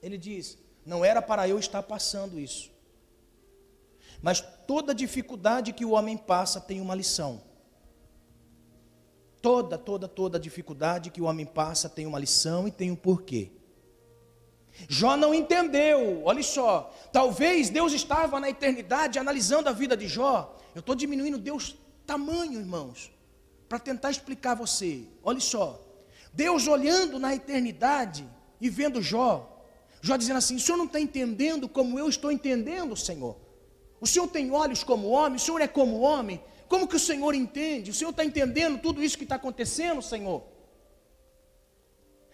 ele 0.03 0.19
diz: 0.19 0.59
não 0.85 1.05
era 1.05 1.21
para 1.21 1.49
eu 1.49 1.59
estar 1.59 1.83
passando 1.83 2.39
isso. 2.39 2.71
Mas 4.21 4.41
toda 4.67 4.95
dificuldade 4.95 5.73
que 5.73 5.85
o 5.85 5.91
homem 5.91 6.17
passa 6.17 6.61
tem 6.61 6.81
uma 6.81 6.95
lição. 6.95 7.43
Toda, 9.41 9.79
toda, 9.79 10.09
toda 10.09 10.41
dificuldade 10.41 11.11
que 11.11 11.21
o 11.21 11.25
homem 11.25 11.47
passa 11.47 11.89
tem 11.89 12.07
uma 12.07 12.19
lição 12.19 12.67
e 12.67 12.71
tem 12.73 12.91
um 12.91 12.97
porquê. 12.97 13.53
Jó 14.87 15.17
não 15.17 15.35
entendeu, 15.35 16.23
olha 16.25 16.43
só. 16.43 16.95
Talvez 17.13 17.71
Deus 17.71 17.93
estava 17.93 18.39
na 18.39 18.51
eternidade 18.51 19.19
analisando 19.19 19.69
a 19.69 19.73
vida 19.73 19.97
de 19.97 20.07
Jó. 20.07 20.57
Eu 20.75 20.81
estou 20.81 20.95
diminuindo 20.95 21.39
Deus 21.39 21.77
tamanho, 22.07 22.61
irmãos, 22.61 23.11
para 23.69 23.79
tentar 23.79 24.11
explicar 24.11 24.53
a 24.53 24.57
você. 24.57 25.05
Olha 25.23 25.41
só. 25.41 25.83
Deus 26.33 26.69
olhando 26.69 27.19
na 27.19 27.35
eternidade 27.35 28.29
e 28.61 28.69
vendo 28.69 29.03
Jó. 29.03 29.65
Jó 30.01 30.17
dizendo 30.17 30.37
assim: 30.37 30.57
o 30.57 30.61
senhor 30.61 30.79
não 30.79 30.85
está 30.85 31.01
entendendo 31.01 31.69
como 31.69 31.99
eu 31.99 32.09
estou 32.09 32.31
entendendo, 32.31 32.95
Senhor. 32.97 33.37
O 34.01 34.07
senhor 34.07 34.29
tem 34.29 34.53
olhos 34.53 34.85
como 34.85 35.09
homem, 35.09 35.37
o 35.37 35.41
senhor 35.41 35.61
é 35.61 35.67
como 35.67 36.01
homem. 36.01 36.41
Como 36.69 36.87
que 36.87 36.97
o 36.97 37.01
Senhor 37.01 37.35
entende? 37.35 37.91
O 37.91 37.95
Senhor 37.95 38.11
está 38.11 38.25
entendendo 38.25 38.79
tudo 38.79 39.03
isso 39.03 39.17
que 39.17 39.25
está 39.25 39.37
acontecendo, 39.37 40.03
Senhor? 40.03 40.45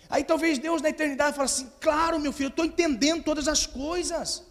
Aí 0.09 0.23
talvez 0.25 0.59
Deus 0.59 0.83
na 0.83 0.91
eternidade 0.91 1.37
fale 1.37 1.47
assim: 1.47 1.71
Claro, 1.81 2.21
meu 2.21 2.33
filho, 2.33 2.47
eu 2.47 2.51
estou 2.51 2.65
entendendo 2.65 3.23
todas 3.25 3.49
as 3.49 3.67
coisas. 3.67 4.45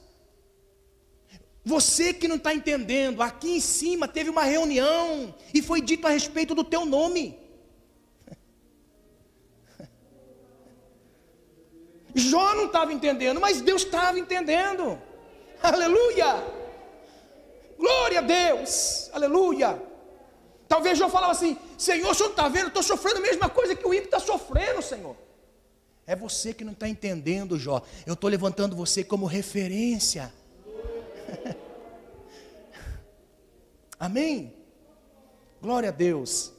Você 1.66 2.14
que 2.14 2.28
não 2.28 2.36
está 2.36 2.54
entendendo, 2.54 3.22
aqui 3.22 3.56
em 3.56 3.60
cima 3.62 4.06
teve 4.08 4.30
uma 4.30 4.44
reunião 4.44 5.34
e 5.54 5.62
foi 5.62 5.80
dito 5.82 6.06
a 6.06 6.10
respeito 6.10 6.54
do 6.54 6.64
teu 6.64 6.86
nome. 6.86 7.40
Jó 12.14 12.54
não 12.56 12.66
estava 12.66 12.92
entendendo, 12.92 13.40
mas 13.40 13.62
Deus 13.62 13.84
estava 13.84 14.20
entendendo. 14.20 15.02
Aleluia! 15.62 16.44
Glória 17.78 18.20
a 18.20 18.22
Deus, 18.22 19.10
aleluia. 19.14 19.82
Talvez 20.68 20.98
João 20.98 21.10
falava 21.10 21.32
assim: 21.32 21.58
Senhor, 21.78 22.12
o 22.12 22.14
senhor 22.14 22.32
está 22.32 22.50
vendo? 22.50 22.68
Estou 22.68 22.84
sofrendo 22.84 23.20
a 23.20 23.22
mesma 23.22 23.50
coisa 23.50 23.76
que 23.76 23.88
o 23.88 23.94
ímpio 23.94 24.06
está 24.06 24.20
sofrendo, 24.20 24.82
Senhor. 24.82 25.16
É 26.06 26.16
você 26.16 26.54
que 26.54 26.66
não 26.66 26.74
está 26.74 26.88
entendendo, 26.88 27.58
Jó. 27.58 27.82
Eu 28.06 28.14
estou 28.14 28.30
levantando 28.30 28.76
você 28.76 29.04
como 29.04 29.26
referência. 29.26 30.34
Amém? 34.00 34.54
Glória 35.62 35.90
a 35.90 35.94
Deus. 35.94 36.52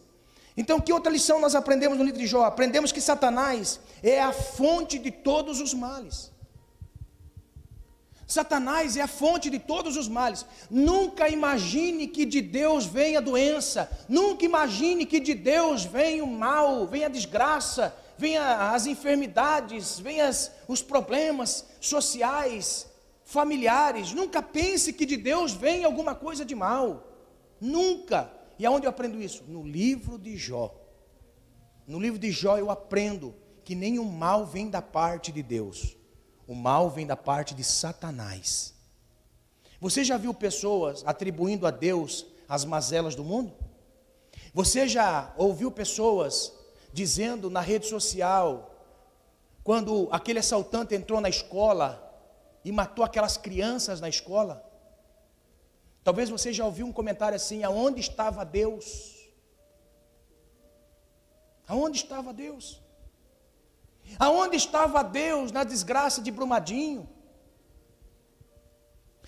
Então, 0.56 0.80
que 0.80 0.92
outra 0.92 1.12
lição 1.12 1.40
nós 1.40 1.54
aprendemos 1.54 1.98
no 1.98 2.04
livro 2.04 2.18
de 2.18 2.26
Jó? 2.26 2.44
Aprendemos 2.44 2.90
que 2.90 3.00
Satanás 3.00 3.80
é 4.02 4.20
a 4.20 4.32
fonte 4.32 4.98
de 4.98 5.10
todos 5.10 5.60
os 5.60 5.74
males. 5.74 6.32
Satanás 8.26 8.96
é 8.96 9.02
a 9.02 9.08
fonte 9.08 9.50
de 9.50 9.58
todos 9.58 9.96
os 9.96 10.08
males. 10.08 10.46
Nunca 10.70 11.28
imagine 11.28 12.06
que 12.06 12.24
de 12.24 12.40
Deus 12.40 12.86
venha 12.86 13.18
a 13.18 13.22
doença. 13.22 13.90
Nunca 14.08 14.44
imagine 14.44 15.04
que 15.04 15.20
de 15.20 15.34
Deus 15.34 15.84
venha 15.84 16.24
o 16.24 16.26
mal, 16.26 16.86
venha 16.86 17.06
a 17.06 17.10
desgraça, 17.10 17.94
venha 18.16 18.72
as 18.72 18.86
enfermidades, 18.86 19.98
venha 19.98 20.30
os 20.68 20.82
problemas 20.82 21.66
sociais, 21.80 22.86
familiares. 23.24 24.12
Nunca 24.12 24.42
pense 24.42 24.92
que 24.92 25.06
de 25.06 25.16
Deus 25.16 25.52
venha 25.52 25.86
alguma 25.86 26.14
coisa 26.14 26.44
de 26.44 26.54
mal. 26.54 27.06
Nunca. 27.60 28.30
E 28.58 28.64
aonde 28.66 28.86
eu 28.86 28.90
aprendo 28.90 29.20
isso? 29.20 29.44
No 29.48 29.62
livro 29.62 30.18
de 30.18 30.36
Jó. 30.36 30.74
No 31.86 31.98
livro 31.98 32.18
de 32.18 32.30
Jó 32.30 32.56
eu 32.56 32.70
aprendo 32.70 33.34
que 33.64 33.74
nenhum 33.74 34.04
mal 34.04 34.46
vem 34.46 34.68
da 34.70 34.82
parte 34.82 35.32
de 35.32 35.42
Deus. 35.42 35.96
O 36.46 36.54
mal 36.54 36.90
vem 36.90 37.06
da 37.06 37.16
parte 37.16 37.54
de 37.54 37.64
Satanás. 37.64 38.74
Você 39.80 40.04
já 40.04 40.16
viu 40.16 40.32
pessoas 40.32 41.02
atribuindo 41.06 41.66
a 41.66 41.70
Deus 41.70 42.26
as 42.48 42.64
mazelas 42.64 43.14
do 43.14 43.24
mundo? 43.24 43.52
Você 44.52 44.86
já 44.86 45.32
ouviu 45.36 45.70
pessoas 45.70 46.52
dizendo 46.94 47.50
na 47.50 47.60
rede 47.60 47.86
social, 47.88 48.72
quando 49.64 50.08
aquele 50.12 50.38
assaltante 50.38 50.94
entrou 50.94 51.20
na 51.20 51.28
escola 51.28 52.00
e 52.64 52.70
matou 52.70 53.04
aquelas 53.04 53.36
crianças 53.36 54.00
na 54.00 54.08
escola? 54.08 54.64
Talvez 56.04 56.30
você 56.30 56.52
já 56.52 56.64
ouviu 56.64 56.86
um 56.86 56.92
comentário 56.92 57.34
assim: 57.34 57.64
aonde 57.64 58.00
estava 58.00 58.44
Deus? 58.44 59.12
Aonde 61.66 61.96
estava 61.98 62.32
Deus? 62.32 62.80
Aonde 64.16 64.56
estava 64.56 65.02
Deus 65.02 65.50
na 65.50 65.64
desgraça 65.64 66.22
de 66.22 66.30
Brumadinho? 66.30 67.08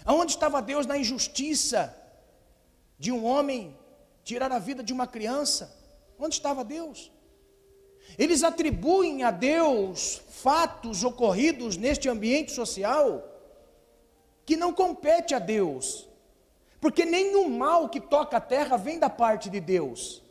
Aonde 0.04 0.32
estava 0.34 0.62
Deus 0.62 0.86
na 0.86 0.96
injustiça 0.96 1.96
de 2.96 3.10
um 3.10 3.24
homem 3.24 3.76
tirar 4.22 4.52
a 4.52 4.60
vida 4.60 4.84
de 4.84 4.92
uma 4.92 5.08
criança? 5.08 5.76
Onde 6.16 6.36
estava 6.36 6.62
Deus? 6.62 7.10
Eles 8.18 8.42
atribuem 8.42 9.22
a 9.22 9.30
Deus 9.30 10.22
fatos 10.28 11.02
ocorridos 11.02 11.76
neste 11.76 12.08
ambiente 12.08 12.52
social 12.52 13.32
que 14.44 14.56
não 14.56 14.72
compete 14.72 15.34
a 15.34 15.38
Deus. 15.38 16.08
Porque 16.80 17.04
nenhum 17.04 17.48
mal 17.48 17.88
que 17.88 18.00
toca 18.00 18.36
a 18.36 18.40
terra 18.40 18.76
vem 18.76 18.98
da 18.98 19.10
parte 19.10 19.50
de 19.50 19.60
Deus. 19.60 20.22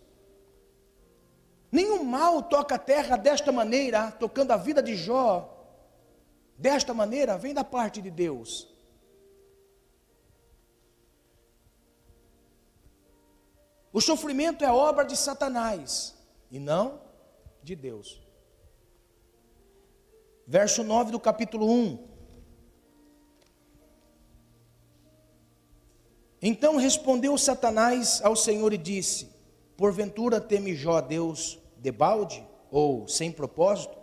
Nenhum 1.72 2.04
mal 2.04 2.42
toca 2.42 2.76
a 2.76 2.80
terra 2.80 3.18
desta 3.18 3.52
maneira, 3.52 4.12
tocando 4.12 4.52
a 4.52 4.58
vida 4.58 4.82
de 4.82 4.96
Jó, 4.96 5.52
desta 6.58 6.94
maneira, 6.94 7.38
vem 7.38 7.54
da 7.54 7.66
parte 7.66 8.02
de 8.02 8.10
Deus. 8.10 8.74
O 13.92 14.00
sofrimento 14.00 14.64
é 14.64 14.72
obra 14.72 15.04
de 15.04 15.18
Satanás 15.18 16.16
e 16.52 16.60
não 16.60 17.05
de 17.66 17.76
Deus. 17.76 18.22
Verso 20.48 20.84
9 20.84 21.12
do 21.12 21.20
capítulo 21.20 21.68
1. 21.68 22.08
Então 26.42 26.78
respondeu 26.78 27.36
Satanás 27.40 28.22
ao 28.24 28.36
Senhor 28.36 28.72
e 28.72 28.78
disse: 28.78 29.30
Porventura 29.76 30.40
teme 30.40 30.76
Jó 30.76 30.98
a 30.98 31.02
Deus 31.02 31.58
debalde 31.78 32.46
ou 32.70 33.08
sem 33.08 33.32
propósito? 33.32 33.98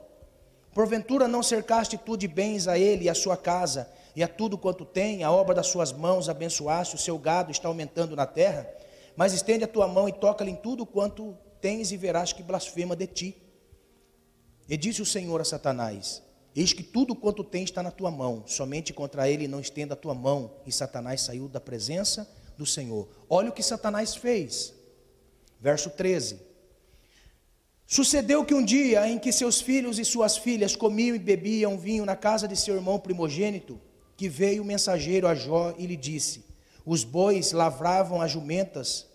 Porventura 0.75 1.29
não 1.29 1.43
cercaste 1.43 1.97
tu 1.97 2.17
de 2.17 2.27
bens 2.27 2.67
a 2.67 2.77
ele 2.77 3.05
e 3.05 3.09
a 3.09 3.15
sua 3.15 3.37
casa, 3.37 3.89
e 4.17 4.25
a 4.25 4.29
tudo 4.29 4.59
quanto 4.59 4.85
tem, 4.85 5.23
a 5.23 5.31
obra 5.31 5.55
das 5.55 5.69
suas 5.69 5.93
mãos 5.93 6.29
abençoaste, 6.29 6.97
o 6.97 6.99
seu 6.99 7.17
gado 7.17 7.53
está 7.53 7.69
aumentando 7.69 8.17
na 8.17 8.27
terra? 8.27 8.69
Mas 9.15 9.33
estende 9.33 9.63
a 9.63 9.69
tua 9.69 9.87
mão 9.87 10.09
e 10.09 10.13
toca-lhe 10.13 10.51
em 10.51 10.57
tudo 10.57 10.85
quanto 10.85 11.37
tens, 11.61 11.93
e 11.93 11.97
verás 11.97 12.33
que 12.33 12.43
blasfema 12.43 12.97
de 12.97 13.07
ti. 13.07 13.42
E 14.69 14.77
disse 14.77 15.03
o 15.03 15.07
Senhor 15.07 15.41
a 15.41 15.45
Satanás: 15.45 16.23
Eis 16.55 16.73
que 16.73 16.83
tudo 16.83 17.15
quanto 17.15 17.43
tem 17.43 17.65
está 17.65 17.83
na 17.83 17.91
tua 17.91 18.11
mão, 18.11 18.45
somente 18.47 18.93
contra 18.93 19.29
ele 19.29 19.49
não 19.49 19.61
estenda 19.61 19.95
a 19.95 19.97
tua 19.97 20.15
mão. 20.15 20.53
E 20.67 20.73
Satanás 20.73 21.23
saiu 21.23 21.49
da 21.49 21.61
presença 21.61 22.29
do 22.57 22.67
Senhor. 22.67 23.09
Olha 23.29 23.51
o 23.51 23.53
que 23.53 23.63
Satanás 23.63 24.15
fez. 24.15 24.75
Verso 25.61 25.91
13. 25.91 26.53
Sucedeu 27.87 28.45
que 28.45 28.55
um 28.55 28.65
dia 28.65 29.07
em 29.07 29.19
que 29.19 29.33
seus 29.33 29.61
filhos 29.61 29.99
e 29.99 30.05
suas 30.05 30.37
filhas 30.37 30.75
comiam 30.75 31.15
e 31.15 31.19
bebiam 31.19 31.79
vinho 31.79 32.07
na 32.07 32.17
casa 32.17 32.49
de 32.49 32.57
seu 32.57 32.75
irmão 32.75 32.99
primogênito, 32.99 33.79
que 34.17 34.29
veio 34.29 34.63
o 34.63 34.65
mensageiro 34.65 35.27
a 35.27 35.35
Jó 35.35 35.75
e 35.77 35.87
lhe 35.87 35.97
disse: 35.97 36.45
Os 36.87 37.05
bois 37.05 37.53
lavravam 37.53 38.21
as 38.21 38.31
jumentas, 38.31 39.07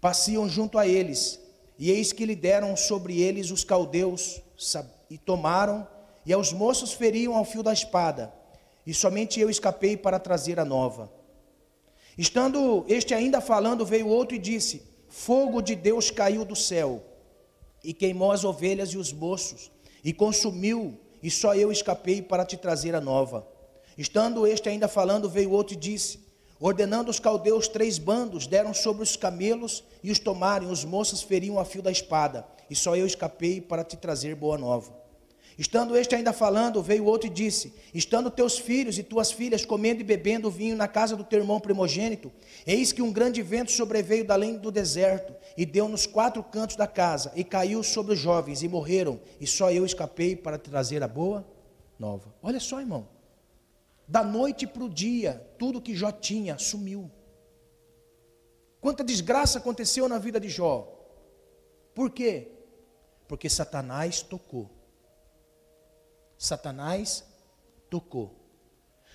passiam 0.00 0.48
junto 0.48 0.78
a 0.78 0.86
eles, 0.86 1.40
e 1.78 1.90
eis 1.90 2.12
que 2.12 2.26
lhe 2.26 2.36
deram 2.36 2.76
sobre 2.76 3.20
eles 3.20 3.50
os 3.50 3.64
caldeus, 3.64 4.42
e 5.10 5.16
tomaram 5.16 5.86
e 6.24 6.32
aos 6.32 6.52
moços 6.52 6.92
feriam 6.92 7.34
ao 7.34 7.44
fio 7.44 7.62
da 7.62 7.72
espada, 7.72 8.32
e 8.86 8.92
somente 8.92 9.40
eu 9.40 9.48
escapei 9.48 9.96
para 9.96 10.18
trazer 10.18 10.60
a 10.60 10.64
nova. 10.64 11.10
Estando 12.18 12.84
este 12.88 13.14
ainda 13.14 13.40
falando, 13.40 13.86
veio 13.86 14.08
outro 14.08 14.36
e 14.36 14.38
disse: 14.38 14.82
Fogo 15.08 15.62
de 15.62 15.74
Deus 15.74 16.10
caiu 16.10 16.44
do 16.44 16.56
céu, 16.56 17.02
e 17.82 17.94
queimou 17.94 18.30
as 18.30 18.44
ovelhas 18.44 18.90
e 18.90 18.98
os 18.98 19.12
moços, 19.12 19.70
e 20.04 20.12
consumiu, 20.12 20.98
e 21.22 21.30
só 21.30 21.54
eu 21.54 21.72
escapei 21.72 22.20
para 22.20 22.44
te 22.44 22.56
trazer 22.56 22.94
a 22.94 23.00
nova. 23.00 23.46
Estando 23.96 24.46
este 24.46 24.68
ainda 24.68 24.86
falando, 24.86 25.30
veio 25.30 25.52
outro 25.52 25.74
e 25.74 25.78
disse: 25.78 26.20
Ordenando 26.60 27.10
os 27.10 27.20
caldeus 27.20 27.68
três 27.68 27.98
bandos, 27.98 28.46
deram 28.46 28.74
sobre 28.74 29.02
os 29.02 29.16
camelos 29.16 29.84
e 30.02 30.10
os 30.10 30.18
tomaram, 30.18 30.70
os 30.70 30.84
moços 30.84 31.22
feriam 31.22 31.58
a 31.58 31.64
fio 31.64 31.80
da 31.80 31.90
espada, 31.90 32.46
e 32.70 32.76
só 32.76 32.96
eu 32.96 33.06
escapei 33.06 33.60
para 33.60 33.84
te 33.84 33.96
trazer 33.96 34.34
boa 34.34 34.58
nova. 34.58 34.98
Estando 35.58 35.96
este 35.96 36.14
ainda 36.14 36.32
falando, 36.32 36.80
veio 36.80 37.04
outro 37.04 37.26
e 37.26 37.32
disse: 37.32 37.74
Estando 37.92 38.30
teus 38.30 38.56
filhos 38.56 38.96
e 38.96 39.02
tuas 39.02 39.32
filhas 39.32 39.64
comendo 39.64 40.00
e 40.00 40.04
bebendo 40.04 40.48
vinho 40.48 40.76
na 40.76 40.86
casa 40.86 41.16
do 41.16 41.24
teu 41.24 41.40
irmão 41.40 41.58
primogênito, 41.58 42.30
eis 42.64 42.92
que 42.92 43.02
um 43.02 43.12
grande 43.12 43.42
vento 43.42 43.72
sobreveio 43.72 44.24
da 44.24 44.34
além 44.34 44.56
do 44.56 44.70
deserto 44.70 45.34
e 45.56 45.66
deu 45.66 45.88
nos 45.88 46.06
quatro 46.06 46.44
cantos 46.44 46.76
da 46.76 46.86
casa 46.86 47.32
e 47.34 47.42
caiu 47.42 47.82
sobre 47.82 48.12
os 48.12 48.20
jovens 48.20 48.62
e 48.62 48.68
morreram, 48.68 49.18
e 49.40 49.48
só 49.48 49.72
eu 49.72 49.84
escapei 49.84 50.36
para 50.36 50.58
trazer 50.58 51.02
a 51.02 51.08
boa 51.08 51.44
nova. 51.98 52.32
Olha 52.40 52.60
só, 52.60 52.78
irmão. 52.78 53.08
Da 54.06 54.22
noite 54.22 54.64
para 54.64 54.84
o 54.84 54.88
dia, 54.88 55.44
tudo 55.58 55.82
que 55.82 55.94
Jó 55.94 56.12
tinha 56.12 56.56
sumiu. 56.56 57.10
Quanta 58.80 59.02
desgraça 59.02 59.58
aconteceu 59.58 60.08
na 60.08 60.18
vida 60.18 60.38
de 60.38 60.48
Jó. 60.48 60.94
Por 61.94 62.10
quê? 62.10 62.52
Porque 63.28 63.48
Satanás 63.50 64.22
tocou. 64.22 64.70
Satanás 66.38 67.24
tocou. 67.90 68.34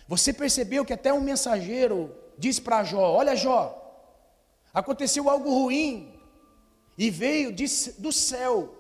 Você 0.08 0.32
percebeu 0.32 0.86
que 0.86 0.94
até 0.94 1.12
um 1.12 1.22
mensageiro 1.22 2.16
disse 2.38 2.62
para 2.62 2.84
Jó: 2.84 3.12
Olha, 3.12 3.36
Jó, 3.36 3.82
aconteceu 4.74 5.30
algo 5.30 5.50
ruim 5.50 6.14
e 6.98 7.10
veio 7.10 7.52
do 7.98 8.12
céu 8.12 8.76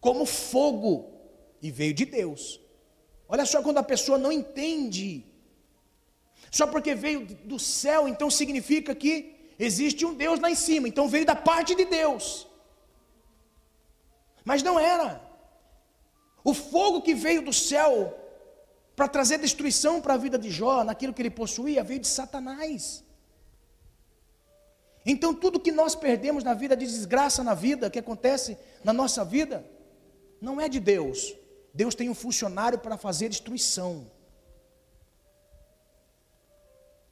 como 0.00 0.24
fogo 0.24 1.12
e 1.60 1.70
veio 1.70 1.92
de 1.92 2.06
Deus. 2.06 2.60
Olha 3.28 3.44
só 3.44 3.62
quando 3.62 3.78
a 3.78 3.82
pessoa 3.82 4.16
não 4.16 4.32
entende. 4.32 5.26
Só 6.50 6.66
porque 6.66 6.94
veio 6.94 7.26
do 7.26 7.58
céu, 7.58 8.06
então 8.08 8.30
significa 8.30 8.94
que 8.94 9.52
existe 9.58 10.06
um 10.06 10.14
Deus 10.14 10.38
lá 10.38 10.50
em 10.50 10.54
cima, 10.54 10.86
então 10.86 11.08
veio 11.08 11.26
da 11.26 11.34
parte 11.34 11.74
de 11.74 11.84
Deus. 11.84 12.45
Mas 14.46 14.62
não 14.62 14.78
era. 14.78 15.20
O 16.44 16.54
fogo 16.54 17.02
que 17.02 17.14
veio 17.14 17.42
do 17.42 17.52
céu 17.52 18.16
para 18.94 19.08
trazer 19.08 19.38
destruição 19.38 20.00
para 20.00 20.14
a 20.14 20.16
vida 20.16 20.38
de 20.38 20.50
Jó, 20.50 20.84
naquilo 20.84 21.12
que 21.12 21.20
ele 21.20 21.30
possuía, 21.30 21.82
veio 21.82 21.98
de 21.98 22.06
Satanás. 22.06 23.04
Então, 25.04 25.34
tudo 25.34 25.58
que 25.58 25.72
nós 25.72 25.96
perdemos 25.96 26.44
na 26.44 26.54
vida, 26.54 26.76
de 26.76 26.86
desgraça 26.86 27.42
na 27.42 27.54
vida, 27.54 27.90
que 27.90 27.98
acontece 27.98 28.56
na 28.84 28.92
nossa 28.92 29.24
vida, 29.24 29.66
não 30.40 30.60
é 30.60 30.68
de 30.68 30.78
Deus. 30.78 31.34
Deus 31.74 31.96
tem 31.96 32.08
um 32.08 32.14
funcionário 32.14 32.78
para 32.78 32.96
fazer 32.96 33.28
destruição. 33.28 34.08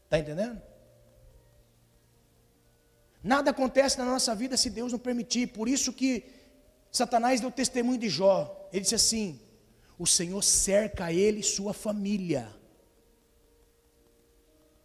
Está 0.05 0.21
entendendo? 0.21 0.63
Nada 3.25 3.51
acontece 3.51 3.99
na 3.99 4.05
nossa 4.05 4.33
vida 4.37 4.57
se 4.57 4.71
Deus 4.71 4.93
não 4.93 5.01
permitir. 5.01 5.49
Por 5.49 5.69
isso 5.69 5.93
que 5.93 6.44
Satanás 6.95 7.41
deu 7.41 7.51
testemunho 7.51 7.99
de 7.99 8.09
Jó. 8.09 8.69
Ele 8.73 8.83
disse 8.83 8.95
assim: 8.95 9.41
O 9.99 10.07
Senhor 10.07 10.41
cerca 10.43 11.13
ele 11.13 11.41
e 11.41 11.43
sua 11.43 11.75
família. 11.75 12.49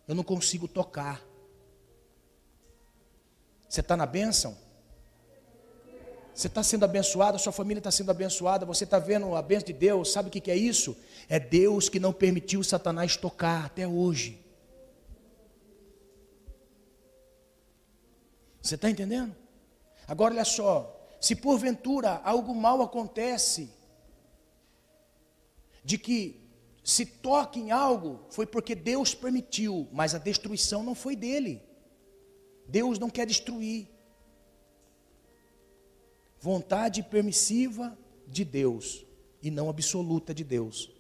Eu 0.08 0.15
não 0.15 0.24
consigo 0.24 0.67
tocar. 0.67 1.24
Você 3.69 3.82
está 3.82 3.95
na 3.95 4.08
bênção? 4.08 4.58
Você 6.34 6.48
está 6.48 6.63
sendo 6.63 6.84
abençoado, 6.84 7.38
sua 7.38 7.52
família 7.52 7.80
está 7.80 7.91
sendo 7.91 8.10
abençoada, 8.10 8.65
você 8.65 8.86
está 8.86 8.98
vendo 8.98 9.36
a 9.36 9.41
bênção 9.43 9.67
de 9.67 9.74
Deus, 9.74 10.12
sabe 10.12 10.30
o 10.30 10.32
que, 10.32 10.41
que 10.41 10.50
é 10.50 10.56
isso? 10.56 10.98
É 11.28 11.39
Deus 11.39 11.89
que 11.89 12.00
não 12.00 12.12
permitiu 12.12 12.63
Satanás 12.63 13.17
tocar 13.17 13.65
até 13.65 13.88
hoje. 13.88 14.43
Você 18.62 18.74
está 18.74 18.89
entendendo? 18.89 19.36
Agora 20.08 20.34
olha 20.34 20.45
só, 20.45 20.98
se 21.19 21.36
porventura 21.36 22.21
algo 22.23 22.55
mal 22.55 22.82
acontece, 22.82 23.69
de 25.84 25.97
que 25.97 26.39
se 26.84 27.05
toque 27.05 27.60
em 27.60 27.71
algo, 27.71 28.21
foi 28.29 28.45
porque 28.45 28.73
Deus 28.75 29.13
permitiu, 29.13 29.88
mas 29.91 30.15
a 30.15 30.17
destruição 30.17 30.84
não 30.84 30.95
foi 30.95 31.15
dele. 31.15 31.62
Deus 32.67 32.99
não 32.99 33.10
quer 33.10 33.25
destruir 33.25 33.88
vontade 36.39 37.03
permissiva 37.03 37.97
de 38.25 38.45
Deus 38.45 39.05
e 39.41 39.51
não 39.51 39.69
absoluta 39.69 40.34
de 40.34 40.43
Deus. 40.43 40.91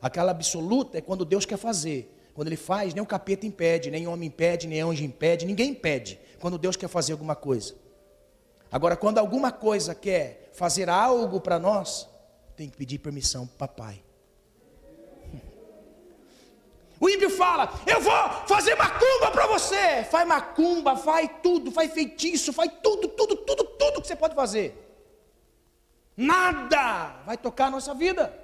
Aquela 0.00 0.30
absoluta 0.30 0.98
é 0.98 1.00
quando 1.00 1.24
Deus 1.24 1.44
quer 1.44 1.56
fazer. 1.56 2.12
Quando 2.34 2.48
ele 2.48 2.56
faz, 2.56 2.92
nem 2.92 3.02
o 3.02 3.06
capeta 3.06 3.46
impede, 3.46 3.90
nem 3.90 4.06
homem 4.06 4.28
impede, 4.28 4.66
nem 4.66 4.80
anjo 4.80 5.02
impede, 5.02 5.46
ninguém 5.46 5.70
impede 5.70 6.20
quando 6.38 6.58
Deus 6.58 6.76
quer 6.76 6.88
fazer 6.88 7.12
alguma 7.12 7.34
coisa. 7.34 7.74
Agora, 8.70 8.96
quando 8.96 9.18
alguma 9.18 9.52
coisa 9.52 9.94
quer 9.94 10.50
fazer 10.52 10.88
algo 10.88 11.40
para 11.40 11.58
nós, 11.58 12.08
tem 12.56 12.68
que 12.68 12.76
pedir 12.76 12.98
permissão 12.98 13.46
para 13.46 13.68
papai. 13.68 14.02
O 16.98 17.10
ímpio 17.10 17.28
fala: 17.28 17.70
Eu 17.86 18.00
vou 18.00 18.30
fazer 18.46 18.74
macumba 18.74 19.30
para 19.30 19.46
você. 19.46 20.02
Faz 20.04 20.26
macumba, 20.26 20.96
faz 20.96 21.30
tudo, 21.42 21.70
faz 21.70 21.92
feitiço, 21.92 22.52
faz 22.54 22.70
tudo, 22.82 23.08
tudo, 23.08 23.36
tudo, 23.36 23.64
tudo 23.64 24.00
que 24.00 24.08
você 24.08 24.16
pode 24.16 24.34
fazer. 24.34 24.82
Nada 26.16 27.22
vai 27.26 27.36
tocar 27.36 27.66
a 27.66 27.70
nossa 27.70 27.92
vida. 27.92 28.34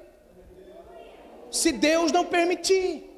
Se 1.50 1.72
Deus 1.72 2.12
não 2.12 2.26
permitir. 2.26 3.11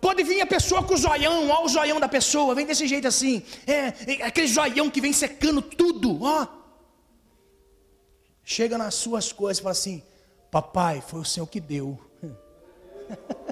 Pode 0.00 0.22
vir 0.22 0.40
a 0.40 0.46
pessoa 0.46 0.82
com 0.82 0.94
o 0.94 0.96
zoião, 0.96 1.48
ó, 1.50 1.64
o 1.64 1.68
zoião 1.68 1.98
da 1.98 2.08
pessoa, 2.08 2.54
vem 2.54 2.66
desse 2.66 2.86
jeito 2.86 3.08
assim. 3.08 3.42
É, 3.66 3.92
é 4.12 4.22
aquele 4.24 4.46
zoião 4.46 4.90
que 4.90 5.00
vem 5.00 5.12
secando 5.12 5.62
tudo, 5.62 6.22
ó. 6.22 6.46
Chega 8.44 8.78
nas 8.78 8.94
suas 8.94 9.32
coisas 9.32 9.58
e 9.58 9.62
fala 9.62 9.72
assim: 9.72 10.02
Papai, 10.50 11.02
foi 11.06 11.20
o 11.20 11.24
Senhor 11.24 11.46
que 11.46 11.60
deu. 11.60 11.98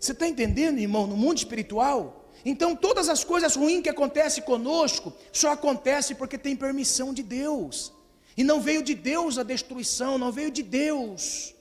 Você 0.00 0.12
está 0.12 0.26
entendendo, 0.26 0.78
irmão, 0.78 1.06
no 1.06 1.16
mundo 1.16 1.36
espiritual? 1.38 2.24
Então 2.44 2.74
todas 2.74 3.08
as 3.10 3.22
coisas 3.22 3.54
ruins 3.54 3.82
que 3.82 3.88
acontecem 3.88 4.42
conosco 4.42 5.12
só 5.30 5.52
acontecem 5.52 6.16
porque 6.16 6.38
tem 6.38 6.56
permissão 6.56 7.12
de 7.12 7.22
Deus. 7.22 7.92
E 8.36 8.42
não 8.42 8.60
veio 8.60 8.82
de 8.82 8.94
Deus 8.94 9.36
a 9.36 9.42
destruição, 9.42 10.16
não 10.16 10.32
veio 10.32 10.50
de 10.50 10.62
Deus. 10.62 11.54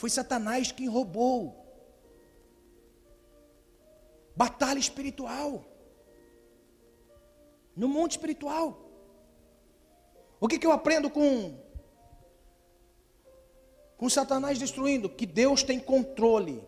Foi 0.00 0.08
Satanás 0.08 0.72
quem 0.72 0.88
roubou. 0.88 1.54
Batalha 4.34 4.78
espiritual. 4.78 5.62
No 7.76 7.86
mundo 7.86 8.12
espiritual. 8.12 8.78
O 10.40 10.48
que, 10.48 10.58
que 10.58 10.66
eu 10.66 10.72
aprendo 10.72 11.10
com 11.10 11.54
com 13.98 14.08
Satanás 14.08 14.58
destruindo, 14.58 15.10
que 15.10 15.26
Deus 15.26 15.62
tem 15.62 15.78
controle 15.78 16.66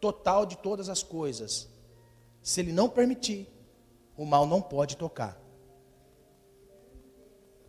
total 0.00 0.46
de 0.46 0.56
todas 0.56 0.88
as 0.88 1.02
coisas. 1.02 1.68
Se 2.42 2.62
ele 2.62 2.72
não 2.72 2.88
permitir, 2.88 3.46
o 4.16 4.24
mal 4.24 4.46
não 4.46 4.62
pode 4.62 4.96
tocar. 4.96 5.38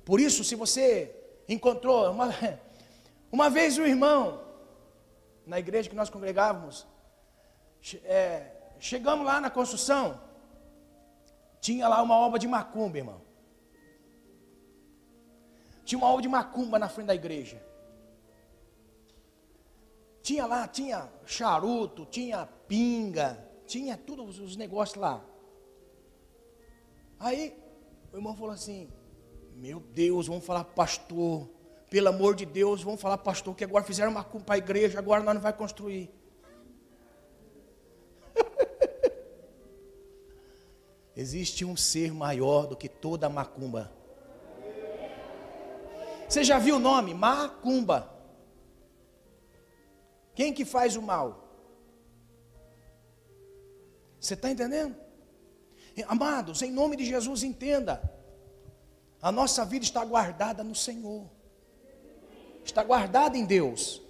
Por 0.05 0.21
isso, 0.21 0.45
se 0.45 0.55
você 0.55 1.13
encontrou 1.49 2.09
uma, 2.09 2.29
uma 3.29 3.49
vez 3.49 3.77
um 3.77 3.85
irmão 3.85 4.50
na 5.45 5.59
igreja 5.59 5.89
que 5.89 5.95
nós 5.95 6.09
congregávamos, 6.09 6.87
é, 8.03 8.51
chegamos 8.79 9.25
lá 9.25 9.41
na 9.41 9.49
construção, 9.49 10.19
tinha 11.59 11.87
lá 11.87 12.01
uma 12.01 12.15
obra 12.15 12.39
de 12.39 12.47
macumba, 12.47 12.97
irmão. 12.97 13.21
Tinha 15.85 15.99
uma 15.99 16.07
obra 16.07 16.21
de 16.21 16.27
macumba 16.27 16.79
na 16.79 16.89
frente 16.89 17.07
da 17.07 17.15
igreja. 17.15 17.61
Tinha 20.21 20.45
lá, 20.45 20.67
tinha 20.67 21.11
charuto, 21.25 22.05
tinha 22.05 22.47
pinga, 22.67 23.43
tinha 23.65 23.97
todos 23.97 24.39
os 24.39 24.55
negócios 24.55 24.97
lá. 24.97 25.23
Aí 27.19 27.55
o 28.11 28.17
irmão 28.17 28.35
falou 28.35 28.51
assim: 28.51 28.89
Meu 29.55 29.79
Deus, 29.79 30.27
vamos 30.27 30.45
falar 30.45 30.63
pastor, 30.63 31.49
pelo 31.91 32.07
amor 32.07 32.35
de 32.35 32.45
Deus, 32.45 32.81
vamos 32.81 33.01
falar 33.01 33.17
pastor, 33.17 33.53
que 33.53 33.65
agora 33.65 33.83
fizeram 33.83 34.11
uma 34.11 34.23
culpa 34.23 34.45
para 34.45 34.55
a 34.55 34.59
igreja, 34.59 34.97
agora 34.97 35.21
nós 35.21 35.35
não 35.35 35.41
vai 35.41 35.51
construir. 35.51 36.09
Existe 41.13 41.65
um 41.65 41.75
ser 41.75 42.13
maior 42.13 42.65
do 42.65 42.77
que 42.77 42.87
toda 42.87 43.27
macumba. 43.27 43.91
Você 46.29 46.45
já 46.45 46.59
viu 46.59 46.77
o 46.77 46.79
nome? 46.79 47.13
Macumba. 47.13 48.09
Quem 50.33 50.53
que 50.53 50.63
faz 50.63 50.95
o 50.95 51.01
mal? 51.01 51.45
Você 54.17 54.35
está 54.35 54.49
entendendo? 54.49 54.95
Amados, 56.07 56.61
em 56.61 56.71
nome 56.71 56.95
de 56.95 57.03
Jesus, 57.03 57.43
entenda. 57.43 58.01
A 59.21 59.29
nossa 59.29 59.65
vida 59.65 59.83
está 59.83 60.05
guardada 60.05 60.63
no 60.63 60.73
Senhor. 60.73 61.40
Está 62.63 62.83
guardada 62.83 63.37
em 63.37 63.45
Deus. 63.45 64.01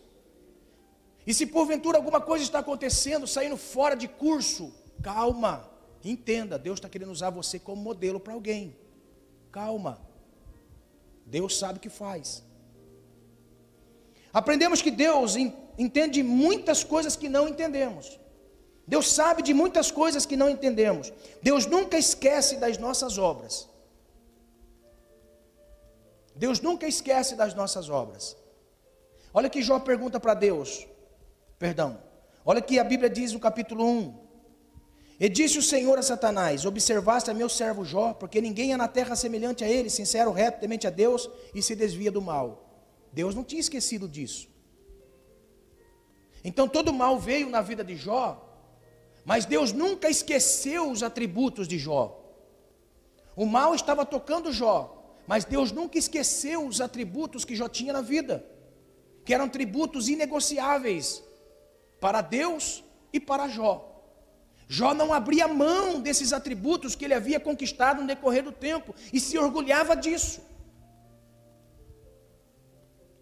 E 1.26 1.34
se 1.34 1.46
porventura 1.46 1.98
alguma 1.98 2.20
coisa 2.20 2.44
está 2.44 2.60
acontecendo, 2.60 3.28
saindo 3.28 3.58
fora 3.58 3.96
de 3.96 4.08
curso, 4.08 4.74
calma, 5.02 5.70
entenda, 6.04 6.58
Deus 6.58 6.78
está 6.78 6.90
querendo 6.90 7.12
usar 7.12 7.30
você 7.30 7.60
como 7.60 7.82
modelo 7.82 8.20
para 8.20 8.34
alguém. 8.34 8.76
Calma. 9.52 10.02
Deus 11.26 11.58
sabe 11.58 11.78
o 11.78 11.82
que 11.82 11.90
faz. 11.90 12.44
Aprendemos 14.34 14.82
que 14.82 14.92
Deus 14.92 15.36
entende 15.78 16.24
muitas 16.24 16.84
coisas 16.84 17.16
que 17.16 17.30
não 17.30 17.48
entendemos. 17.48 18.20
Deus 18.88 19.12
sabe 19.12 19.42
de 19.42 19.54
muitas 19.54 19.92
coisas 19.92 20.26
que 20.26 20.36
não 20.36 20.50
entendemos. 20.50 21.14
Deus 21.42 21.66
nunca 21.66 21.98
esquece 21.98 22.58
das 22.58 22.78
nossas 22.78 23.18
obras. 23.18 23.70
Deus 26.36 26.60
nunca 26.60 26.88
esquece 26.88 27.36
das 27.36 27.54
nossas 27.54 27.90
obras. 27.90 28.36
Olha 29.34 29.50
que 29.50 29.62
Jó 29.62 29.80
pergunta 29.80 30.20
para 30.20 30.34
Deus. 30.34 30.88
Perdão. 31.58 32.02
Olha 32.44 32.62
que 32.62 32.80
a 32.80 32.84
Bíblia 32.84 33.10
diz 33.10 33.34
no 33.34 33.40
capítulo 33.40 33.86
1. 33.86 34.22
E 35.20 35.30
disse 35.30 35.60
o 35.60 35.62
Senhor 35.62 36.00
a 36.00 36.02
Satanás: 36.02 36.66
Observaste 36.66 37.30
a 37.30 37.34
meu 37.34 37.48
servo 37.48 37.86
Jó, 37.86 38.14
porque 38.14 38.42
ninguém 38.42 38.74
é 38.74 38.78
na 38.78 38.88
terra 38.88 39.16
semelhante 39.16 39.64
a 39.64 39.70
ele, 39.70 39.90
sincero, 39.90 40.32
reto, 40.32 40.60
temente 40.60 40.88
a 40.88 40.90
Deus 40.90 41.30
e 41.54 41.62
se 41.62 41.76
desvia 41.76 42.12
do 42.12 42.22
mal. 42.22 42.68
Deus 43.14 43.36
não 43.36 43.44
tinha 43.44 43.62
esquecido 43.62 44.08
disso. 44.08 44.50
Então 46.44 46.68
todo 46.68 46.92
mal 46.92 47.20
veio 47.20 47.50
na 47.50 47.62
vida 47.62 47.84
de 47.84 47.96
Jó, 47.96 48.44
mas 49.24 49.46
Deus 49.46 49.72
nunca 49.72 50.10
esqueceu 50.10 50.90
os 50.90 51.04
atributos 51.04 51.68
de 51.68 51.78
Jó. 51.78 52.18
O 53.36 53.46
mal 53.46 53.76
estava 53.76 54.06
tocando 54.06 54.52
Jó, 54.52 55.16
mas 55.28 55.46
Deus 55.46 55.72
nunca 55.72 55.98
esqueceu 56.00 56.66
os 56.66 56.82
atributos 56.82 57.46
que 57.46 57.56
Jó 57.56 57.68
tinha 57.70 57.94
na 57.94 58.02
vida, 58.02 58.44
que 59.26 59.34
eram 59.34 59.48
tributos 59.48 60.10
inegociáveis 60.10 61.24
para 62.00 62.22
Deus 62.22 62.84
e 63.14 63.20
para 63.20 63.48
Jó. 63.48 63.88
Jó 64.68 64.94
não 64.94 65.14
abria 65.14 65.48
mão 65.48 66.00
desses 66.00 66.32
atributos 66.32 66.96
que 66.96 67.04
ele 67.04 67.14
havia 67.14 67.40
conquistado 67.40 68.02
no 68.02 68.08
decorrer 68.08 68.44
do 68.44 68.54
tempo 68.54 68.96
e 69.12 69.20
se 69.20 69.38
orgulhava 69.38 69.96
disso. 69.96 70.42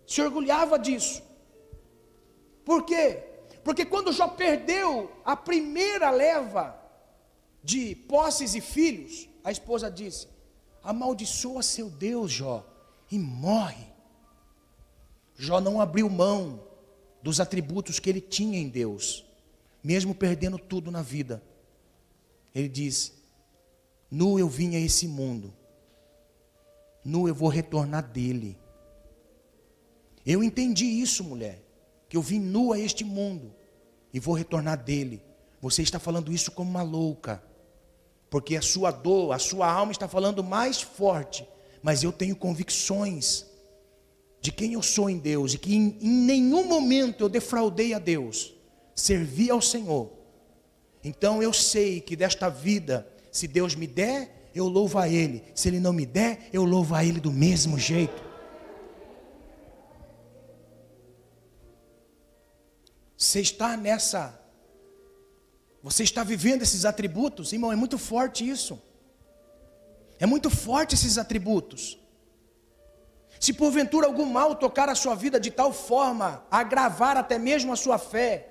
Se 0.06 0.22
orgulhava 0.22 0.78
disso. 0.78 1.24
Por 2.64 2.86
quê? 2.86 3.24
Porque 3.64 3.84
quando 3.84 4.14
Jó 4.14 4.28
perdeu 4.28 5.12
a 5.26 5.36
primeira 5.36 6.12
leva 6.12 6.80
de 7.64 7.96
posses 7.96 8.54
e 8.54 8.62
filhos, 8.62 9.28
a 9.44 9.52
esposa 9.52 9.90
disse: 9.90 10.28
Amaldiçoa 10.84 11.64
seu 11.64 11.90
Deus, 11.90 12.32
Jó, 12.32 12.66
e 13.12 13.18
morre. 13.18 13.89
Jó 15.40 15.60
não 15.60 15.80
abriu 15.82 16.10
mão 16.10 16.62
dos 17.24 17.40
atributos 17.40 18.00
que 18.00 18.10
ele 18.10 18.22
tinha 18.22 18.60
em 18.60 18.70
Deus, 18.70 19.26
mesmo 19.84 20.14
perdendo 20.14 20.60
tudo 20.60 20.92
na 20.92 21.02
vida. 21.02 21.42
Ele 22.54 22.70
diz: 22.70 23.14
Nu 24.12 24.38
eu 24.38 24.48
vim 24.48 24.76
a 24.76 24.80
esse 24.80 25.08
mundo, 25.08 25.54
nu 27.04 27.28
eu 27.28 27.34
vou 27.34 27.50
retornar 27.50 28.04
dele. 28.08 28.56
Eu 30.26 30.44
entendi 30.44 30.86
isso, 30.86 31.24
mulher 31.24 31.64
que 32.10 32.18
eu 32.18 32.22
vim 32.22 32.40
nu 32.40 32.74
a 32.74 32.80
este 32.80 33.04
mundo 33.04 33.54
e 34.12 34.20
vou 34.20 34.34
retornar 34.34 34.84
dele, 34.84 35.22
Você 35.62 35.82
está 35.82 36.00
falando 36.00 36.32
isso 36.32 36.52
como 36.52 36.70
uma 36.70 36.82
louca, 36.82 37.44
porque 38.30 38.56
a 38.56 38.62
sua 38.62 38.92
dor, 38.92 39.34
a 39.34 39.38
sua 39.38 39.70
alma 39.70 39.92
está 39.92 40.08
falando 40.08 40.42
mais 40.42 40.82
forte, 40.82 41.46
mas 41.84 42.02
eu 42.02 42.14
tenho 42.14 42.34
convicções 42.34 43.46
de 44.42 44.52
quem 44.52 44.74
eu 44.74 44.82
sou 44.82 45.10
em 45.10 45.18
Deus 45.18 45.54
e 45.54 45.58
que 45.58 45.76
em, 45.76 45.98
em 46.02 46.10
nenhum 46.10 46.68
momento 46.68 47.24
eu 47.24 47.30
defraudei 47.30 47.94
a 47.94 48.00
Deus, 48.00 48.54
servi 48.96 49.50
ao 49.50 49.62
Senhor. 49.62 50.12
Então 51.04 51.42
eu 51.42 51.54
sei 51.54 52.02
que 52.02 52.16
desta 52.16 52.50
vida, 52.50 53.08
se 53.32 53.48
Deus 53.48 53.76
me 53.76 53.88
der, 53.88 54.50
eu 54.54 54.68
louvo 54.68 54.98
a 54.98 55.08
Ele, 55.08 55.44
se 55.54 55.68
Ele 55.68 55.80
não 55.80 55.94
me 55.94 56.06
der, 56.06 56.50
eu 56.52 56.64
louvo 56.64 56.96
a 56.96 57.04
Ele 57.04 57.20
do 57.20 57.32
mesmo 57.32 57.78
jeito. 57.78 58.30
Você 63.18 63.42
está 63.42 63.76
nessa 63.76 64.40
você 65.82 66.04
está 66.04 66.24
vivendo 66.24 66.62
esses 66.62 66.84
atributos? 66.84 67.54
Irmão, 67.54 67.72
é 67.72 67.76
muito 67.76 67.98
forte 67.98 68.48
isso. 68.48 68.82
É 70.20 70.26
muito 70.26 70.50
forte 70.50 70.96
esses 70.96 71.18
atributos. 71.18 71.98
Se 73.40 73.54
porventura 73.54 74.06
algum 74.06 74.26
mal 74.26 74.56
tocar 74.56 74.90
a 74.90 74.96
sua 74.96 75.16
vida 75.16 75.40
de 75.40 75.50
tal 75.50 75.72
forma 75.72 76.46
agravar 76.52 77.16
até 77.16 77.40
mesmo 77.40 77.72
a 77.72 77.76
sua 77.76 77.98
fé, 77.98 78.46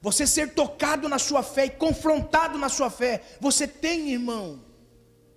você 0.00 0.26
ser 0.26 0.52
tocado 0.52 1.08
na 1.08 1.18
sua 1.18 1.42
fé 1.42 1.64
e 1.64 1.70
confrontado 1.70 2.58
na 2.58 2.68
sua 2.68 2.90
fé, 2.90 3.22
você 3.40 3.66
tem, 3.66 4.12
irmão, 4.12 4.62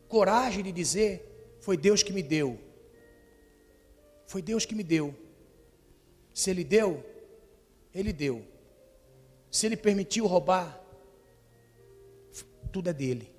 coragem 0.09 0.61
de 0.61 0.73
dizer: 0.73 1.57
Foi 1.61 1.77
Deus 1.77 2.03
que 2.03 2.11
me 2.11 2.21
deu. 2.21 2.59
Foi 4.25 4.41
Deus 4.41 4.65
que 4.65 4.75
me 4.75 4.83
deu. 4.83 5.15
Se 6.33 6.49
Ele 6.49 6.65
deu, 6.65 7.05
Ele 7.95 8.11
deu. 8.11 8.45
Se 9.49 9.65
Ele 9.65 9.77
permitiu 9.77 10.27
roubar, 10.27 10.77
tudo 12.73 12.89
é 12.89 12.93
dele. 12.93 13.31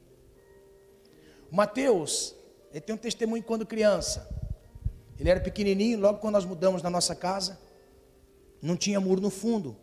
Mateus, 1.51 2.35
ele 2.71 2.81
tem 2.81 2.95
um 2.95 2.99
testemunho 2.99 3.43
quando 3.43 3.67
criança. 3.67 4.38
Ele 5.19 5.29
era 5.29 5.41
pequenininho, 5.41 5.99
logo 5.99 6.19
quando 6.19 6.35
nós 6.35 6.45
mudamos 6.45 6.83
na 6.83 6.91
nossa 6.91 7.15
casa, 7.15 7.59
não 8.63 8.77
tinha 8.77 9.01
muro 9.01 9.21
no 9.21 9.31
fundo. 9.31 9.77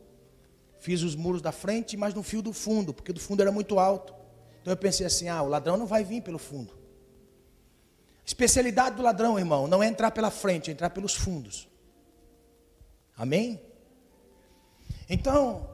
Fiz 0.80 1.02
os 1.02 1.16
muros 1.16 1.42
da 1.42 1.52
frente, 1.52 1.98
mas 1.98 2.14
no 2.14 2.24
fio 2.24 2.42
do 2.42 2.54
fundo, 2.54 2.94
porque 2.94 3.12
do 3.12 3.20
fundo 3.20 3.42
era 3.42 3.52
muito 3.52 3.80
alto. 3.80 4.14
Então 4.62 4.72
eu 4.72 4.78
pensei 4.78 5.06
assim: 5.06 5.28
ah, 5.28 5.42
o 5.42 5.48
ladrão 5.48 5.78
não 5.78 5.86
vai 5.86 6.04
vir 6.04 6.22
pelo 6.22 6.38
fundo. 6.38 6.74
Especialidade 8.26 8.96
do 8.96 9.04
ladrão, 9.04 9.38
irmão, 9.38 9.68
não 9.68 9.84
é 9.84 9.88
entrar 9.88 10.12
pela 10.12 10.32
frente, 10.32 10.70
é 10.70 10.74
entrar 10.74 10.90
pelos 10.90 11.14
fundos. 11.14 11.68
Amém? 13.18 13.62
Então, 15.08 15.70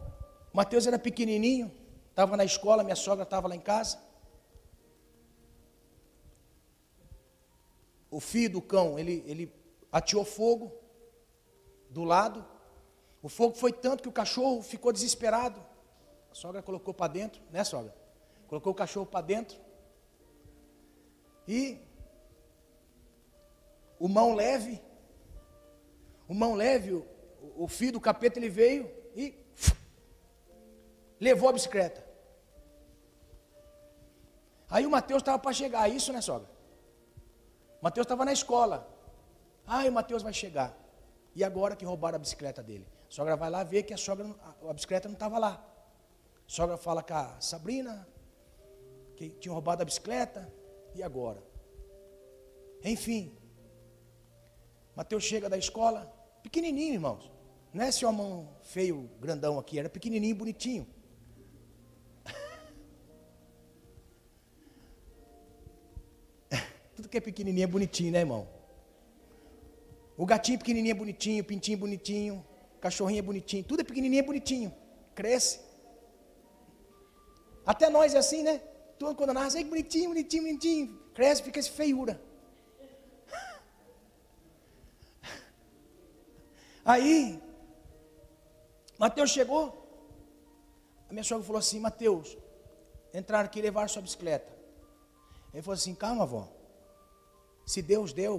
Mateus 0.54 0.86
era 0.86 1.00
pequenininho, 1.00 1.72
Estava 2.12 2.36
na 2.36 2.44
escola, 2.44 2.84
minha 2.84 2.96
sogra 2.96 3.24
estava 3.24 3.48
lá 3.48 3.56
em 3.56 3.60
casa. 3.60 3.98
O 8.12 8.20
filho 8.20 8.54
do 8.54 8.62
cão, 8.62 9.00
ele, 9.00 9.24
ele 9.26 9.52
ateou 9.90 10.26
fogo 10.26 10.72
do 11.90 12.04
lado. 12.04 12.46
O 13.24 13.30
fogo 13.30 13.56
foi 13.56 13.72
tanto 13.72 14.04
que 14.04 14.10
o 14.10 14.12
cachorro 14.12 14.62
ficou 14.62 14.92
desesperado. 14.92 15.64
A 16.30 16.36
sogra 16.36 16.62
colocou 16.62 16.94
para 16.94 17.12
dentro, 17.12 17.42
né, 17.50 17.64
sogra? 17.64 17.96
Colocou 18.48 18.74
o 18.74 18.76
cachorro 18.76 19.06
para 19.06 19.22
dentro. 19.22 19.58
E 21.48 21.80
o 23.98 24.10
mão 24.10 24.36
leve, 24.36 24.82
o 26.28 26.34
mão 26.34 26.54
leve, 26.54 26.92
o, 26.92 27.06
o 27.56 27.68
filho 27.68 27.94
do 27.94 28.02
capeta 28.02 28.40
ele 28.40 28.50
veio 28.50 28.92
e 29.16 29.34
levou 31.18 31.48
a 31.48 31.54
bicicleta. 31.54 32.06
Aí 34.70 34.86
o 34.86 34.90
Mateus 34.90 35.22
estava 35.22 35.40
para 35.40 35.54
chegar, 35.54 35.88
isso, 35.90 36.12
né, 36.12 36.20
sogra? 36.20 36.51
Mateus 37.82 38.06
estava 38.06 38.24
na 38.24 38.32
escola. 38.32 38.88
Ai, 39.66 39.90
o 39.90 39.92
Mateus 39.92 40.22
vai 40.22 40.34
chegar. 40.34 40.78
E 41.36 41.44
agora 41.44 41.76
que 41.76 41.86
roubaram 41.86 42.18
a 42.18 42.20
bicicleta 42.20 42.62
dele? 42.62 42.88
A 43.10 43.14
sogra 43.14 43.36
vai 43.36 43.50
lá 43.50 43.64
ver 43.64 43.84
que 43.84 43.94
a, 43.94 43.98
sogra, 43.98 44.26
a 44.70 44.74
bicicleta 44.74 45.08
não 45.08 45.16
estava 45.16 45.40
lá. 45.40 45.66
A 46.48 46.50
sogra 46.50 46.78
fala 46.78 47.02
com 47.02 47.14
a 47.14 47.42
Sabrina, 47.42 48.08
que 49.16 49.30
tinha 49.30 49.52
roubado 49.52 49.82
a 49.82 49.86
bicicleta, 49.86 50.52
e 50.94 51.02
agora? 51.02 51.42
Enfim, 52.84 53.36
Mateus 54.96 55.24
chega 55.24 55.50
da 55.50 55.58
escola, 55.58 56.12
pequenininho, 56.44 56.94
irmãos. 56.94 57.32
Não 57.74 57.86
é 57.86 57.90
esse 57.90 58.06
homem 58.06 58.48
feio, 58.64 59.10
grandão 59.20 59.58
aqui, 59.58 59.80
era 59.80 59.90
pequenininho, 59.90 60.36
bonitinho. 60.36 60.88
Que 67.12 67.18
é 67.18 67.22
pequenininho 67.22 67.64
é 67.64 67.68
bonitinho, 67.68 68.12
né, 68.12 68.20
irmão? 68.20 68.48
O 70.18 70.26
gatinho 70.26 70.58
pequenininho 70.58 70.92
é 70.92 70.96
bonitinho, 70.96 71.44
o 71.44 71.46
pintinho 71.46 71.78
bonitinho, 71.78 72.44
cachorrinho 72.80 73.20
é 73.20 73.22
bonitinho, 73.22 73.64
tudo 73.64 73.82
é 73.82 73.84
pequenininho 73.84 74.22
é 74.22 74.26
bonitinho. 74.26 74.74
Cresce. 75.14 75.60
Até 77.66 77.90
nós 77.90 78.16
é 78.16 78.18
assim, 78.18 78.44
né? 78.44 78.62
Tudo 78.98 79.16
quando 79.16 79.34
nasce, 79.34 79.60
é 79.60 79.64
bonitinho, 79.64 80.10
bonitinho, 80.10 80.44
bonitinho. 80.44 81.00
Cresce, 81.14 81.44
fica 81.44 81.60
esse 81.60 81.70
feiura. 81.70 82.22
Aí, 86.86 87.42
Mateus 88.98 89.32
chegou. 89.32 89.78
A 91.10 91.14
minha 91.14 91.24
sogra 91.24 91.44
falou 91.44 91.60
assim: 91.60 91.80
Mateus, 91.80 92.38
entraram 93.14 93.46
aqui 93.46 93.60
e 93.60 93.64
levaram 93.64 93.88
sua 93.88 94.02
bicicleta. 94.02 94.52
Ele 95.54 95.62
falou 95.62 95.76
assim: 95.76 95.94
calma, 95.94 96.24
avó. 96.24 96.61
Se 97.72 97.82
Deus 97.82 98.12
deu, 98.12 98.34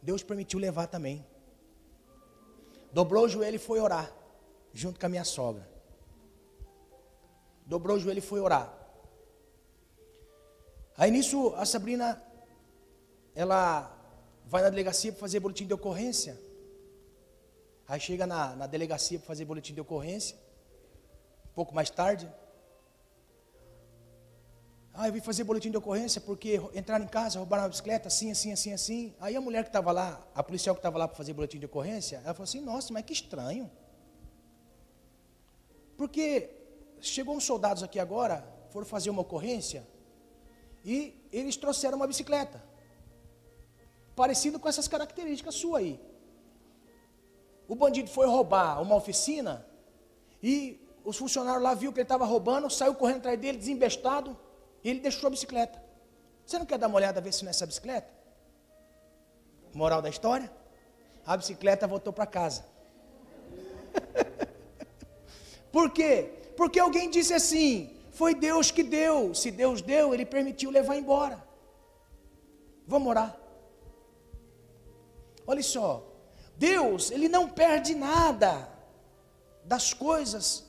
Deus 0.00 0.22
permitiu 0.22 0.58
levar 0.58 0.86
também. 0.86 1.22
Dobrou 2.90 3.24
o 3.26 3.28
joelho 3.28 3.56
e 3.56 3.58
foi 3.58 3.78
orar, 3.80 4.10
junto 4.72 4.98
com 4.98 5.04
a 5.04 5.10
minha 5.10 5.24
sogra. 5.24 5.68
Dobrou 7.66 7.98
o 7.98 8.00
joelho 8.00 8.20
e 8.20 8.22
foi 8.22 8.40
orar. 8.40 8.66
Aí 10.96 11.10
nisso 11.10 11.52
a 11.56 11.66
Sabrina, 11.66 12.08
ela 13.34 13.94
vai 14.46 14.62
na 14.62 14.70
delegacia 14.70 15.12
para 15.12 15.20
fazer 15.20 15.38
boletim 15.38 15.66
de 15.66 15.74
ocorrência. 15.74 16.40
Aí 17.86 18.00
chega 18.00 18.26
na, 18.26 18.56
na 18.56 18.66
delegacia 18.66 19.18
para 19.18 19.26
fazer 19.26 19.44
boletim 19.44 19.74
de 19.74 19.82
ocorrência. 19.82 20.34
Um 21.50 21.54
pouco 21.54 21.74
mais 21.74 21.90
tarde, 21.90 22.26
ah, 25.00 25.06
eu 25.06 25.12
vim 25.12 25.20
fazer 25.20 25.44
boletim 25.44 25.70
de 25.70 25.76
ocorrência 25.76 26.20
porque 26.20 26.60
entraram 26.74 27.04
em 27.04 27.08
casa, 27.08 27.38
roubaram 27.38 27.66
a 27.66 27.68
bicicleta, 27.68 28.08
assim, 28.08 28.32
assim, 28.32 28.50
assim, 28.52 28.72
assim. 28.72 29.14
Aí 29.20 29.36
a 29.36 29.40
mulher 29.40 29.62
que 29.62 29.68
estava 29.68 29.92
lá, 29.92 30.20
a 30.34 30.42
policial 30.42 30.74
que 30.74 30.80
estava 30.80 30.98
lá 30.98 31.06
para 31.06 31.16
fazer 31.16 31.32
boletim 31.32 31.56
de 31.60 31.66
ocorrência, 31.66 32.16
ela 32.24 32.34
falou 32.34 32.42
assim: 32.42 32.60
Nossa, 32.60 32.92
mas 32.92 33.04
que 33.04 33.12
estranho. 33.12 33.70
Porque 35.96 36.50
chegou 37.00 37.36
uns 37.36 37.44
soldados 37.44 37.84
aqui 37.84 38.00
agora, 38.00 38.44
foram 38.70 38.84
fazer 38.84 39.08
uma 39.08 39.22
ocorrência, 39.22 39.86
e 40.84 41.14
eles 41.30 41.56
trouxeram 41.56 41.96
uma 41.96 42.08
bicicleta, 42.08 42.60
parecido 44.16 44.58
com 44.58 44.68
essas 44.68 44.88
características 44.88 45.54
sua 45.54 45.78
aí. 45.78 46.00
O 47.68 47.76
bandido 47.76 48.10
foi 48.10 48.26
roubar 48.26 48.82
uma 48.82 48.96
oficina, 48.96 49.64
e 50.42 50.84
os 51.04 51.16
funcionários 51.16 51.62
lá 51.62 51.72
viu 51.72 51.92
que 51.92 52.00
ele 52.00 52.04
estava 52.04 52.24
roubando, 52.24 52.68
saiu 52.68 52.96
correndo 52.96 53.18
atrás 53.18 53.38
dele, 53.38 53.58
desembestado 53.58 54.36
e 54.82 54.90
ele 54.90 55.00
deixou 55.00 55.26
a 55.26 55.30
bicicleta. 55.30 55.82
Você 56.44 56.58
não 56.58 56.66
quer 56.66 56.78
dar 56.78 56.86
uma 56.86 56.96
olhada 56.96 57.20
ver 57.20 57.32
se 57.32 57.42
não 57.42 57.50
é 57.50 57.50
essa 57.50 57.66
bicicleta? 57.66 58.08
Moral 59.74 60.00
da 60.00 60.08
história? 60.08 60.50
A 61.26 61.36
bicicleta 61.36 61.86
voltou 61.86 62.12
para 62.12 62.26
casa. 62.26 62.64
Por 65.70 65.90
quê? 65.90 66.32
Porque 66.56 66.80
alguém 66.80 67.10
disse 67.10 67.34
assim: 67.34 67.94
foi 68.10 68.34
Deus 68.34 68.70
que 68.70 68.82
deu. 68.82 69.34
Se 69.34 69.50
Deus 69.50 69.80
deu, 69.80 70.12
Ele 70.12 70.26
permitiu 70.26 70.70
levar 70.70 70.96
embora. 70.96 71.40
Vamos 72.86 73.08
orar. 73.08 73.38
Olha 75.46 75.62
só, 75.62 76.04
Deus, 76.56 77.10
Ele 77.10 77.28
não 77.28 77.48
perde 77.48 77.94
nada 77.94 78.68
das 79.64 79.94
coisas 79.94 80.67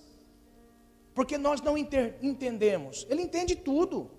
porque 1.20 1.38
nós 1.38 1.60
não 1.60 1.78
entendemos. 1.78 3.06
Ele 3.10 3.22
entende 3.22 3.54
tudo. 3.54 4.10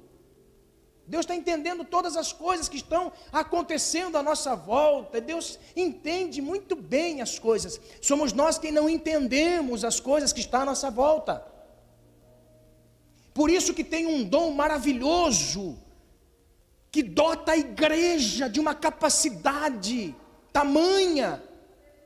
Deus 1.07 1.23
está 1.23 1.35
entendendo 1.35 1.83
todas 1.83 2.15
as 2.15 2.31
coisas 2.31 2.69
que 2.69 2.77
estão 2.77 3.11
acontecendo 3.33 4.19
à 4.19 4.23
nossa 4.23 4.55
volta. 4.55 5.19
Deus 5.19 5.59
entende 5.75 6.43
muito 6.43 6.77
bem 6.77 7.23
as 7.23 7.39
coisas. 7.39 7.81
Somos 8.03 8.35
nós 8.35 8.59
quem 8.59 8.71
não 8.71 8.87
entendemos 8.87 9.83
as 9.83 9.99
coisas 9.99 10.31
que 10.31 10.41
estão 10.41 10.61
à 10.61 10.67
nossa 10.67 10.91
volta. 10.91 11.43
Por 13.33 13.49
isso 13.49 13.73
que 13.73 13.83
tem 13.83 14.07
um 14.07 14.23
dom 14.23 14.51
maravilhoso 14.51 15.79
que 16.93 17.03
dota 17.03 17.53
a 17.53 17.57
igreja 17.57 18.47
de 18.47 18.61
uma 18.61 18.75
capacidade 18.75 20.15
tamanha, 20.53 21.43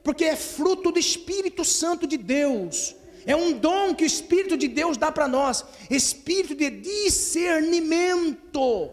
porque 0.05 0.25
é 0.25 0.37
fruto 0.37 0.93
do 0.93 1.01
Espírito 1.01 1.65
Santo 1.65 2.07
de 2.07 2.17
Deus 2.17 2.95
É 3.27 3.35
um 3.35 3.53
dom 3.53 3.95
que 3.95 4.05
o 4.05 4.07
Espírito 4.07 4.57
de 4.57 4.69
Deus 4.69 4.97
dá 4.97 5.11
para 5.11 5.27
nós, 5.27 5.65
espírito 5.91 6.55
de 6.55 6.71
discernimento. 6.71 8.91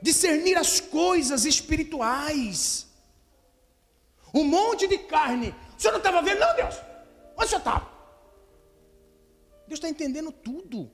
Discernir 0.00 0.58
as 0.58 0.80
coisas 0.80 1.44
espirituais. 1.44 2.88
Um 4.34 4.44
monte 4.44 4.88
de 4.88 4.98
carne. 4.98 5.54
O 5.76 5.80
senhor 5.80 5.92
não 5.92 5.98
estava 5.98 6.22
vendo, 6.22 6.40
não, 6.40 6.56
Deus? 6.56 6.74
Onde 7.36 7.46
o 7.46 7.48
senhor 7.48 7.58
estava? 7.58 7.88
Deus 9.68 9.78
está 9.78 9.88
entendendo 9.88 10.32
tudo. 10.32 10.90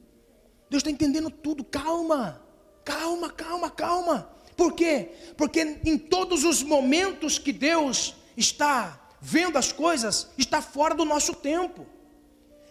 Deus 0.69 0.81
está 0.81 0.91
entendendo 0.91 1.31
tudo. 1.31 1.65
Calma, 1.65 2.45
calma, 2.85 3.31
calma, 3.31 3.71
calma. 3.71 4.31
Por 4.55 4.75
quê? 4.75 5.13
Porque 5.37 5.81
em 5.85 5.97
todos 5.97 6.45
os 6.45 6.63
momentos 6.63 7.39
que 7.39 7.53
Deus 7.53 8.15
está 8.37 9.08
vendo 9.21 9.59
as 9.59 9.73
coisas, 9.73 10.29
está 10.39 10.63
fora 10.63 10.95
do 10.95 11.05
nosso 11.05 11.35
tempo. 11.35 11.87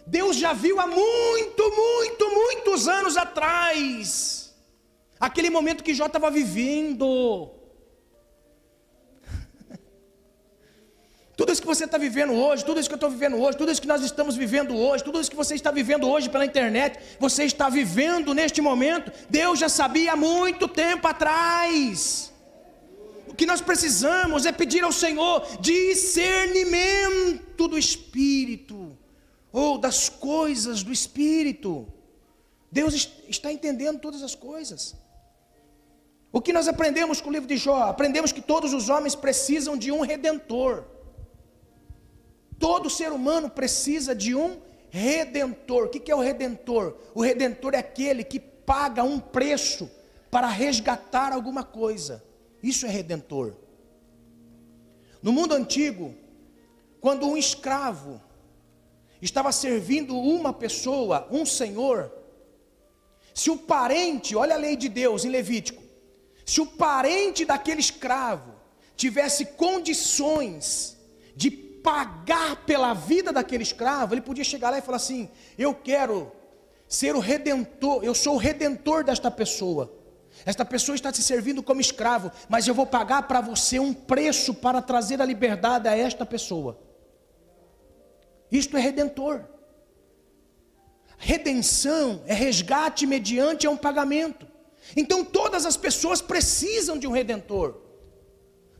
Deus 0.06 0.36
já 0.36 0.52
viu 0.52 0.80
há 0.80 0.86
muito, 0.86 1.70
muito, 1.70 2.30
muitos 2.30 2.88
anos 2.88 3.16
atrás, 3.16 4.54
aquele 5.20 5.50
momento 5.50 5.84
que 5.84 5.92
Jó 5.92 6.06
estava 6.06 6.30
vivendo. 6.30 7.50
Tudo 11.36 11.52
isso 11.52 11.60
que 11.60 11.66
você 11.66 11.84
está 11.84 11.98
vivendo 11.98 12.32
hoje, 12.32 12.64
tudo 12.64 12.80
isso 12.80 12.88
que 12.88 12.94
eu 12.94 12.96
estou 12.96 13.10
vivendo 13.10 13.36
hoje, 13.36 13.58
tudo 13.58 13.70
isso 13.70 13.80
que 13.80 13.86
nós 13.86 14.02
estamos 14.02 14.34
vivendo 14.34 14.74
hoje, 14.74 15.04
tudo 15.04 15.20
isso 15.20 15.30
que 15.30 15.36
você 15.36 15.54
está 15.54 15.70
vivendo 15.70 16.08
hoje 16.08 16.28
pela 16.28 16.44
internet, 16.44 16.98
você 17.20 17.44
está 17.44 17.68
vivendo 17.68 18.34
neste 18.34 18.60
momento, 18.60 19.12
Deus 19.30 19.58
já 19.58 19.68
sabia 19.68 20.14
há 20.14 20.16
muito 20.16 20.66
tempo 20.66 21.06
atrás. 21.06 22.32
Que 23.38 23.46
nós 23.46 23.60
precisamos 23.60 24.44
é 24.44 24.52
pedir 24.52 24.82
ao 24.82 24.90
Senhor 24.90 25.46
discernimento 25.60 27.68
do 27.68 27.78
Espírito, 27.78 28.98
ou 29.52 29.78
das 29.78 30.08
coisas 30.08 30.82
do 30.82 30.92
Espírito. 30.92 31.86
Deus 32.70 33.08
está 33.28 33.52
entendendo 33.52 34.00
todas 34.00 34.24
as 34.24 34.34
coisas. 34.34 34.96
O 36.32 36.40
que 36.40 36.52
nós 36.52 36.66
aprendemos 36.66 37.20
com 37.20 37.30
o 37.30 37.32
livro 37.32 37.46
de 37.46 37.56
Jó? 37.56 37.84
Aprendemos 37.84 38.32
que 38.32 38.42
todos 38.42 38.74
os 38.74 38.88
homens 38.88 39.14
precisam 39.14 39.76
de 39.76 39.92
um 39.92 40.00
redentor. 40.00 40.84
Todo 42.58 42.90
ser 42.90 43.12
humano 43.12 43.48
precisa 43.48 44.16
de 44.16 44.34
um 44.34 44.60
redentor. 44.90 45.86
O 45.86 45.88
que 45.88 46.10
é 46.10 46.16
o 46.16 46.20
redentor? 46.20 46.98
O 47.14 47.22
redentor 47.22 47.74
é 47.74 47.78
aquele 47.78 48.24
que 48.24 48.40
paga 48.40 49.04
um 49.04 49.20
preço 49.20 49.88
para 50.28 50.48
resgatar 50.48 51.32
alguma 51.32 51.62
coisa. 51.62 52.26
Isso 52.62 52.86
é 52.86 52.88
redentor. 52.88 53.54
No 55.22 55.32
mundo 55.32 55.54
antigo, 55.54 56.14
quando 57.00 57.26
um 57.26 57.36
escravo 57.36 58.20
estava 59.20 59.50
servindo 59.52 60.16
uma 60.16 60.52
pessoa, 60.52 61.26
um 61.30 61.44
senhor, 61.44 62.12
se 63.34 63.50
o 63.50 63.56
parente, 63.56 64.34
olha 64.34 64.54
a 64.54 64.58
lei 64.58 64.76
de 64.76 64.88
Deus 64.88 65.24
em 65.24 65.30
Levítico, 65.30 65.82
se 66.44 66.60
o 66.60 66.66
parente 66.66 67.44
daquele 67.44 67.80
escravo 67.80 68.54
tivesse 68.96 69.44
condições 69.44 70.96
de 71.36 71.50
pagar 71.50 72.64
pela 72.64 72.94
vida 72.94 73.32
daquele 73.32 73.62
escravo, 73.62 74.14
ele 74.14 74.20
podia 74.20 74.44
chegar 74.44 74.70
lá 74.70 74.78
e 74.78 74.82
falar 74.82 74.96
assim: 74.96 75.28
Eu 75.56 75.74
quero 75.74 76.32
ser 76.88 77.14
o 77.14 77.20
redentor, 77.20 78.02
eu 78.02 78.14
sou 78.14 78.34
o 78.34 78.38
redentor 78.38 79.04
desta 79.04 79.30
pessoa. 79.30 79.92
Esta 80.44 80.64
pessoa 80.64 80.94
está 80.94 81.10
te 81.12 81.22
servindo 81.22 81.62
como 81.62 81.80
escravo, 81.80 82.30
mas 82.48 82.66
eu 82.66 82.74
vou 82.74 82.86
pagar 82.86 83.22
para 83.22 83.40
você 83.40 83.78
um 83.78 83.92
preço 83.92 84.54
para 84.54 84.80
trazer 84.80 85.20
a 85.20 85.24
liberdade 85.24 85.88
a 85.88 85.96
esta 85.96 86.24
pessoa. 86.24 86.78
Isto 88.50 88.76
é 88.76 88.80
redentor. 88.80 89.44
Redenção 91.18 92.22
é 92.26 92.34
resgate 92.34 93.06
mediante 93.06 93.66
a 93.66 93.70
um 93.70 93.76
pagamento. 93.76 94.46
Então 94.96 95.24
todas 95.24 95.66
as 95.66 95.76
pessoas 95.76 96.22
precisam 96.22 96.96
de 96.96 97.06
um 97.06 97.10
redentor. 97.10 97.76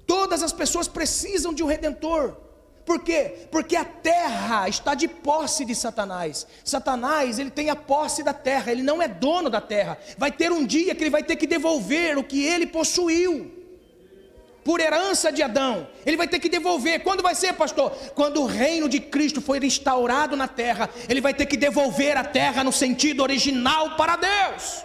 Todas 0.07 0.43
as 0.43 0.53
pessoas 0.53 0.89
precisam 0.89 1.53
de 1.53 1.63
um 1.63 1.67
redentor. 1.67 2.48
Por 2.89 3.01
quê? 3.01 3.47
Porque 3.51 3.77
a 3.77 3.85
terra 3.85 4.67
está 4.67 4.95
de 4.95 5.07
posse 5.07 5.63
de 5.63 5.75
Satanás. 5.75 6.47
Satanás, 6.65 7.39
ele 7.39 7.51
tem 7.51 7.69
a 7.69 7.77
posse 7.77 8.23
da 8.23 8.33
terra, 8.33 8.73
ele 8.73 8.83
não 8.83 9.03
é 9.03 9.07
dono 9.07 9.51
da 9.51 9.61
terra. 9.61 9.99
Vai 10.17 10.33
ter 10.33 10.51
um 10.51 10.65
dia 10.65 10.95
que 10.95 11.03
ele 11.03 11.11
vai 11.11 11.23
ter 11.23 11.37
que 11.37 11.47
devolver 11.47 12.17
o 12.17 12.25
que 12.25 12.43
ele 12.43 12.67
possuiu. 12.67 13.53
Por 14.65 14.81
herança 14.81 15.31
de 15.31 15.43
Adão, 15.43 15.87
ele 16.07 16.17
vai 16.17 16.27
ter 16.27 16.39
que 16.39 16.49
devolver. 16.49 17.03
Quando 17.03 17.23
vai 17.23 17.35
ser, 17.35 17.53
pastor? 17.53 17.91
Quando 18.15 18.41
o 18.41 18.47
reino 18.47 18.89
de 18.89 19.01
Cristo 19.01 19.43
for 19.43 19.63
instaurado 19.63 20.35
na 20.35 20.49
terra, 20.49 20.89
ele 21.11 21.21
vai 21.21 21.35
ter 21.35 21.45
que 21.45 21.59
devolver 21.59 22.17
a 22.17 22.25
terra 22.25 22.65
no 22.65 22.73
sentido 22.73 23.23
original 23.23 23.97
para 23.99 24.17
Deus. 24.17 24.83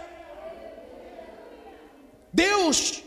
Deus, 2.30 3.02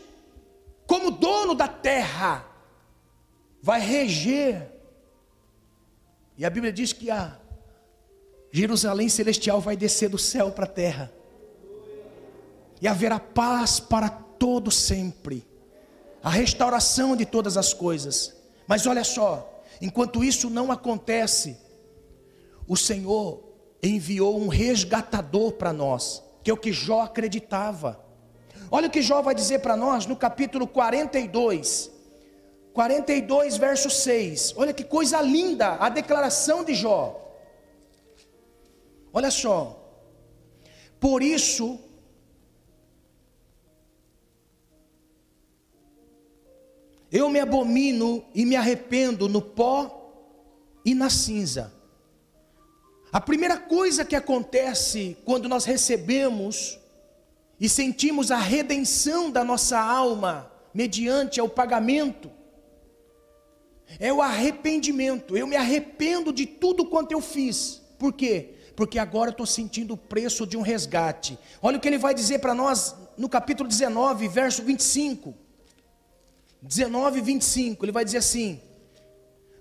como 0.88 1.12
dono 1.12 1.54
da 1.54 1.68
terra, 1.68 2.44
vai 3.62 3.78
reger 3.78 4.76
e 6.38 6.44
a 6.44 6.50
Bíblia 6.50 6.72
diz 6.72 6.92
que 6.92 7.10
a 7.10 7.36
Jerusalém 8.52 9.08
celestial 9.08 9.60
vai 9.60 9.76
descer 9.76 10.08
do 10.08 10.16
céu 10.16 10.52
para 10.52 10.64
a 10.66 10.68
terra. 10.68 11.12
E 12.80 12.86
haverá 12.86 13.18
paz 13.18 13.80
para 13.80 14.08
todo 14.08 14.70
sempre. 14.70 15.44
A 16.22 16.30
restauração 16.30 17.16
de 17.16 17.26
todas 17.26 17.56
as 17.56 17.74
coisas. 17.74 18.36
Mas 18.68 18.86
olha 18.86 19.02
só, 19.02 19.62
enquanto 19.82 20.22
isso 20.22 20.48
não 20.48 20.70
acontece, 20.70 21.58
o 22.68 22.76
Senhor 22.76 23.42
enviou 23.82 24.40
um 24.40 24.46
resgatador 24.46 25.52
para 25.52 25.72
nós, 25.72 26.22
que 26.44 26.50
é 26.52 26.54
o 26.54 26.56
que 26.56 26.72
Jó 26.72 27.00
acreditava. 27.02 28.00
Olha 28.70 28.86
o 28.86 28.90
que 28.90 29.02
Jó 29.02 29.22
vai 29.22 29.34
dizer 29.34 29.58
para 29.58 29.76
nós 29.76 30.06
no 30.06 30.14
capítulo 30.14 30.68
42, 30.68 31.90
42, 32.72 33.56
verso 33.56 33.90
6. 33.90 34.54
Olha 34.56 34.72
que 34.72 34.84
coisa 34.84 35.20
linda 35.20 35.76
a 35.76 35.88
declaração 35.88 36.64
de 36.64 36.74
Jó. 36.74 37.24
Olha 39.12 39.30
só. 39.30 39.74
Por 41.00 41.22
isso, 41.22 41.78
eu 47.10 47.28
me 47.30 47.40
abomino 47.40 48.24
e 48.34 48.44
me 48.44 48.56
arrependo 48.56 49.28
no 49.28 49.40
pó 49.40 50.12
e 50.84 50.94
na 50.94 51.08
cinza. 51.08 51.72
A 53.10 53.20
primeira 53.20 53.56
coisa 53.56 54.04
que 54.04 54.14
acontece 54.14 55.16
quando 55.24 55.48
nós 55.48 55.64
recebemos 55.64 56.78
e 57.58 57.68
sentimos 57.68 58.30
a 58.30 58.36
redenção 58.36 59.30
da 59.30 59.42
nossa 59.42 59.80
alma 59.80 60.52
mediante 60.74 61.40
ao 61.40 61.48
pagamento 61.48 62.37
é 63.98 64.12
o 64.12 64.20
arrependimento. 64.20 65.36
Eu 65.36 65.46
me 65.46 65.56
arrependo 65.56 66.32
de 66.32 66.46
tudo 66.46 66.86
quanto 66.86 67.12
eu 67.12 67.20
fiz. 67.20 67.80
Por 67.98 68.12
quê? 68.12 68.54
Porque 68.76 68.98
agora 68.98 69.30
eu 69.30 69.32
estou 69.32 69.46
sentindo 69.46 69.94
o 69.94 69.96
preço 69.96 70.46
de 70.46 70.56
um 70.56 70.60
resgate. 70.60 71.38
Olha 71.60 71.78
o 71.78 71.80
que 71.80 71.88
ele 71.88 71.98
vai 71.98 72.14
dizer 72.14 72.38
para 72.38 72.54
nós 72.54 72.94
no 73.16 73.28
capítulo 73.28 73.68
19, 73.68 74.28
verso 74.28 74.62
25. 74.62 75.34
19, 76.62 77.20
25. 77.20 77.84
Ele 77.84 77.92
vai 77.92 78.04
dizer 78.04 78.18
assim: 78.18 78.60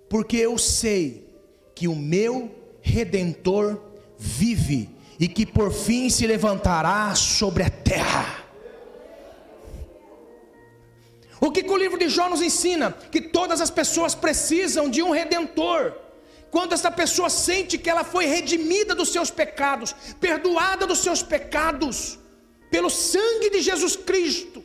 Porque 0.09 0.37
eu 0.37 0.57
sei 0.57 1.27
que 1.73 1.87
o 1.87 1.95
meu 1.95 2.51
redentor 2.81 3.81
vive 4.17 4.89
e 5.19 5.27
que 5.27 5.45
por 5.45 5.71
fim 5.71 6.09
se 6.09 6.27
levantará 6.27 7.13
sobre 7.15 7.63
a 7.63 7.69
terra. 7.69 8.46
O 11.47 11.51
que, 11.51 11.63
que 11.63 11.71
o 11.71 11.77
livro 11.77 11.97
de 11.97 12.09
Jó 12.09 12.27
nos 12.29 12.41
ensina? 12.41 12.91
Que 13.09 13.21
todas 13.21 13.61
as 13.61 13.69
pessoas 13.69 14.13
precisam 14.13 14.89
de 14.89 15.01
um 15.01 15.11
redentor. 15.11 15.93
Quando 16.51 16.73
essa 16.73 16.91
pessoa 16.91 17.29
sente 17.29 17.77
que 17.77 17.89
ela 17.89 18.03
foi 18.03 18.25
redimida 18.25 18.93
dos 18.93 19.13
seus 19.13 19.31
pecados, 19.31 19.95
perdoada 20.19 20.85
dos 20.85 20.99
seus 20.99 21.23
pecados, 21.23 22.19
pelo 22.69 22.89
sangue 22.89 23.49
de 23.49 23.61
Jesus 23.61 23.95
Cristo, 23.95 24.61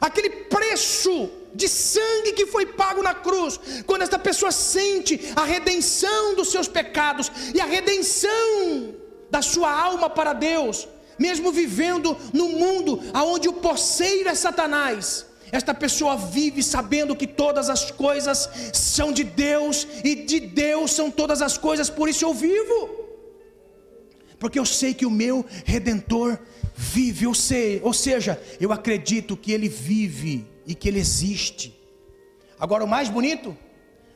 aquele 0.00 0.30
preço 0.30 1.28
de 1.52 1.68
sangue 1.68 2.34
que 2.34 2.46
foi 2.46 2.66
pago 2.66 3.02
na 3.02 3.14
cruz, 3.14 3.58
quando 3.84 4.02
essa 4.02 4.18
pessoa 4.18 4.52
sente 4.52 5.20
a 5.34 5.42
redenção 5.42 6.36
dos 6.36 6.52
seus 6.52 6.68
pecados 6.68 7.32
e 7.52 7.60
a 7.60 7.64
redenção 7.64 8.94
da 9.28 9.42
sua 9.42 9.72
alma 9.72 10.08
para 10.08 10.32
Deus, 10.32 10.86
mesmo 11.18 11.50
vivendo 11.50 12.16
no 12.32 12.48
mundo 12.50 13.02
onde 13.12 13.48
o 13.48 13.54
poceiro 13.54 14.28
é 14.28 14.36
Satanás, 14.36 15.31
esta 15.52 15.74
pessoa 15.74 16.16
vive 16.16 16.62
sabendo 16.62 17.14
que 17.14 17.26
todas 17.26 17.68
as 17.68 17.90
coisas 17.90 18.48
são 18.72 19.12
de 19.12 19.22
Deus 19.22 19.86
e 20.02 20.14
de 20.14 20.40
Deus 20.40 20.92
são 20.92 21.10
todas 21.10 21.42
as 21.42 21.58
coisas, 21.58 21.90
por 21.90 22.08
isso 22.08 22.24
eu 22.24 22.32
vivo. 22.32 22.88
Porque 24.38 24.58
eu 24.58 24.64
sei 24.64 24.94
que 24.94 25.04
o 25.04 25.10
meu 25.10 25.44
redentor 25.66 26.38
vive, 26.74 27.26
eu 27.26 27.34
sei, 27.34 27.82
ou 27.84 27.92
seja, 27.92 28.42
eu 28.58 28.72
acredito 28.72 29.36
que 29.36 29.52
ele 29.52 29.68
vive 29.68 30.46
e 30.66 30.74
que 30.74 30.88
ele 30.88 30.98
existe. 30.98 31.78
Agora 32.58 32.82
o 32.82 32.88
mais 32.88 33.10
bonito, 33.10 33.54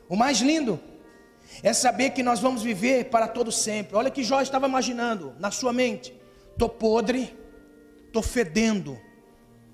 o 0.09 0.15
mais 0.15 0.39
lindo 0.39 0.79
é 1.61 1.71
saber 1.71 2.09
que 2.09 2.23
nós 2.23 2.39
vamos 2.39 2.63
viver 2.63 3.05
para 3.05 3.27
todo 3.27 3.51
sempre. 3.51 3.95
Olha 3.95 4.09
que 4.09 4.23
Jó 4.23 4.41
estava 4.41 4.67
imaginando 4.67 5.35
na 5.37 5.51
sua 5.51 5.71
mente: 5.71 6.13
estou 6.51 6.67
podre, 6.67 7.31
estou 8.07 8.23
fedendo, 8.23 8.97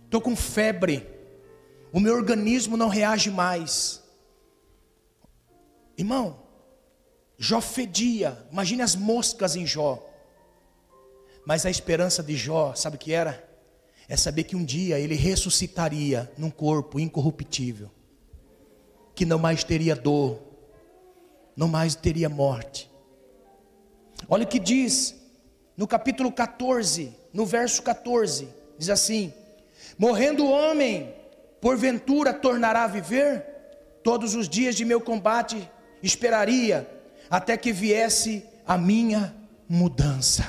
estou 0.06 0.20
com 0.20 0.36
febre, 0.36 1.13
o 1.94 2.00
meu 2.00 2.16
organismo 2.16 2.76
não 2.76 2.90
reage 2.90 3.30
mais. 3.30 4.02
Irmão, 5.96 6.40
Jó 7.38 7.62
fedia, 7.62 8.36
imagine 8.52 8.82
as 8.82 8.96
moscas 8.96 9.56
em 9.56 9.64
Jó. 9.64 10.04
Mas 11.46 11.68
a 11.68 11.70
esperança 11.70 12.24
de 12.24 12.36
Jó, 12.36 12.74
sabe 12.74 12.96
o 12.96 13.00
que 13.00 13.14
era? 13.14 13.48
É 14.10 14.18
saber 14.18 14.46
que 14.46 14.56
um 14.56 14.66
dia 14.66 14.98
ele 14.98 15.14
ressuscitaria 15.14 16.32
num 16.36 16.50
corpo 16.50 17.00
incorruptível, 17.00 17.92
que 19.14 19.24
não 19.24 19.38
mais 19.38 19.64
teria 19.64 19.96
dor, 19.96 20.42
não 21.56 21.68
mais 21.68 21.94
teria 21.94 22.28
morte. 22.28 22.90
Olha 24.28 24.46
o 24.46 24.48
que 24.48 24.58
diz 24.58 25.14
no 25.78 25.88
capítulo 25.88 26.32
14, 26.32 27.16
no 27.32 27.46
verso 27.46 27.84
14: 27.84 28.48
diz 28.80 28.90
assim: 28.90 29.32
Morrendo 29.98 30.46
o 30.46 30.52
homem, 30.52 31.14
porventura 31.64 32.34
tornará 32.34 32.84
a 32.84 32.88
viver? 32.88 33.42
Todos 34.04 34.36
os 34.36 34.50
dias 34.50 34.76
de 34.76 34.84
meu 34.84 35.00
combate 35.00 35.72
esperaria, 36.04 36.86
até 37.30 37.56
que 37.56 37.72
viesse 37.72 38.44
a 38.68 38.78
minha 38.78 39.34
mudança. 39.70 40.46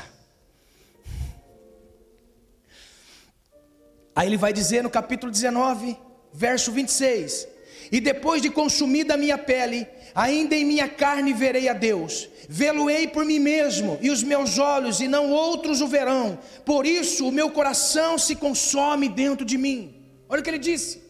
Aí 4.16 4.26
ele 4.26 4.36
vai 4.36 4.52
dizer 4.52 4.82
no 4.82 4.90
capítulo 4.90 5.30
19, 5.30 5.96
verso 6.32 6.72
26: 6.72 7.46
E 7.92 8.00
depois 8.00 8.42
de 8.42 8.50
consumida 8.50 9.14
a 9.14 9.16
minha 9.16 9.38
pele, 9.38 9.86
ainda 10.16 10.56
em 10.56 10.64
minha 10.64 10.88
carne 10.88 11.32
verei 11.32 11.68
a 11.68 11.74
Deus, 11.74 12.28
vê-lo-ei 12.48 13.06
por 13.06 13.24
mim 13.24 13.38
mesmo, 13.38 14.00
e 14.02 14.10
os 14.10 14.24
meus 14.24 14.58
olhos, 14.58 14.98
e 14.98 15.06
não 15.06 15.30
outros 15.30 15.80
o 15.80 15.86
verão, 15.86 16.40
por 16.64 16.84
isso 16.84 17.28
o 17.28 17.32
meu 17.32 17.52
coração 17.52 18.18
se 18.18 18.34
consome 18.34 19.08
dentro 19.08 19.46
de 19.46 19.56
mim. 19.56 19.94
Olha 20.28 20.40
o 20.40 20.42
que 20.42 20.50
ele 20.50 20.58
disse. 20.58 21.03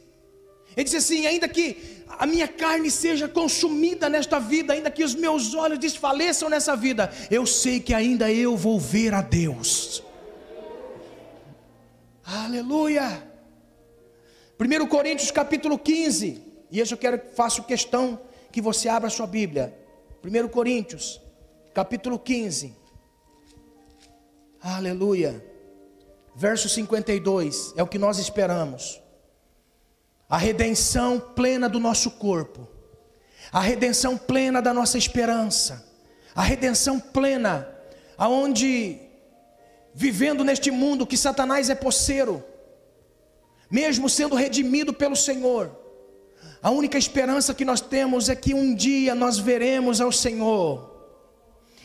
Ele 0.76 0.84
disse 0.84 0.96
assim: 0.96 1.26
ainda 1.26 1.48
que 1.48 2.04
a 2.18 2.26
minha 2.26 2.48
carne 2.48 2.90
seja 2.90 3.28
consumida 3.28 4.08
nesta 4.08 4.38
vida, 4.38 4.72
ainda 4.72 4.90
que 4.90 5.04
os 5.04 5.14
meus 5.14 5.54
olhos 5.54 5.78
desfaleçam 5.78 6.48
nessa 6.48 6.76
vida, 6.76 7.12
eu 7.30 7.46
sei 7.46 7.80
que 7.80 7.94
ainda 7.94 8.30
eu 8.30 8.56
vou 8.56 8.78
ver 8.78 9.14
a 9.14 9.20
Deus. 9.20 10.02
Aleluia. 12.24 13.22
1 14.58 14.86
Coríntios 14.86 15.30
capítulo 15.30 15.78
15, 15.78 16.42
e 16.70 16.80
isso 16.80 16.94
eu 16.94 16.98
quero 16.98 17.20
faço 17.34 17.64
questão 17.64 18.20
que 18.50 18.60
você 18.60 18.88
abra 18.88 19.08
a 19.08 19.10
sua 19.10 19.26
Bíblia. 19.26 19.76
1 20.24 20.48
Coríntios, 20.48 21.20
capítulo 21.74 22.18
15. 22.18 22.74
Aleluia. 24.60 25.44
Verso 26.34 26.68
52 26.68 27.74
é 27.76 27.82
o 27.82 27.86
que 27.86 27.98
nós 27.98 28.18
esperamos. 28.18 29.03
A 30.34 30.36
redenção 30.36 31.20
plena 31.20 31.68
do 31.68 31.78
nosso 31.78 32.10
corpo, 32.10 32.66
a 33.52 33.60
redenção 33.60 34.18
plena 34.18 34.60
da 34.60 34.74
nossa 34.74 34.98
esperança, 34.98 35.88
a 36.34 36.42
redenção 36.42 36.98
plena 36.98 37.68
aonde 38.18 38.98
vivendo 39.94 40.42
neste 40.42 40.72
mundo 40.72 41.06
que 41.06 41.16
Satanás 41.16 41.70
é 41.70 41.74
poceiro, 41.76 42.42
mesmo 43.70 44.08
sendo 44.08 44.34
redimido 44.34 44.92
pelo 44.92 45.14
Senhor, 45.14 45.70
a 46.60 46.68
única 46.68 46.98
esperança 46.98 47.54
que 47.54 47.64
nós 47.64 47.80
temos 47.80 48.28
é 48.28 48.34
que 48.34 48.52
um 48.52 48.74
dia 48.74 49.14
nós 49.14 49.38
veremos 49.38 50.00
ao 50.00 50.10
Senhor. 50.10 50.93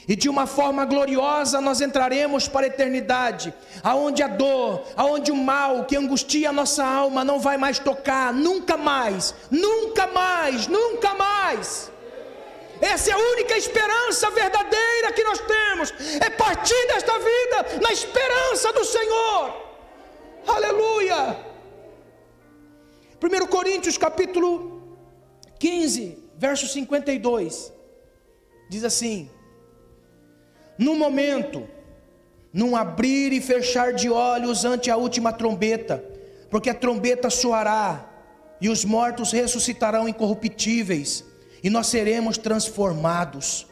E 0.10 0.16
de 0.16 0.28
uma 0.28 0.48
forma 0.48 0.86
gloriosa 0.86 1.62
nós 1.62 1.82
entraremos 1.82 2.48
para 2.48 2.66
a 2.66 2.68
eternidade, 2.68 3.54
aonde 3.84 4.24
a 4.24 4.28
dor, 4.28 4.84
aonde 4.98 5.32
o 5.32 5.36
mal 5.36 5.86
que 5.86 5.96
angustia 5.96 6.50
a 6.50 6.52
nossa 6.52 6.84
alma 6.84 7.24
não 7.24 7.40
vai 7.40 7.58
mais 7.58 7.78
tocar, 7.78 8.34
nunca 8.34 8.76
mais, 8.76 9.36
nunca 9.52 10.08
mais, 10.08 10.66
nunca 10.66 11.14
mais. 11.14 11.92
Essa 12.82 13.12
é 13.12 13.14
a 13.14 13.20
única 13.20 13.56
esperança 13.56 14.32
verdadeira 14.32 15.12
que 15.12 15.24
nós 15.24 15.40
temos. 15.42 15.94
É 16.20 16.30
partir 16.32 16.88
desta 16.88 17.14
vida 17.14 17.80
na 17.80 17.92
esperança 17.92 18.74
do 18.74 18.84
Senhor. 18.84 19.54
Aleluia. 20.48 21.38
1 23.22 23.46
Coríntios 23.46 23.96
capítulo 23.96 24.98
15, 25.60 26.18
verso 26.36 26.66
52. 26.68 27.72
Diz 28.72 28.84
assim: 28.84 29.30
No 30.80 30.96
momento, 30.96 31.68
num 32.54 32.74
abrir 32.74 33.34
e 33.34 33.42
fechar 33.42 33.92
de 33.92 34.10
olhos 34.10 34.64
ante 34.64 34.90
a 34.90 34.96
última 34.96 35.34
trombeta, 35.34 36.02
porque 36.50 36.70
a 36.70 36.74
trombeta 36.74 37.30
soará 37.30 38.10
e 38.62 38.70
os 38.70 38.86
mortos 38.86 39.34
ressuscitarão 39.34 40.08
incorruptíveis 40.08 41.26
e 41.62 41.70
nós 41.70 41.88
seremos 41.88 42.38
transformados. 42.38 43.68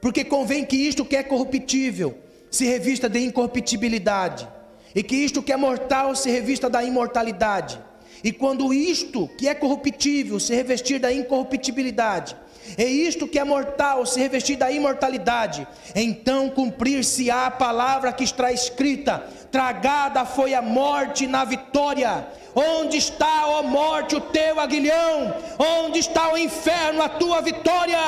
Porque 0.00 0.24
convém 0.24 0.64
que 0.64 0.76
isto 0.76 1.04
que 1.04 1.16
é 1.16 1.22
corruptível 1.22 2.16
se 2.50 2.64
revista 2.64 3.06
de 3.06 3.18
incorruptibilidade, 3.18 4.48
e 4.94 5.02
que 5.02 5.14
isto 5.14 5.42
que 5.42 5.52
é 5.52 5.58
mortal 5.58 6.16
se 6.16 6.30
revista 6.30 6.70
da 6.70 6.82
imortalidade. 6.82 7.78
E 8.24 8.32
quando 8.32 8.72
isto 8.72 9.28
que 9.36 9.46
é 9.46 9.54
corruptível 9.54 10.40
se 10.40 10.54
revestir 10.54 10.98
da 10.98 11.12
incorruptibilidade, 11.12 12.34
e 12.78 12.84
isto 12.84 13.26
que 13.26 13.38
é 13.38 13.44
mortal 13.44 14.04
se 14.04 14.20
revestir 14.20 14.56
da 14.56 14.70
imortalidade, 14.70 15.66
então 15.94 16.50
cumprir-se-á 16.50 17.46
a 17.46 17.50
palavra 17.50 18.12
que 18.12 18.24
está 18.24 18.52
escrita: 18.52 19.24
tragada 19.50 20.24
foi 20.24 20.54
a 20.54 20.62
morte 20.62 21.26
na 21.26 21.44
vitória. 21.44 22.26
Onde 22.54 22.96
está, 22.96 23.46
ó 23.46 23.62
morte, 23.62 24.16
o 24.16 24.20
teu 24.20 24.58
aguilhão? 24.58 25.34
Onde 25.58 25.98
está 25.98 26.32
o 26.32 26.38
inferno, 26.38 27.02
a 27.02 27.08
tua 27.08 27.42
vitória? 27.42 27.98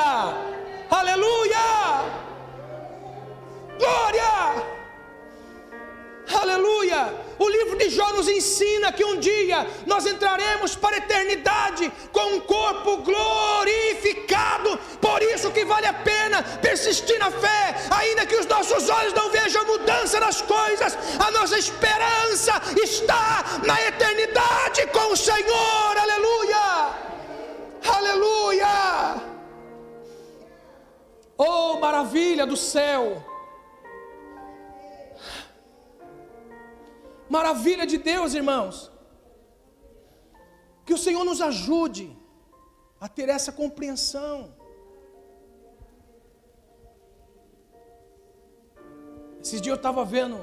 Aleluia! 0.89 1.57
Glória! 3.77 4.78
Aleluia! 6.33 7.13
O 7.39 7.49
livro 7.49 7.77
de 7.77 7.89
Jó 7.89 8.11
nos 8.13 8.27
ensina 8.27 8.91
que 8.91 9.03
um 9.03 9.19
dia 9.19 9.65
nós 9.87 10.05
entraremos 10.05 10.75
para 10.75 10.95
a 10.95 10.99
eternidade 10.99 11.91
com 12.11 12.35
um 12.35 12.39
corpo 12.41 12.97
glorificado. 12.97 14.77
Por 15.01 15.21
isso 15.23 15.49
que 15.51 15.65
vale 15.65 15.87
a 15.87 15.93
pena 15.93 16.43
persistir 16.61 17.17
na 17.17 17.31
fé, 17.31 17.75
ainda 17.89 18.25
que 18.25 18.35
os 18.35 18.45
nossos 18.45 18.89
olhos 18.89 19.13
não 19.13 19.31
vejam 19.31 19.65
mudança 19.65 20.19
nas 20.19 20.41
coisas. 20.41 20.97
A 21.17 21.31
nossa 21.31 21.57
esperança 21.57 22.61
está 22.83 23.59
na 23.65 23.81
eternidade 23.87 24.85
com 24.87 25.13
o 25.13 25.17
Senhor. 25.17 25.97
Aleluia! 25.97 26.89
Aleluia! 27.87 29.23
Oh, 31.37 31.79
maravilha 31.79 32.45
do 32.45 32.57
céu! 32.57 33.38
Maravilha 37.29 37.85
de 37.85 37.97
Deus, 37.97 38.33
irmãos. 38.33 38.91
Que 40.85 40.93
o 40.93 40.97
Senhor 40.97 41.23
nos 41.23 41.39
ajude 41.39 42.17
a 42.99 43.07
ter 43.07 43.29
essa 43.29 43.51
compreensão. 43.51 44.53
Esses 49.41 49.61
dias 49.61 49.73
eu 49.73 49.75
estava 49.75 50.03
vendo 50.03 50.37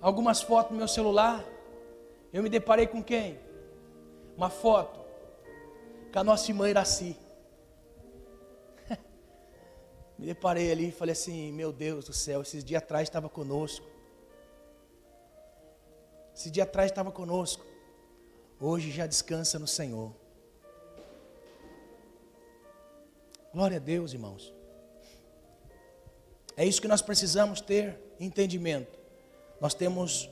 algumas 0.00 0.40
fotos 0.40 0.72
no 0.72 0.78
meu 0.78 0.88
celular. 0.88 1.44
Eu 2.32 2.42
me 2.42 2.48
deparei 2.48 2.86
com 2.86 3.02
quem? 3.02 3.38
Uma 4.36 4.48
foto 4.48 5.00
com 6.12 6.18
a 6.18 6.24
nossa 6.24 6.50
irmã 6.50 6.70
Iraci. 6.70 7.16
me 10.18 10.26
deparei 10.26 10.72
ali 10.72 10.88
e 10.88 10.92
falei 10.92 11.12
assim: 11.12 11.52
Meu 11.52 11.70
Deus 11.70 12.06
do 12.06 12.12
céu, 12.12 12.40
esses 12.40 12.64
dias 12.64 12.82
atrás 12.82 13.08
estava 13.08 13.28
conosco. 13.28 13.91
Esse 16.42 16.50
dia 16.50 16.64
atrás 16.64 16.90
estava 16.90 17.12
conosco. 17.12 17.64
Hoje 18.60 18.90
já 18.90 19.06
descansa 19.06 19.60
no 19.60 19.66
Senhor. 19.68 20.12
Glória 23.54 23.76
a 23.76 23.80
Deus, 23.80 24.12
irmãos. 24.12 24.52
É 26.56 26.66
isso 26.66 26.82
que 26.82 26.88
nós 26.88 27.00
precisamos 27.00 27.60
ter 27.60 27.96
entendimento. 28.18 28.98
Nós 29.60 29.72
temos 29.72 30.28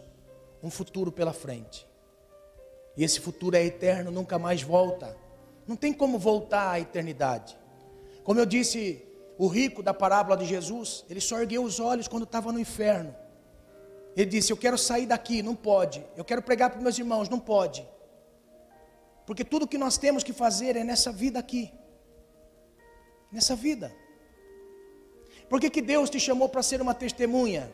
um 0.61 0.69
futuro 0.69 1.13
pela 1.13 1.33
frente. 1.33 1.87
E 2.97 3.05
esse 3.05 3.21
futuro 3.21 3.55
é 3.55 3.65
eterno, 3.65 4.11
nunca 4.11 4.37
mais 4.37 4.65
volta. 4.65 5.17
Não 5.65 5.77
tem 5.77 5.93
como 5.93 6.19
voltar 6.19 6.73
à 6.73 6.81
eternidade. 6.81 7.57
Como 8.25 8.41
eu 8.41 8.47
disse, 8.47 9.07
o 9.39 9.47
rico 9.47 9.81
da 9.81 9.95
parábola 9.95 10.37
de 10.37 10.45
Jesus, 10.45 11.05
ele 11.09 11.21
só 11.21 11.39
ergueu 11.39 11.63
os 11.63 11.79
olhos 11.79 12.09
quando 12.09 12.25
estava 12.25 12.51
no 12.51 12.59
inferno. 12.59 13.15
Ele 14.17 14.31
disse: 14.31 14.53
Eu 14.53 14.57
quero 14.57 14.79
sair 14.79 15.07
daqui, 15.07 15.43
não 15.43 15.55
pode. 15.55 16.05
Eu 16.17 16.25
quero 16.25 16.43
pregar 16.43 16.71
para 16.71 16.81
meus 16.81 16.99
irmãos, 16.99 17.29
não 17.29 17.39
pode. 17.39 17.87
Porque 19.27 19.45
tudo 19.45 19.69
que 19.69 19.79
nós 19.79 19.97
temos 19.97 20.25
que 20.25 20.33
fazer 20.33 20.77
é 20.77 20.85
nessa 20.85 21.13
vida 21.13 21.39
aqui. 21.39 21.73
Nessa 23.31 23.55
vida. 23.55 23.95
Por 25.49 25.61
que, 25.61 25.71
que 25.71 25.83
Deus 25.83 26.11
te 26.11 26.19
chamou 26.19 26.49
para 26.49 26.63
ser 26.63 26.81
uma 26.81 26.95
testemunha? 26.95 27.73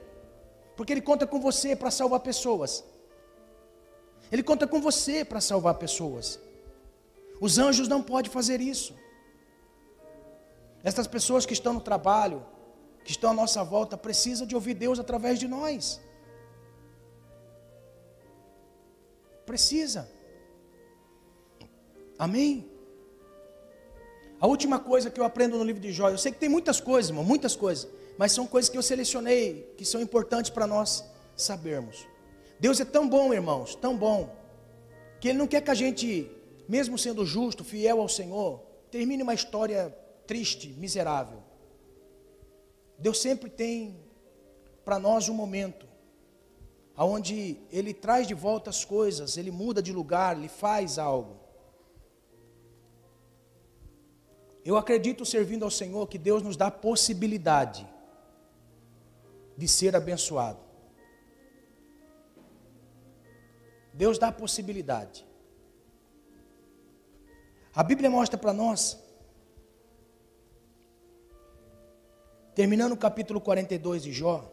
Porque 0.77 0.93
Ele 0.93 1.01
conta 1.01 1.27
com 1.27 1.41
você 1.41 1.75
para 1.75 1.91
salvar 1.91 2.21
pessoas. 2.21 2.85
Ele 4.31 4.43
conta 4.43 4.67
com 4.67 4.81
você 4.81 5.25
para 5.25 5.41
salvar 5.41 5.75
pessoas. 5.75 6.39
Os 7.41 7.59
anjos 7.59 7.89
não 7.89 8.03
podem 8.03 8.31
fazer 8.31 8.61
isso. 8.61 8.95
Essas 10.83 11.07
pessoas 11.07 11.45
que 11.47 11.53
estão 11.53 11.73
no 11.73 11.81
trabalho, 11.81 12.45
que 13.05 13.11
estão 13.11 13.31
à 13.31 13.35
nossa 13.35 13.63
volta, 13.65 13.97
precisam 13.97 14.47
de 14.47 14.55
ouvir 14.55 14.75
Deus 14.75 14.99
através 14.99 15.39
de 15.39 15.49
nós. 15.49 16.01
Precisa. 19.47 20.11
Amém? 22.19 22.69
A 24.41 24.47
última 24.47 24.79
coisa 24.79 25.11
que 25.11 25.19
eu 25.19 25.25
aprendo 25.25 25.57
no 25.57 25.65
livro 25.65 25.81
de 25.81 25.93
Jó, 25.93 26.11
eu 26.11 26.19
sei 26.19 26.33
que 26.33 26.39
tem 26.39 26.49
muitas 26.49 26.81
coisas, 26.81 27.11
irmão, 27.11 27.25
muitas 27.25 27.57
coisas, 27.57 27.89
mas 28.19 28.33
são 28.33 28.47
coisas 28.47 28.69
que 28.69 28.77
eu 28.77 28.83
selecionei, 28.83 29.73
que 29.79 29.85
são 29.85 30.01
importantes 30.01 30.51
para 30.51 30.67
nós 30.67 31.05
sabermos. 31.35 32.07
Deus 32.59 32.81
é 32.81 32.85
tão 32.85 33.09
bom, 33.09 33.33
irmãos, 33.33 33.75
tão 33.75 33.97
bom, 33.97 34.35
que 35.21 35.29
Ele 35.29 35.39
não 35.39 35.47
quer 35.47 35.63
que 35.63 35.71
a 35.71 35.75
gente, 35.75 36.31
mesmo 36.69 36.99
sendo 36.99 37.25
justo, 37.25 37.65
fiel 37.65 38.01
ao 38.01 38.09
Senhor, 38.09 38.61
termine 38.91 39.23
uma 39.23 39.35
história 39.35 39.95
triste, 40.27 40.69
miserável. 40.69 41.43
Deus 42.99 43.21
sempre 43.21 43.49
tem 43.49 43.97
para 44.85 44.99
nós 44.99 45.29
um 45.29 45.35
momento 45.35 45.86
onde 47.05 47.59
Ele 47.71 47.93
traz 47.93 48.27
de 48.27 48.35
volta 48.35 48.71
as 48.71 48.85
coisas, 48.85 49.37
Ele 49.37 49.51
muda 49.51 49.83
de 49.83 49.93
lugar, 49.93 50.37
Ele 50.37 50.49
faz 50.49 50.99
algo. 50.99 51.37
Eu 54.65 54.77
acredito, 54.77 55.25
servindo 55.25 55.65
ao 55.65 55.71
Senhor, 55.71 56.09
que 56.09 56.19
Deus 56.19 56.43
nos 56.43 56.57
dá 56.57 56.71
possibilidade 56.71 57.87
de 59.57 59.69
ser 59.69 59.95
abençoado. 59.95 60.59
Deus 63.93 64.19
dá 64.19 64.33
possibilidade. 64.33 65.25
A 67.75 67.83
Bíblia 67.83 68.11
mostra 68.11 68.39
para 68.39 68.53
nós, 68.53 68.99
terminando 72.55 72.93
o 72.93 72.97
capítulo 72.97 73.41
42 73.41 74.03
de 74.03 74.13
Jó, 74.13 74.51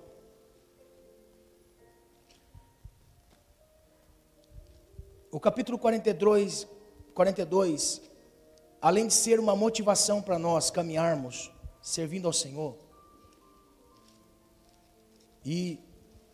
o 5.34 5.40
capítulo 5.40 5.80
42, 5.80 6.68
42 7.16 8.02
além 8.80 9.08
de 9.08 9.14
ser 9.16 9.40
uma 9.40 9.56
motivação 9.56 10.22
para 10.22 10.38
nós 10.38 10.70
caminharmos 10.70 11.52
servindo 11.82 12.28
ao 12.28 12.34
Senhor 12.34 12.78
e 15.44 15.80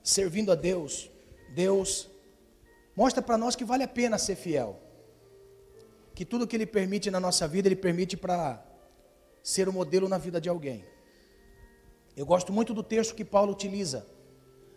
servindo 0.04 0.52
a 0.52 0.56
Deus, 0.56 1.10
Deus 1.56 2.10
mostra 2.94 3.22
para 3.22 3.38
nós 3.38 3.56
que 3.56 3.64
vale 3.64 3.84
a 3.84 3.88
pena 3.88 4.18
ser 4.18 4.36
fiel. 4.36 4.78
Que 6.14 6.26
tudo 6.26 6.46
que 6.46 6.58
Ele 6.58 6.66
permite 6.66 7.10
na 7.10 7.22
nossa 7.22 7.48
vida, 7.48 7.70
Ele 7.70 7.78
permite 7.78 8.18
para 8.18 8.62
ser 9.42 9.70
o 9.70 9.72
um 9.72 9.76
modelo 9.76 10.10
na 10.10 10.18
vida 10.18 10.42
de 10.42 10.50
alguém. 10.50 10.84
Eu 12.18 12.26
gosto 12.26 12.52
muito 12.52 12.74
do 12.74 12.84
texto 12.84 13.16
que 13.16 13.24
Paulo 13.24 13.54
utiliza. 13.54 14.06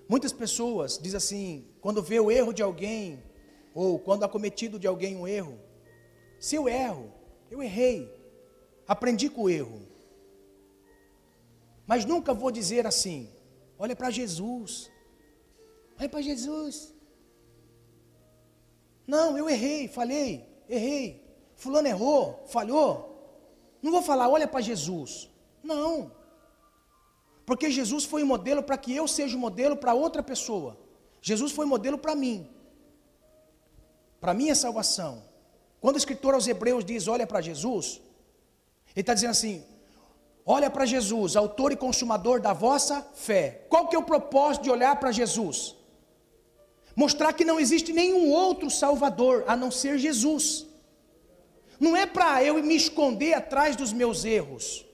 Muitas 0.08 0.32
pessoas 0.32 0.96
dizem 0.96 1.16
assim, 1.16 1.66
quando 1.80 2.00
vê 2.00 2.20
o 2.20 2.30
erro 2.30 2.52
de 2.52 2.62
alguém, 2.62 3.20
ou 3.74 3.98
quando 3.98 4.24
há 4.24 4.28
cometido 4.28 4.78
de 4.78 4.86
alguém 4.86 5.16
um 5.16 5.26
erro, 5.26 5.58
se 6.38 6.56
eu 6.56 6.68
erro, 6.68 7.12
eu 7.50 7.62
errei. 7.62 8.12
Aprendi 8.86 9.28
com 9.30 9.42
o 9.42 9.50
erro. 9.50 9.80
Mas 11.86 12.04
nunca 12.04 12.34
vou 12.34 12.50
dizer 12.50 12.86
assim: 12.86 13.28
olha 13.78 13.94
para 13.94 14.10
Jesus. 14.10 14.90
Olha 15.98 16.08
para 16.08 16.22
Jesus. 16.22 16.92
Não, 19.06 19.36
eu 19.36 19.48
errei, 19.48 19.88
falhei, 19.88 20.48
errei. 20.68 21.22
Fulano 21.54 21.88
errou, 21.88 22.44
falhou. 22.46 23.12
Não 23.80 23.92
vou 23.92 24.02
falar, 24.02 24.28
olha 24.28 24.48
para 24.48 24.60
Jesus. 24.60 25.28
Não. 25.62 26.12
Porque 27.44 27.70
Jesus 27.70 28.04
foi 28.04 28.22
um 28.22 28.26
modelo 28.26 28.62
para 28.62 28.78
que 28.78 28.94
eu 28.94 29.06
seja 29.06 29.36
um 29.36 29.40
modelo 29.40 29.76
para 29.76 29.94
outra 29.94 30.22
pessoa. 30.22 30.78
Jesus 31.20 31.52
foi 31.52 31.66
modelo 31.66 31.98
para 31.98 32.14
mim. 32.14 32.48
Para 34.22 34.32
minha 34.32 34.54
salvação. 34.54 35.12
Quando 35.80 35.96
o 35.96 35.98
escritor 35.98 36.32
aos 36.32 36.46
Hebreus 36.46 36.84
diz: 36.84 37.08
Olha 37.08 37.26
para 37.26 37.40
Jesus, 37.40 38.00
ele 38.94 39.02
está 39.02 39.14
dizendo 39.14 39.32
assim: 39.32 39.64
Olha 40.46 40.70
para 40.70 40.86
Jesus, 40.86 41.34
autor 41.34 41.72
e 41.72 41.76
consumador 41.76 42.40
da 42.40 42.52
vossa 42.52 43.04
fé. 43.14 43.66
Qual 43.68 43.88
que 43.88 43.96
é 43.96 43.98
o 43.98 44.04
propósito 44.04 44.62
de 44.62 44.70
olhar 44.70 44.94
para 45.00 45.10
Jesus? 45.10 45.74
Mostrar 46.94 47.32
que 47.32 47.44
não 47.44 47.58
existe 47.58 47.92
nenhum 47.92 48.30
outro 48.30 48.70
Salvador 48.70 49.42
a 49.48 49.56
não 49.56 49.72
ser 49.72 49.98
Jesus. 49.98 50.66
Não 51.80 51.96
é 51.96 52.06
para 52.06 52.44
eu 52.44 52.54
me 52.62 52.76
esconder 52.76 53.34
atrás 53.34 53.74
dos 53.74 53.92
meus 53.92 54.24
erros. 54.24 54.86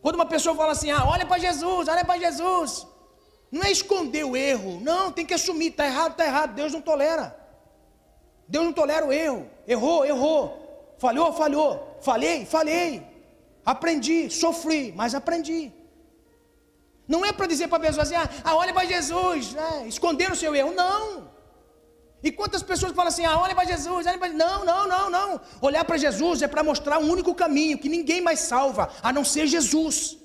Quando 0.00 0.14
uma 0.14 0.24
pessoa 0.24 0.56
fala 0.56 0.72
assim, 0.72 0.90
ah, 0.90 1.04
olha 1.06 1.26
para 1.26 1.36
Jesus, 1.38 1.88
olha 1.88 2.04
para 2.06 2.18
Jesus. 2.18 2.86
Não 3.50 3.62
é 3.62 3.70
esconder 3.70 4.24
o 4.24 4.34
erro, 4.34 4.80
não, 4.80 5.12
tem 5.12 5.26
que 5.26 5.34
assumir, 5.34 5.68
está 5.72 5.84
errado, 5.84 6.12
está 6.12 6.24
errado, 6.24 6.54
Deus 6.54 6.72
não 6.72 6.80
tolera. 6.80 7.47
Deus 8.48 8.64
não 8.64 8.72
tolera 8.72 9.06
o 9.06 9.12
erro. 9.12 9.46
Errou, 9.66 10.04
errou. 10.06 10.94
Falhou, 10.98 11.32
falhou. 11.32 11.98
Falei, 12.00 12.46
falhei. 12.46 13.06
Aprendi, 13.64 14.30
sofri, 14.30 14.92
mas 14.96 15.14
aprendi. 15.14 15.70
Não 17.06 17.24
é 17.24 17.32
para 17.32 17.46
dizer 17.46 17.68
para 17.68 17.78
a 17.78 17.86
pessoa 17.86 18.02
assim, 18.02 18.14
ah, 18.14 18.28
ah 18.42 18.56
olha 18.56 18.72
para 18.72 18.86
Jesus, 18.86 19.52
né? 19.52 19.84
esconder 19.86 20.32
o 20.32 20.36
seu 20.36 20.54
erro. 20.54 20.72
Não. 20.72 21.28
E 22.22 22.32
quantas 22.32 22.62
pessoas 22.62 22.92
falam 22.92 23.08
assim, 23.08 23.26
ah, 23.26 23.38
olha 23.38 23.54
para 23.54 23.66
Jesus, 23.66 24.06
olha 24.06 24.18
para... 24.18 24.28
Não, 24.32 24.64
não, 24.64 24.88
não, 24.88 25.10
não. 25.10 25.40
Olhar 25.60 25.84
para 25.84 25.96
Jesus 25.96 26.42
é 26.42 26.48
para 26.48 26.64
mostrar 26.64 26.98
um 26.98 27.10
único 27.10 27.34
caminho, 27.34 27.78
que 27.78 27.88
ninguém 27.88 28.20
mais 28.20 28.40
salva, 28.40 28.90
a 29.02 29.12
não 29.12 29.24
ser 29.24 29.46
Jesus. 29.46 30.16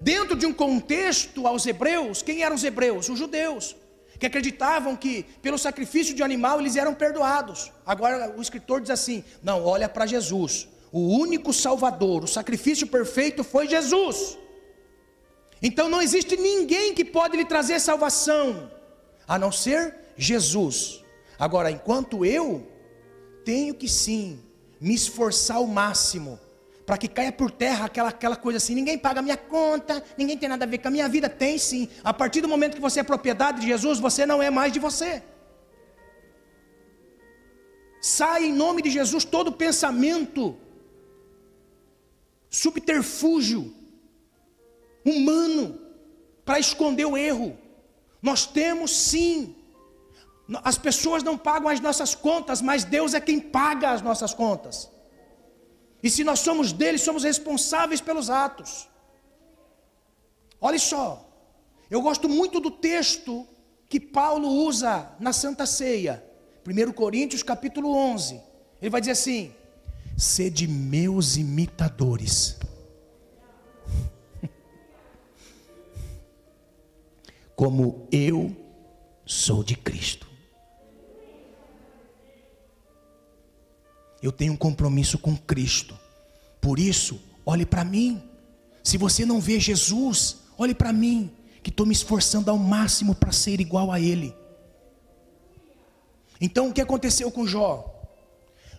Dentro 0.00 0.34
de 0.34 0.44
um 0.44 0.52
contexto 0.52 1.46
aos 1.46 1.64
hebreus, 1.66 2.22
quem 2.22 2.42
eram 2.42 2.56
os 2.56 2.64
hebreus? 2.64 3.08
Os 3.08 3.18
judeus 3.18 3.76
que 4.22 4.26
acreditavam 4.26 4.94
que 4.94 5.24
pelo 5.42 5.58
sacrifício 5.58 6.14
de 6.14 6.22
um 6.22 6.24
animal 6.24 6.60
eles 6.60 6.76
eram 6.76 6.94
perdoados. 6.94 7.72
Agora 7.84 8.32
o 8.36 8.40
escritor 8.40 8.80
diz 8.80 8.90
assim: 8.90 9.24
não, 9.42 9.64
olha 9.64 9.88
para 9.88 10.06
Jesus, 10.06 10.68
o 10.92 11.00
único 11.18 11.52
Salvador, 11.52 12.22
o 12.22 12.28
sacrifício 12.28 12.86
perfeito 12.86 13.42
foi 13.42 13.66
Jesus. 13.66 14.38
Então 15.60 15.88
não 15.88 16.00
existe 16.00 16.36
ninguém 16.36 16.94
que 16.94 17.04
pode 17.04 17.36
lhe 17.36 17.44
trazer 17.44 17.80
salvação, 17.80 18.70
a 19.26 19.36
não 19.36 19.50
ser 19.50 19.96
Jesus. 20.16 21.02
Agora, 21.36 21.68
enquanto 21.68 22.24
eu 22.24 22.64
tenho 23.44 23.74
que 23.74 23.88
sim 23.88 24.40
me 24.80 24.94
esforçar 24.94 25.56
ao 25.56 25.66
máximo 25.66 26.38
para 26.84 26.98
que 26.98 27.08
caia 27.08 27.30
por 27.30 27.50
terra 27.50 27.86
aquela, 27.86 28.08
aquela 28.08 28.36
coisa 28.36 28.56
assim, 28.56 28.74
ninguém 28.74 28.98
paga 28.98 29.22
minha 29.22 29.36
conta, 29.36 30.02
ninguém 30.18 30.36
tem 30.36 30.48
nada 30.48 30.64
a 30.64 30.68
ver 30.68 30.78
com 30.78 30.88
a 30.88 30.90
minha 30.90 31.08
vida, 31.08 31.28
tem 31.28 31.56
sim. 31.58 31.88
A 32.02 32.12
partir 32.12 32.40
do 32.40 32.48
momento 32.48 32.74
que 32.74 32.80
você 32.80 33.00
é 33.00 33.04
propriedade 33.04 33.60
de 33.60 33.66
Jesus, 33.66 34.00
você 34.00 34.26
não 34.26 34.42
é 34.42 34.50
mais 34.50 34.72
de 34.72 34.80
você. 34.80 35.22
Sai 38.00 38.46
em 38.46 38.52
nome 38.52 38.82
de 38.82 38.90
Jesus 38.90 39.24
todo 39.24 39.52
pensamento, 39.52 40.56
subterfúgio 42.50 43.72
humano 45.04 45.80
para 46.44 46.58
esconder 46.58 47.04
o 47.04 47.16
erro. 47.16 47.56
Nós 48.20 48.44
temos 48.44 48.90
sim. 48.90 49.54
As 50.64 50.76
pessoas 50.76 51.22
não 51.22 51.38
pagam 51.38 51.68
as 51.68 51.80
nossas 51.80 52.14
contas, 52.14 52.60
mas 52.60 52.84
Deus 52.84 53.14
é 53.14 53.20
quem 53.20 53.38
paga 53.38 53.90
as 53.90 54.02
nossas 54.02 54.34
contas. 54.34 54.91
E 56.02 56.10
se 56.10 56.24
nós 56.24 56.40
somos 56.40 56.72
dele, 56.72 56.98
somos 56.98 57.22
responsáveis 57.22 58.00
pelos 58.00 58.28
atos. 58.28 58.88
Olha 60.60 60.78
só, 60.78 61.28
eu 61.90 62.00
gosto 62.00 62.28
muito 62.28 62.58
do 62.58 62.70
texto 62.70 63.46
que 63.88 64.00
Paulo 64.00 64.48
usa 64.48 65.14
na 65.20 65.32
Santa 65.32 65.66
Ceia, 65.66 66.24
1 66.66 66.92
Coríntios 66.92 67.42
capítulo 67.42 67.94
11. 67.94 68.40
Ele 68.80 68.90
vai 68.90 69.00
dizer 69.00 69.12
assim: 69.12 69.54
sede 70.16 70.66
meus 70.66 71.36
imitadores. 71.36 72.58
Como 77.54 78.08
eu 78.10 78.56
sou 79.26 79.62
de 79.62 79.76
Cristo. 79.76 80.31
Eu 84.22 84.30
tenho 84.30 84.52
um 84.52 84.56
compromisso 84.56 85.18
com 85.18 85.36
Cristo. 85.36 85.98
Por 86.60 86.78
isso, 86.78 87.20
olhe 87.44 87.66
para 87.66 87.84
mim. 87.84 88.22
Se 88.84 88.96
você 88.96 89.26
não 89.26 89.40
vê 89.40 89.58
Jesus, 89.58 90.38
olhe 90.56 90.74
para 90.74 90.92
mim, 90.92 91.30
que 91.62 91.70
estou 91.70 91.84
me 91.84 91.92
esforçando 91.92 92.50
ao 92.50 92.56
máximo 92.56 93.14
para 93.14 93.32
ser 93.32 93.60
igual 93.60 93.90
a 93.90 93.98
Ele. 93.98 94.34
Então, 96.40 96.68
o 96.68 96.72
que 96.72 96.80
aconteceu 96.80 97.30
com 97.30 97.46
Jó? 97.46 97.88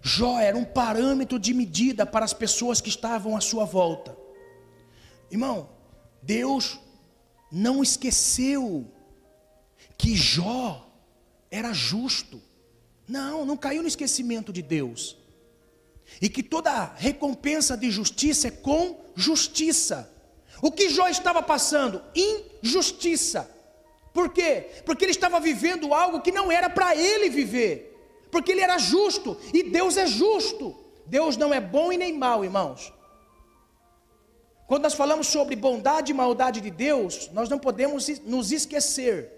Jó 0.01 0.39
era 0.39 0.57
um 0.57 0.65
parâmetro 0.65 1.39
de 1.39 1.53
medida 1.53 2.05
para 2.05 2.25
as 2.25 2.33
pessoas 2.33 2.81
que 2.81 2.89
estavam 2.89 3.37
à 3.37 3.41
sua 3.41 3.63
volta. 3.63 4.15
Irmão, 5.31 5.69
Deus 6.21 6.79
não 7.51 7.81
esqueceu 7.81 8.85
que 9.97 10.15
Jó 10.15 10.89
era 11.49 11.71
justo. 11.71 12.41
Não, 13.07 13.45
não 13.45 13.55
caiu 13.55 13.81
no 13.81 13.87
esquecimento 13.87 14.51
de 14.51 14.61
Deus. 14.61 15.17
E 16.21 16.29
que 16.29 16.43
toda 16.43 16.93
recompensa 16.95 17.75
de 17.75 17.89
justiça 17.89 18.47
é 18.47 18.51
com 18.51 18.97
justiça. 19.15 20.09
O 20.61 20.71
que 20.71 20.89
Jó 20.89 21.07
estava 21.07 21.41
passando? 21.41 22.01
Injustiça. 22.15 23.49
Por 24.13 24.29
quê? 24.29 24.69
Porque 24.85 25.05
ele 25.05 25.11
estava 25.11 25.39
vivendo 25.39 25.93
algo 25.93 26.21
que 26.21 26.31
não 26.31 26.51
era 26.51 26.69
para 26.69 26.95
ele 26.95 27.29
viver. 27.29 27.89
Porque 28.31 28.51
ele 28.51 28.61
era 28.61 28.77
justo 28.77 29.37
e 29.53 29.63
Deus 29.63 29.97
é 29.97 30.05
justo. 30.05 30.75
Deus 31.05 31.35
não 31.35 31.53
é 31.53 31.59
bom 31.59 31.91
e 31.91 31.97
nem 31.97 32.17
mal, 32.17 32.43
irmãos. 32.43 32.93
Quando 34.67 34.83
nós 34.83 34.93
falamos 34.93 35.27
sobre 35.27 35.55
bondade 35.55 36.11
e 36.11 36.15
maldade 36.15 36.61
de 36.61 36.71
Deus, 36.71 37.29
nós 37.33 37.49
não 37.49 37.59
podemos 37.59 38.07
nos 38.19 38.51
esquecer 38.51 39.29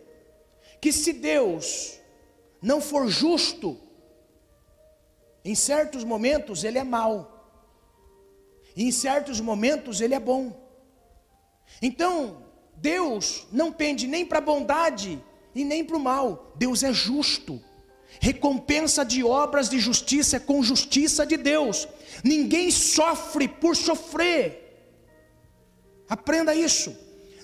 que 0.79 0.91
se 0.91 1.11
Deus 1.11 1.99
não 2.61 2.79
for 2.79 3.07
justo, 3.07 3.77
em 5.45 5.53
certos 5.53 6.03
momentos 6.03 6.63
ele 6.63 6.79
é 6.79 6.83
mau, 6.83 7.31
em 8.75 8.91
certos 8.91 9.39
momentos 9.39 10.01
ele 10.01 10.15
é 10.15 10.19
bom. 10.19 10.59
Então, 11.81 12.43
Deus 12.75 13.45
não 13.51 13.71
pende 13.71 14.07
nem 14.07 14.25
para 14.25 14.39
a 14.39 14.41
bondade 14.41 15.23
e 15.53 15.63
nem 15.63 15.85
para 15.85 15.95
o 15.95 15.99
mal, 15.99 16.51
Deus 16.55 16.81
é 16.81 16.91
justo. 16.91 17.61
Recompensa 18.19 19.05
de 19.05 19.23
obras 19.23 19.69
de 19.69 19.79
justiça 19.79 20.37
é 20.37 20.39
com 20.39 20.63
justiça 20.63 21.25
de 21.25 21.37
Deus. 21.37 21.87
Ninguém 22.23 22.71
sofre 22.71 23.47
por 23.47 23.75
sofrer. 23.75 24.61
Aprenda 26.09 26.55
isso. 26.55 26.95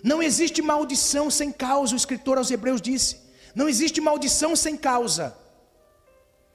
Não 0.03 0.23
existe 0.23 0.61
maldição 0.61 1.29
sem 1.29 1.51
causa, 1.51 1.93
o 1.93 1.97
escritor 1.97 2.37
aos 2.37 2.49
Hebreus 2.49 2.81
disse. 2.81 3.17
Não 3.53 3.67
existe 3.67 3.99
maldição 3.99 4.55
sem 4.55 4.77
causa. 4.77 5.37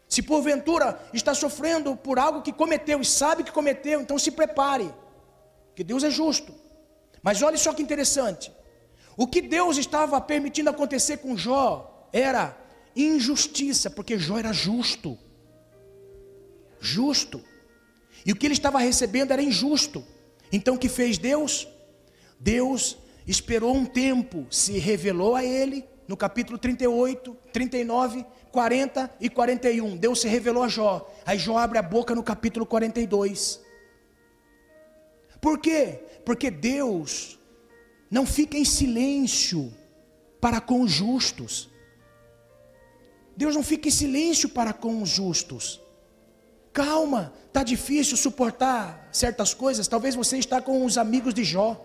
Se 0.09 0.23
porventura 0.23 1.01
está 1.13 1.35
sofrendo 1.35 1.97
por 1.97 2.19
algo 2.19 2.43
que 2.43 2.53
cometeu 2.53 3.01
e 3.01 3.05
sabe 3.05 3.43
que 3.43 3.51
cometeu, 3.51 4.01
então 4.01 4.19
se 4.19 4.31
prepare, 4.31 4.93
que 5.75 5.83
Deus 5.83 6.05
é 6.05 6.11
justo. 6.11 6.55
Mas 7.23 7.43
olha 7.43 7.59
só 7.59 7.73
que 7.73 7.83
interessante. 7.83 8.53
O 9.17 9.27
que 9.27 9.43
Deus 9.43 9.79
estava 9.79 10.21
permitindo 10.21 10.71
acontecer 10.71 11.19
com 11.19 11.37
Jó 11.37 12.09
era 12.13 12.57
injustiça, 12.95 13.91
porque 13.91 14.19
Jó 14.19 14.39
era 14.39 14.53
justo. 14.53 15.19
Justo. 16.81 17.43
E 18.25 18.33
o 18.33 18.37
que 18.37 18.47
ele 18.47 18.55
estava 18.55 18.79
recebendo 18.79 19.33
era 19.33 19.43
injusto. 19.43 20.05
Então 20.53 20.77
o 20.77 20.79
que 20.79 20.89
fez 20.89 21.19
Deus? 21.19 21.67
Deus 22.39 22.97
esperou 23.27 23.75
um 23.75 23.85
tempo, 23.85 24.47
se 24.51 24.79
revelou 24.79 25.35
a 25.35 25.45
ele, 25.45 25.85
no 26.07 26.17
capítulo 26.17 26.59
38, 26.59 27.37
39, 27.53 28.25
40 28.57 29.11
e 29.21 29.29
41. 29.29 29.99
Deus 29.99 30.23
se 30.23 30.29
revelou 30.29 30.63
a 30.63 30.69
Jó. 30.69 31.07
Aí 31.27 31.39
Jó 31.39 31.59
abre 31.59 31.77
a 31.77 31.83
boca 31.83 32.15
no 32.15 32.23
capítulo 32.23 32.65
42. 32.65 33.61
Por 35.43 35.59
quê? 35.59 36.01
Porque 36.25 36.51
Deus 36.51 37.39
não 38.11 38.25
fica 38.25 38.57
em 38.57 38.65
silêncio 38.65 39.71
para 40.41 40.59
com 40.59 40.81
os 40.81 40.91
justos. 40.91 41.69
Deus 43.37 43.55
não 43.55 43.63
fica 43.63 43.89
em 43.89 43.91
silêncio 43.91 44.49
para 44.49 44.73
com 44.73 45.03
os 45.03 45.11
justos. 45.11 45.79
Calma, 46.73 47.35
está 47.49 47.63
difícil 47.63 48.17
suportar 48.17 49.07
certas 49.13 49.53
coisas. 49.53 49.87
Talvez 49.87 50.15
você 50.15 50.39
está 50.39 50.63
com 50.63 50.83
os 50.83 50.97
amigos 50.97 51.35
de 51.35 51.45
Jó 51.45 51.79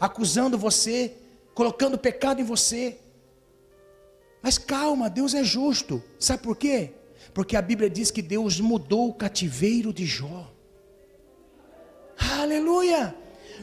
acusando 0.00 0.56
você, 0.56 1.14
colocando 1.54 1.98
pecado 1.98 2.40
em 2.40 2.44
você. 2.44 3.00
Mas 4.46 4.58
calma, 4.58 5.10
Deus 5.10 5.34
é 5.34 5.42
justo. 5.42 6.00
Sabe 6.20 6.44
por 6.44 6.56
quê? 6.56 6.92
Porque 7.34 7.56
a 7.56 7.60
Bíblia 7.60 7.90
diz 7.90 8.12
que 8.12 8.22
Deus 8.22 8.60
mudou 8.60 9.08
o 9.08 9.12
cativeiro 9.12 9.92
de 9.92 10.06
Jó. 10.06 10.48
Aleluia! 12.40 13.12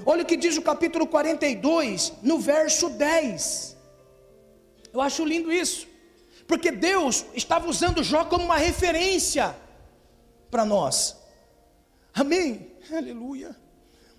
Olha 0.05 0.23
o 0.23 0.25
que 0.25 0.35
diz 0.35 0.57
o 0.57 0.61
capítulo 0.61 1.07
42, 1.07 2.11
no 2.21 2.37
verso 2.37 2.89
10. 2.89 3.77
Eu 4.91 4.99
acho 4.99 5.23
lindo 5.23 5.53
isso. 5.53 5.87
Porque 6.45 6.69
Deus 6.69 7.23
estava 7.33 7.69
usando 7.69 8.03
Jó 8.03 8.25
como 8.25 8.43
uma 8.43 8.57
referência 8.57 9.55
para 10.51 10.65
nós. 10.65 11.15
Amém? 12.13 12.73
Aleluia. 12.91 13.55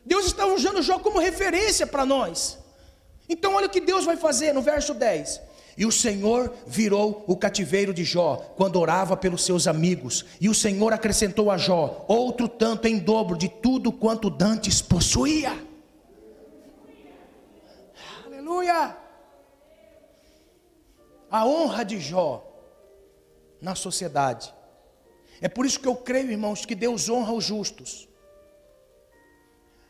Deus 0.02 0.24
está 0.24 0.46
usando 0.46 0.80
Jó 0.80 0.98
como 0.98 1.18
referência 1.18 1.86
para 1.86 2.06
nós. 2.06 2.58
Então, 3.28 3.52
olha 3.52 3.66
o 3.66 3.70
que 3.70 3.82
Deus 3.82 4.06
vai 4.06 4.16
fazer 4.16 4.54
no 4.54 4.62
verso 4.62 4.94
10. 4.94 5.52
E 5.76 5.84
o 5.84 5.92
Senhor 5.92 6.54
virou 6.66 7.24
o 7.26 7.36
cativeiro 7.36 7.92
de 7.92 8.04
Jó, 8.04 8.36
quando 8.56 8.78
orava 8.78 9.16
pelos 9.16 9.44
seus 9.44 9.66
amigos. 9.66 10.24
E 10.40 10.48
o 10.48 10.54
Senhor 10.54 10.92
acrescentou 10.92 11.50
a 11.50 11.58
Jó 11.58 12.04
outro 12.06 12.48
tanto 12.48 12.86
em 12.86 12.98
dobro 12.98 13.36
de 13.36 13.48
tudo 13.48 13.90
quanto 13.90 14.30
dantes 14.30 14.80
possuía. 14.80 15.52
Aleluia! 18.24 18.96
A 21.30 21.44
honra 21.44 21.84
de 21.84 21.98
Jó 21.98 22.46
na 23.60 23.74
sociedade. 23.74 24.54
É 25.40 25.48
por 25.48 25.66
isso 25.66 25.80
que 25.80 25.88
eu 25.88 25.96
creio, 25.96 26.30
irmãos, 26.30 26.64
que 26.64 26.74
Deus 26.74 27.08
honra 27.08 27.32
os 27.32 27.44
justos. 27.44 28.08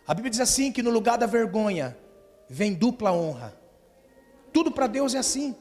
A 0.06 0.14
Bíblia 0.14 0.30
diz 0.30 0.40
assim: 0.40 0.72
que 0.72 0.82
no 0.82 0.90
lugar 0.90 1.18
da 1.18 1.26
vergonha 1.26 1.96
vem 2.48 2.72
dupla 2.72 3.12
honra. 3.12 3.54
Tudo 4.52 4.70
para 4.70 4.86
Deus 4.86 5.14
é 5.14 5.18
assim. 5.18 5.54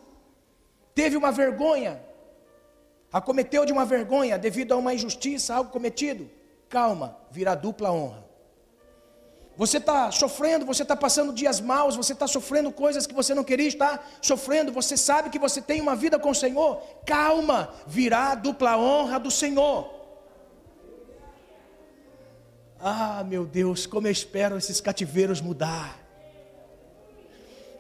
Teve 0.96 1.18
uma 1.18 1.32
vergonha, 1.32 2.02
acometeu 3.12 3.66
de 3.66 3.74
uma 3.74 3.86
vergonha 3.86 4.38
devido 4.38 4.74
a 4.74 4.78
uma 4.78 4.94
injustiça, 4.94 5.56
algo 5.56 5.72
cometido. 5.72 6.30
Calma, 6.70 7.18
virá 7.32 7.56
dupla 7.56 7.92
honra. 7.92 8.24
Você 9.56 9.78
está 9.78 10.12
sofrendo, 10.12 10.66
você 10.66 10.82
está 10.82 10.96
passando 10.96 11.32
dias 11.32 11.62
maus, 11.62 11.96
você 11.96 12.14
está 12.14 12.26
sofrendo 12.26 12.72
coisas 12.72 13.06
que 13.06 13.14
você 13.14 13.36
não 13.36 13.44
queria 13.44 13.68
estar 13.68 14.04
sofrendo, 14.20 14.72
você 14.72 14.98
sabe 14.98 15.30
que 15.30 15.38
você 15.38 15.62
tem 15.62 15.80
uma 15.80 15.96
vida 15.96 16.18
com 16.18 16.32
o 16.32 16.36
Senhor. 16.36 16.82
Calma, 17.06 17.72
virá 17.86 18.34
dupla 18.34 18.78
honra 18.78 19.20
do 19.20 19.30
Senhor. 19.30 19.94
Ah, 22.80 23.24
meu 23.24 23.46
Deus, 23.46 23.86
como 23.86 24.08
eu 24.08 24.12
espero 24.12 24.58
esses 24.58 24.82
cativeiros 24.82 25.40
mudar. 25.40 26.03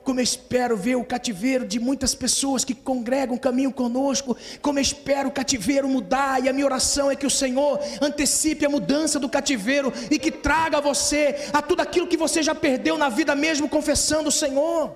Como 0.04 0.20
eu 0.20 0.24
espero 0.24 0.76
ver 0.76 0.95
o 0.95 1.06
cativeiro 1.06 1.66
de 1.66 1.80
muitas 1.80 2.14
pessoas 2.14 2.66
que 2.66 2.74
congregam 2.74 3.38
caminho 3.38 3.72
conosco. 3.72 4.36
Como 4.62 4.78
eu 4.78 4.82
espero 4.82 5.30
o 5.30 5.32
cativeiro 5.32 5.88
mudar. 5.88 6.43
E 6.43 6.49
a 6.49 6.54
minha 6.54 6.66
oração 6.66 7.10
é 7.10 7.16
que 7.16 7.26
o 7.26 7.30
Senhor 7.30 7.80
antecipe 8.01 8.66
a 8.66 8.70
mudança 8.70 9.20
do 9.20 9.30
cativeiro 9.30 9.93
e 10.12 10.20
que 10.20 10.32
traga 10.32 10.82
você 10.82 11.49
a 11.54 11.62
tudo 11.62 11.82
aquilo 11.82 12.08
que 12.08 12.18
você 12.18 12.43
já 12.43 12.54
perdeu 12.54 12.97
na 12.97 13.10
vida, 13.10 13.34
mesmo 13.36 13.70
confessando 13.70 14.30
o 14.30 14.32
Senhor. 14.32 14.95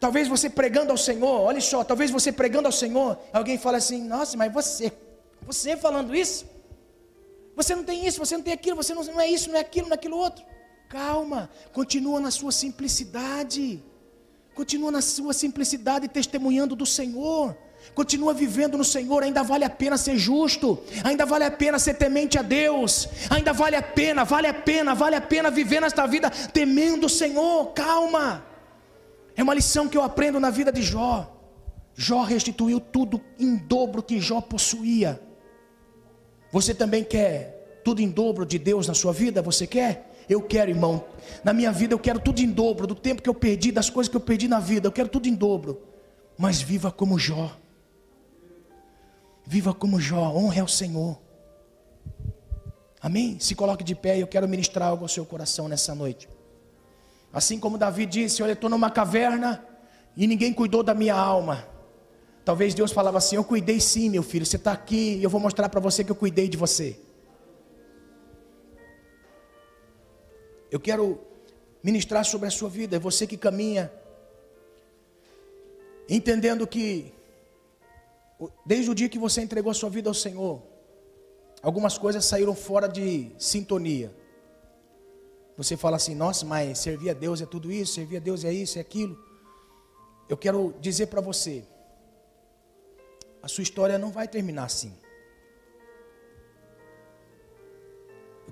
Talvez 0.00 0.26
você 0.26 0.50
pregando 0.50 0.90
ao 0.90 0.96
Senhor, 0.96 1.42
olha 1.42 1.60
só, 1.60 1.84
talvez 1.84 2.10
você 2.10 2.32
pregando 2.32 2.66
ao 2.66 2.72
Senhor, 2.72 3.16
alguém 3.32 3.56
fala 3.56 3.76
assim: 3.76 4.02
Nossa, 4.02 4.36
mas 4.36 4.52
você, 4.52 4.90
você 5.42 5.76
falando 5.76 6.12
isso, 6.12 6.44
você 7.54 7.76
não 7.76 7.84
tem 7.84 8.04
isso, 8.04 8.18
você 8.18 8.36
não 8.36 8.42
tem 8.42 8.52
aquilo, 8.52 8.74
você 8.74 8.94
não, 8.94 9.04
não 9.04 9.20
é 9.20 9.28
isso, 9.28 9.48
não 9.48 9.56
é 9.56 9.60
aquilo, 9.60 9.86
não 9.86 9.92
é 9.92 9.94
aquilo 9.94 10.16
outro. 10.16 10.44
Calma, 10.92 11.48
continua 11.72 12.20
na 12.20 12.30
sua 12.30 12.52
simplicidade. 12.52 13.82
Continua 14.54 14.90
na 14.90 15.00
sua 15.00 15.32
simplicidade 15.32 16.06
testemunhando 16.06 16.76
do 16.76 16.84
Senhor. 16.84 17.56
Continua 17.94 18.34
vivendo 18.34 18.76
no 18.76 18.84
Senhor, 18.84 19.22
ainda 19.22 19.42
vale 19.42 19.64
a 19.64 19.70
pena 19.70 19.96
ser 19.96 20.18
justo, 20.18 20.78
ainda 21.02 21.24
vale 21.24 21.44
a 21.44 21.50
pena 21.50 21.78
ser 21.78 21.94
temente 21.94 22.38
a 22.38 22.42
Deus, 22.42 23.08
ainda 23.30 23.54
vale 23.54 23.74
a 23.74 23.82
pena, 23.82 24.22
vale 24.22 24.46
a 24.46 24.52
pena, 24.52 24.94
vale 24.94 25.16
a 25.16 25.20
pena 25.20 25.50
viver 25.50 25.80
nesta 25.80 26.06
vida 26.06 26.28
temendo 26.28 27.06
o 27.06 27.08
Senhor. 27.08 27.72
Calma. 27.72 28.44
É 29.34 29.42
uma 29.42 29.54
lição 29.54 29.88
que 29.88 29.96
eu 29.96 30.02
aprendo 30.02 30.38
na 30.38 30.50
vida 30.50 30.70
de 30.70 30.82
Jó. 30.82 31.26
Jó 31.94 32.22
restituiu 32.22 32.78
tudo 32.78 33.18
em 33.38 33.56
dobro 33.56 34.02
que 34.02 34.20
Jó 34.20 34.42
possuía. 34.42 35.18
Você 36.52 36.74
também 36.74 37.02
quer 37.02 37.80
tudo 37.82 38.02
em 38.02 38.10
dobro 38.10 38.44
de 38.44 38.58
Deus 38.58 38.86
na 38.86 38.92
sua 38.92 39.12
vida? 39.14 39.40
Você 39.40 39.66
quer? 39.66 40.11
Eu 40.32 40.42
quero, 40.42 40.70
irmão. 40.70 41.04
Na 41.44 41.52
minha 41.52 41.70
vida 41.70 41.94
eu 41.94 41.98
quero 41.98 42.18
tudo 42.18 42.40
em 42.40 42.50
dobro, 42.50 42.86
do 42.86 42.94
tempo 42.94 43.22
que 43.22 43.28
eu 43.28 43.34
perdi, 43.34 43.70
das 43.70 43.90
coisas 43.90 44.10
que 44.10 44.16
eu 44.16 44.20
perdi 44.20 44.48
na 44.48 44.60
vida, 44.60 44.88
eu 44.88 44.92
quero 44.92 45.08
tudo 45.08 45.28
em 45.28 45.34
dobro. 45.34 45.80
Mas 46.38 46.60
viva 46.60 46.90
como 46.90 47.18
Jó. 47.18 47.56
Viva 49.46 49.74
como 49.74 50.00
Jó, 50.00 50.32
honre 50.34 50.60
ao 50.60 50.68
Senhor. 50.68 51.20
Amém? 53.00 53.36
Se 53.40 53.54
coloque 53.54 53.82
de 53.82 53.94
pé, 53.94 54.18
eu 54.18 54.26
quero 54.26 54.48
ministrar 54.48 54.88
algo 54.88 55.04
ao 55.04 55.08
seu 55.08 55.24
coração 55.24 55.68
nessa 55.68 55.94
noite. 55.94 56.28
Assim 57.32 57.58
como 57.58 57.76
Davi 57.76 58.06
disse: 58.06 58.42
Olha, 58.42 58.52
eu 58.52 58.54
estou 58.54 58.70
numa 58.70 58.90
caverna 58.90 59.64
e 60.16 60.26
ninguém 60.26 60.52
cuidou 60.52 60.82
da 60.82 60.94
minha 60.94 61.14
alma. 61.14 61.66
Talvez 62.44 62.74
Deus 62.74 62.92
falava 62.92 63.18
assim: 63.18 63.36
Eu 63.36 63.44
cuidei 63.44 63.80
sim, 63.80 64.08
meu 64.08 64.22
filho. 64.22 64.46
Você 64.46 64.56
está 64.56 64.72
aqui 64.72 65.16
e 65.16 65.22
eu 65.22 65.30
vou 65.30 65.40
mostrar 65.40 65.68
para 65.68 65.80
você 65.80 66.04
que 66.04 66.12
eu 66.12 66.16
cuidei 66.16 66.48
de 66.48 66.56
você. 66.56 66.98
Eu 70.72 70.80
quero 70.80 71.20
ministrar 71.82 72.24
sobre 72.24 72.48
a 72.48 72.50
sua 72.50 72.70
vida. 72.70 72.96
É 72.96 72.98
você 72.98 73.26
que 73.26 73.36
caminha, 73.36 73.92
entendendo 76.08 76.66
que, 76.66 77.12
desde 78.64 78.90
o 78.90 78.94
dia 78.94 79.06
que 79.10 79.18
você 79.18 79.42
entregou 79.42 79.70
a 79.70 79.74
sua 79.74 79.90
vida 79.90 80.08
ao 80.08 80.14
Senhor, 80.14 80.62
algumas 81.62 81.98
coisas 81.98 82.24
saíram 82.24 82.54
fora 82.54 82.88
de 82.88 83.30
sintonia. 83.36 84.10
Você 85.58 85.76
fala 85.76 85.96
assim, 85.96 86.14
nossa, 86.14 86.46
mas 86.46 86.78
servir 86.78 87.10
a 87.10 87.12
Deus 87.12 87.42
é 87.42 87.46
tudo 87.46 87.70
isso, 87.70 87.92
servir 87.92 88.16
a 88.16 88.20
Deus 88.20 88.42
é 88.42 88.50
isso, 88.50 88.78
é 88.78 88.80
aquilo. 88.80 89.22
Eu 90.26 90.38
quero 90.38 90.74
dizer 90.80 91.08
para 91.08 91.20
você, 91.20 91.64
a 93.42 93.48
sua 93.48 93.60
história 93.60 93.98
não 93.98 94.10
vai 94.10 94.26
terminar 94.26 94.64
assim. 94.64 94.94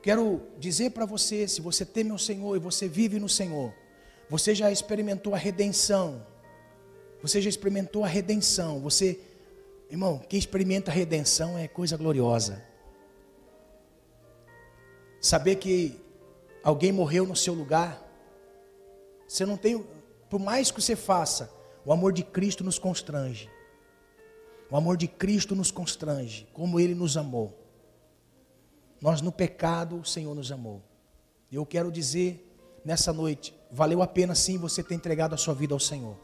Eu 0.01 0.03
quero 0.03 0.41
dizer 0.59 0.93
para 0.93 1.05
você, 1.05 1.47
se 1.47 1.61
você 1.61 1.85
teme 1.85 2.11
o 2.11 2.19
Senhor 2.19 2.57
e 2.57 2.59
você 2.59 2.89
vive 2.89 3.21
no 3.21 3.29
Senhor, 3.29 3.71
você 4.31 4.55
já 4.55 4.73
experimentou 4.73 5.35
a 5.35 5.37
redenção. 5.37 6.27
Você 7.21 7.39
já 7.43 7.51
experimentou 7.51 8.03
a 8.03 8.09
redenção. 8.09 8.81
Você, 8.81 9.21
irmão, 9.91 10.19
quem 10.27 10.39
experimenta 10.39 10.91
a 10.91 10.95
redenção 10.95 11.59
é 11.59 11.69
coisa 11.69 11.99
gloriosa. 11.99 12.65
Saber 15.21 15.57
que 15.57 16.01
alguém 16.65 16.93
morreu 16.93 17.27
no 17.27 17.37
seu 17.37 17.53
lugar. 17.53 18.03
Você 19.29 19.45
não 19.45 19.59
tem, 19.59 19.85
por 20.31 20.41
mais 20.41 20.71
que 20.71 20.81
você 20.81 20.97
faça, 20.97 21.53
o 21.85 21.93
amor 21.93 22.15
de 22.15 22.23
Cristo 22.23 22.65
nos 22.65 22.79
constrange. 22.79 23.51
O 24.71 24.79
amor 24.79 24.97
de 24.97 25.07
Cristo 25.07 25.55
nos 25.55 25.71
constrange, 25.71 26.49
como 26.55 26.81
ele 26.81 26.95
nos 26.95 27.19
amou. 27.19 27.60
Nós 29.01 29.21
no 29.21 29.33
pecado, 29.33 29.97
o 29.97 30.05
Senhor 30.05 30.35
nos 30.35 30.53
amou. 30.53 30.83
Eu 31.51 31.65
quero 31.65 31.91
dizer 31.91 32.47
nessa 32.85 33.13
noite, 33.13 33.55
valeu 33.71 34.03
a 34.03 34.07
pena 34.07 34.35
sim 34.35 34.59
você 34.59 34.83
ter 34.83 34.95
entregado 34.95 35.35
a 35.35 35.39
sua 35.39 35.55
vida 35.55 35.75
ao 35.75 35.81
Senhor. 35.81 36.17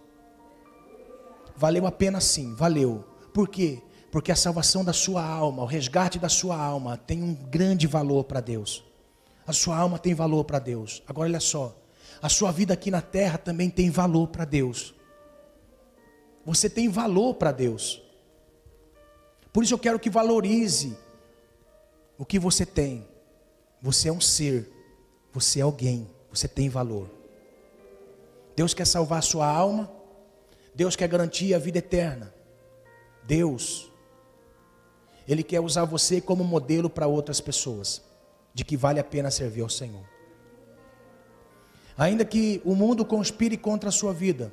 Valeu 1.57 1.87
a 1.87 1.93
pena 1.93 2.21
sim, 2.21 2.55
valeu. 2.55 3.05
Por 3.33 3.49
quê? 3.49 3.83
Porque 4.11 4.31
a 4.31 4.37
salvação 4.37 4.85
da 4.85 4.93
sua 4.93 5.25
alma, 5.25 5.63
o 5.63 5.67
resgate 5.67 6.19
da 6.19 6.29
sua 6.29 6.57
alma 6.57 6.97
tem 6.97 7.23
um 7.23 7.35
grande 7.35 7.87
valor 7.87 8.25
para 8.25 8.41
Deus. 8.41 8.85
A 9.47 9.53
sua 9.53 9.77
alma 9.77 9.99
tem 9.99 10.15
valor 10.15 10.45
para 10.45 10.59
Deus. 10.59 11.03
Agora 11.07 11.29
olha 11.29 11.41
só, 11.41 11.75
a 12.21 12.29
sua 12.29 12.51
vida 12.53 12.75
aqui 12.75 12.91
na 12.91 13.01
terra 13.01 13.39
também 13.39 13.71
tem 13.71 13.91
valor 13.91 14.29
para 14.29 14.45
Deus. 14.45 14.95
Você 16.45 16.69
tem 16.69 16.89
valor 16.89 17.35
para 17.35 17.53
Deus. 17.53 18.03
Por 19.53 19.65
isso 19.65 19.75
eu 19.75 19.79
quero 19.79 19.99
que 19.99 20.11
valorize 20.11 20.97
o 22.19 22.25
que 22.25 22.39
você 22.39 22.65
tem. 22.65 23.07
Você 23.81 24.09
é 24.09 24.13
um 24.13 24.21
ser, 24.21 24.71
você 25.33 25.61
é 25.61 25.63
alguém, 25.63 26.09
você 26.31 26.49
tem 26.49 26.69
valor. 26.69 27.11
Deus 28.55 28.73
quer 28.73 28.87
salvar 28.87 29.19
a 29.19 29.23
sua 29.23 29.47
alma, 29.47 29.91
Deus 30.75 30.97
quer 30.97 31.09
garantir 31.09 31.55
a 31.55 31.59
vida 31.59 31.79
eterna. 31.79 32.35
Deus, 33.25 33.91
Ele 35.29 35.43
quer 35.43 35.61
usar 35.61 35.85
você 35.85 36.21
como 36.21 36.43
modelo 36.43 36.89
para 36.89 37.07
outras 37.07 37.41
pessoas, 37.41 38.03
de 38.55 38.65
que 38.65 38.77
vale 38.77 38.99
a 38.99 39.05
pena 39.05 39.31
servir 39.31 39.61
ao 39.61 39.69
Senhor. 39.69 40.05
Ainda 41.99 42.25
que 42.25 42.61
o 42.65 42.75
mundo 42.75 43.05
conspire 43.05 43.57
contra 43.57 43.89
a 43.89 43.93
sua 43.93 44.13
vida, 44.13 44.53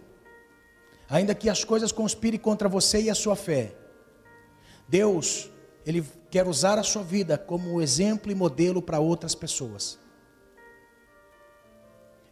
ainda 1.09 1.35
que 1.35 1.49
as 1.49 1.63
coisas 1.63 1.91
conspirem 1.91 2.39
contra 2.39 2.67
você 2.67 3.03
e 3.03 3.09
a 3.09 3.15
sua 3.15 3.35
fé, 3.35 3.73
Deus 4.87 5.49
ele 5.85 6.05
quer 6.29 6.47
usar 6.47 6.79
a 6.79 6.83
sua 6.83 7.03
vida 7.03 7.37
como 7.37 7.81
exemplo 7.81 8.31
e 8.31 8.35
modelo 8.35 8.81
para 8.81 8.99
outras 8.99 9.35
pessoas. 9.35 9.99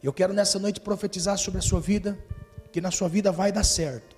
Eu 0.01 0.11
quero 0.11 0.33
nessa 0.33 0.57
noite 0.57 0.79
profetizar 0.79 1.37
sobre 1.37 1.59
a 1.59 1.61
sua 1.61 1.79
vida, 1.79 2.17
que 2.71 2.81
na 2.81 2.89
sua 2.89 3.07
vida 3.07 3.31
vai 3.31 3.51
dar 3.51 3.63
certo. 3.63 4.15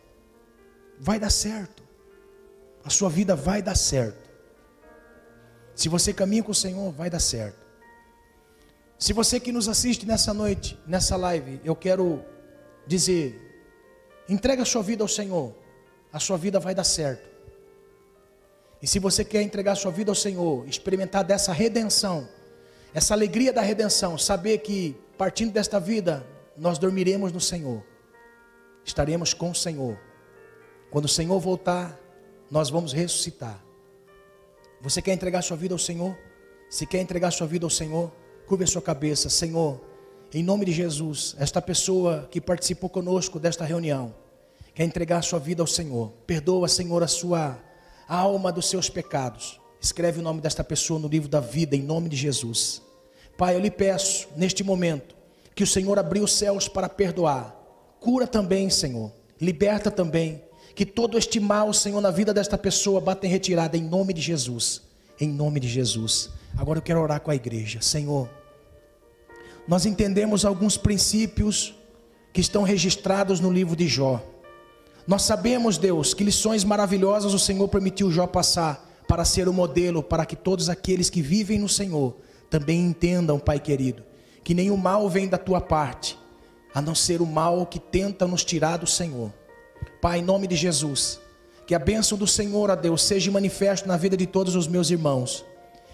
Vai 1.00 1.20
dar 1.20 1.30
certo. 1.30 1.84
A 2.86 2.90
sua 2.90 3.10
vida 3.10 3.36
vai 3.36 3.62
dar 3.62 3.76
certo. 3.76 4.30
Se 5.76 5.90
você 5.90 6.14
caminha 6.14 6.44
com 6.44 6.52
o 6.52 6.56
Senhor, 6.56 6.92
vai 6.92 7.10
dar 7.10 7.20
certo. 7.20 7.64
Se 8.98 9.12
você 9.12 9.40
que 9.40 9.52
nos 9.52 9.68
assiste 9.68 10.06
nessa 10.06 10.34
noite, 10.34 10.80
nessa 10.88 11.18
live, 11.18 11.60
eu 11.66 11.76
quero 11.76 12.24
dizer: 12.88 13.36
entrega 14.30 14.62
a 14.62 14.66
sua 14.66 14.84
vida 14.84 15.04
ao 15.04 15.08
Senhor, 15.08 15.54
a 16.12 16.20
sua 16.20 16.38
vida 16.38 16.60
vai 16.60 16.76
dar 16.76 16.84
certo. 16.84 17.33
E 18.84 18.88
se 18.88 19.00
você 19.00 19.24
quer 19.24 19.42
entregar 19.42 19.76
sua 19.76 19.92
vida 19.92 20.12
ao 20.12 20.16
Senhor, 20.16 20.68
experimentar 20.68 21.24
dessa 21.24 21.54
redenção, 21.54 22.28
essa 22.94 23.14
alegria 23.14 23.54
da 23.54 23.62
redenção, 23.62 24.18
saber 24.18 24.58
que 24.58 24.94
partindo 25.18 25.54
desta 25.54 25.80
vida, 25.80 26.28
nós 26.58 26.78
dormiremos 26.78 27.32
no 27.32 27.40
Senhor, 27.40 27.82
estaremos 28.84 29.34
com 29.34 29.52
o 29.52 29.56
Senhor. 29.56 29.98
Quando 30.92 31.06
o 31.06 31.08
Senhor 31.08 31.40
voltar, 31.40 31.98
nós 32.52 32.70
vamos 32.70 32.92
ressuscitar. 32.92 33.64
Você 34.82 35.02
quer 35.02 35.14
entregar 35.14 35.42
sua 35.44 35.56
vida 35.56 35.74
ao 35.74 35.80
Senhor? 35.80 36.18
Se 36.70 36.86
quer 36.86 37.00
entregar 37.00 37.32
sua 37.32 37.48
vida 37.48 37.66
ao 37.66 37.70
Senhor, 37.70 38.12
curva 38.46 38.66
a 38.66 38.68
sua 38.68 38.82
cabeça, 38.82 39.30
Senhor, 39.30 39.80
em 40.34 40.44
nome 40.44 40.66
de 40.66 40.74
Jesus, 40.74 41.38
esta 41.40 41.62
pessoa 41.62 42.28
que 42.30 42.42
participou 42.42 42.90
conosco 42.90 43.40
desta 43.40 43.64
reunião, 43.64 44.14
quer 44.76 44.84
entregar 44.84 45.22
sua 45.22 45.40
vida 45.40 45.64
ao 45.64 45.68
Senhor. 45.68 46.12
Perdoa, 46.28 46.68
Senhor, 46.68 47.02
a 47.02 47.08
sua 47.08 47.58
a 48.08 48.18
alma 48.18 48.52
dos 48.52 48.70
seus 48.70 48.90
pecados. 48.90 49.60
Escreve 49.80 50.20
o 50.20 50.24
nome 50.24 50.42
desta 50.42 50.64
pessoa 50.64 51.00
no 51.00 51.08
livro 51.08 51.28
da 51.28 51.40
vida, 51.40 51.76
em 51.76 51.82
nome 51.82 52.10
de 52.10 52.16
Jesus. 52.16 52.82
Pai, 53.38 53.56
eu 53.56 53.60
lhe 53.60 53.72
peço, 53.72 54.28
neste 54.36 54.64
momento, 54.64 55.16
que 55.56 55.64
o 55.64 55.68
Senhor 55.68 56.00
abriu 56.00 56.24
os 56.24 56.34
céus 56.34 56.68
para 56.68 56.88
perdoar. 56.88 57.56
Cura 58.00 58.26
também, 58.26 58.70
Senhor. 58.70 59.12
Liberta 59.40 59.92
também. 59.92 60.42
Que 60.76 60.86
todo 60.86 61.18
este 61.18 61.40
mal, 61.40 61.74
Senhor, 61.74 62.02
na 62.02 62.12
vida 62.12 62.34
desta 62.34 62.58
pessoa 62.58 63.02
bata 63.02 63.28
em 63.28 63.30
retirada, 63.30 63.78
em 63.78 63.84
nome 63.84 64.14
de 64.14 64.22
Jesus. 64.22 64.82
Em 65.20 65.28
nome 65.28 65.60
de 65.60 65.68
Jesus. 65.68 66.30
Agora 66.58 66.80
eu 66.80 66.84
quero 66.84 67.02
orar 67.02 67.22
com 67.22 67.32
a 67.32 67.36
igreja. 67.36 67.82
Senhor, 67.82 68.30
nós 69.68 69.86
entendemos 69.86 70.46
alguns 70.46 70.78
princípios 70.78 71.76
que 72.32 72.42
estão 72.42 72.64
registrados 72.64 73.40
no 73.40 73.52
livro 73.52 73.76
de 73.76 73.88
Jó. 73.88 74.24
Nós 75.06 75.24
sabemos, 75.24 75.78
Deus, 75.78 76.14
que 76.14 76.24
lições 76.24 76.64
maravilhosas 76.64 77.34
o 77.34 77.40
Senhor 77.40 77.68
permitiu 77.68 78.10
Jó 78.10 78.26
passar 78.26 78.90
para 79.06 79.26
ser 79.26 79.50
o 79.50 79.54
modelo 79.54 80.02
para 80.02 80.26
que 80.26 80.36
todos 80.36 80.70
aqueles 80.70 81.10
que 81.10 81.22
vivem 81.22 81.60
no 81.60 81.68
Senhor 81.68 82.16
também 82.50 82.80
entendam, 82.80 83.38
Pai 83.38 83.60
querido, 83.60 84.02
que 84.46 84.54
nenhum 84.54 84.78
mal 84.78 85.10
vem 85.10 85.28
da 85.28 85.38
tua 85.38 85.60
parte, 85.60 86.18
a 86.74 86.82
não 86.82 86.96
ser 86.96 87.22
o 87.22 87.26
mal 87.26 87.66
que 87.66 87.80
tenta 87.80 88.26
nos 88.26 88.46
tirar 88.46 88.78
do 88.78 88.88
Senhor. 88.88 89.34
Pai, 90.02 90.20
em 90.20 90.24
nome 90.24 90.48
de 90.48 90.56
Jesus, 90.56 91.20
que 91.68 91.76
a 91.76 91.80
bênção 91.80 92.18
do 92.18 92.26
Senhor, 92.26 92.72
a 92.72 92.76
Deus, 92.76 93.04
seja 93.04 93.30
manifesta 93.30 93.86
na 93.86 93.98
vida 93.98 94.16
de 94.16 94.26
todos 94.26 94.56
os 94.56 94.68
meus 94.68 94.90
irmãos. 94.90 95.44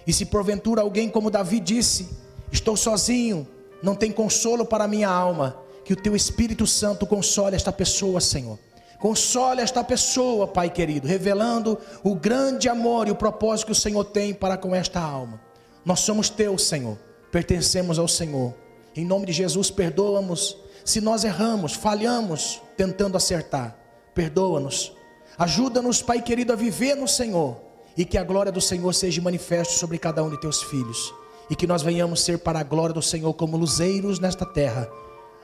E 0.05 0.13
se 0.13 0.25
porventura 0.25 0.81
alguém, 0.81 1.09
como 1.09 1.31
Davi 1.31 1.59
disse, 1.59 2.09
estou 2.51 2.77
sozinho, 2.77 3.47
não 3.81 3.95
tem 3.95 4.11
consolo 4.11 4.65
para 4.65 4.83
a 4.83 4.87
minha 4.87 5.09
alma, 5.09 5.57
que 5.83 5.93
o 5.93 5.95
teu 5.95 6.15
Espírito 6.15 6.67
Santo 6.67 7.07
console 7.07 7.55
esta 7.55 7.71
pessoa, 7.71 8.21
Senhor 8.21 8.59
Console 8.99 9.61
esta 9.61 9.81
pessoa, 9.81 10.45
Pai 10.45 10.69
querido, 10.69 11.07
revelando 11.07 11.79
o 12.03 12.13
grande 12.13 12.67
amor 12.67 13.07
e 13.07 13.11
o 13.11 13.15
propósito 13.15 13.67
que 13.67 13.71
o 13.71 13.75
Senhor 13.75 14.03
tem 14.03 14.33
para 14.33 14.57
com 14.57 14.75
esta 14.75 14.99
alma. 14.99 15.41
Nós 15.85 16.01
somos 16.01 16.29
teus, 16.29 16.63
Senhor, 16.63 16.97
pertencemos 17.31 17.97
ao 17.97 18.09
Senhor. 18.09 18.53
Em 18.93 19.05
nome 19.05 19.25
de 19.25 19.31
Jesus, 19.31 19.71
perdoa-nos 19.71 20.57
se 20.83 20.99
nós 20.99 21.23
erramos, 21.23 21.73
falhamos 21.73 22.61
tentando 22.75 23.15
acertar. 23.15 23.77
Perdoa-nos. 24.13 24.91
Ajuda-nos, 25.37 26.01
Pai 26.01 26.21
querido, 26.21 26.51
a 26.51 26.55
viver 26.57 26.95
no 26.95 27.07
Senhor 27.07 27.57
e 27.95 28.03
que 28.03 28.17
a 28.17 28.23
glória 28.23 28.51
do 28.51 28.59
Senhor 28.59 28.93
seja 28.93 29.21
manifesta 29.21 29.75
sobre 29.75 29.97
cada 29.97 30.21
um 30.21 30.29
de 30.29 30.41
teus 30.41 30.61
filhos 30.63 31.13
e 31.49 31.55
que 31.55 31.65
nós 31.65 31.81
venhamos 31.81 32.21
ser 32.21 32.39
para 32.39 32.59
a 32.59 32.63
glória 32.63 32.93
do 32.93 33.01
Senhor 33.01 33.33
como 33.33 33.55
luzeiros 33.55 34.19
nesta 34.19 34.45
terra 34.45 34.89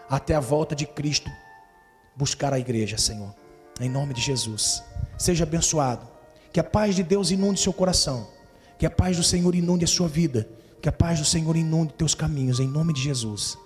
até 0.09 0.35
a 0.35 0.41
volta 0.41 0.75
de 0.75 0.85
Cristo 0.85 1.29
buscar 2.15 2.53
a 2.53 2.59
igreja, 2.59 2.97
Senhor. 2.97 3.44
Em 3.79 3.89
nome 3.89 4.13
de 4.13 4.21
Jesus. 4.21 4.81
Seja 5.17 5.43
abençoado. 5.43 6.07
Que 6.53 6.59
a 6.59 6.63
paz 6.63 6.95
de 6.95 7.03
Deus 7.03 7.31
inunde 7.31 7.59
seu 7.59 7.73
coração. 7.73 8.27
Que 8.79 8.85
a 8.85 8.89
paz 8.89 9.17
do 9.17 9.23
Senhor 9.23 9.53
inunde 9.53 9.83
a 9.83 9.87
sua 9.87 10.07
vida. 10.07 10.47
Que 10.81 10.87
a 10.87 10.91
paz 10.91 11.19
do 11.19 11.25
Senhor 11.25 11.55
inunde 11.57 11.93
teus 11.93 12.15
caminhos. 12.15 12.59
Em 12.59 12.67
nome 12.67 12.93
de 12.93 13.01
Jesus. 13.01 13.57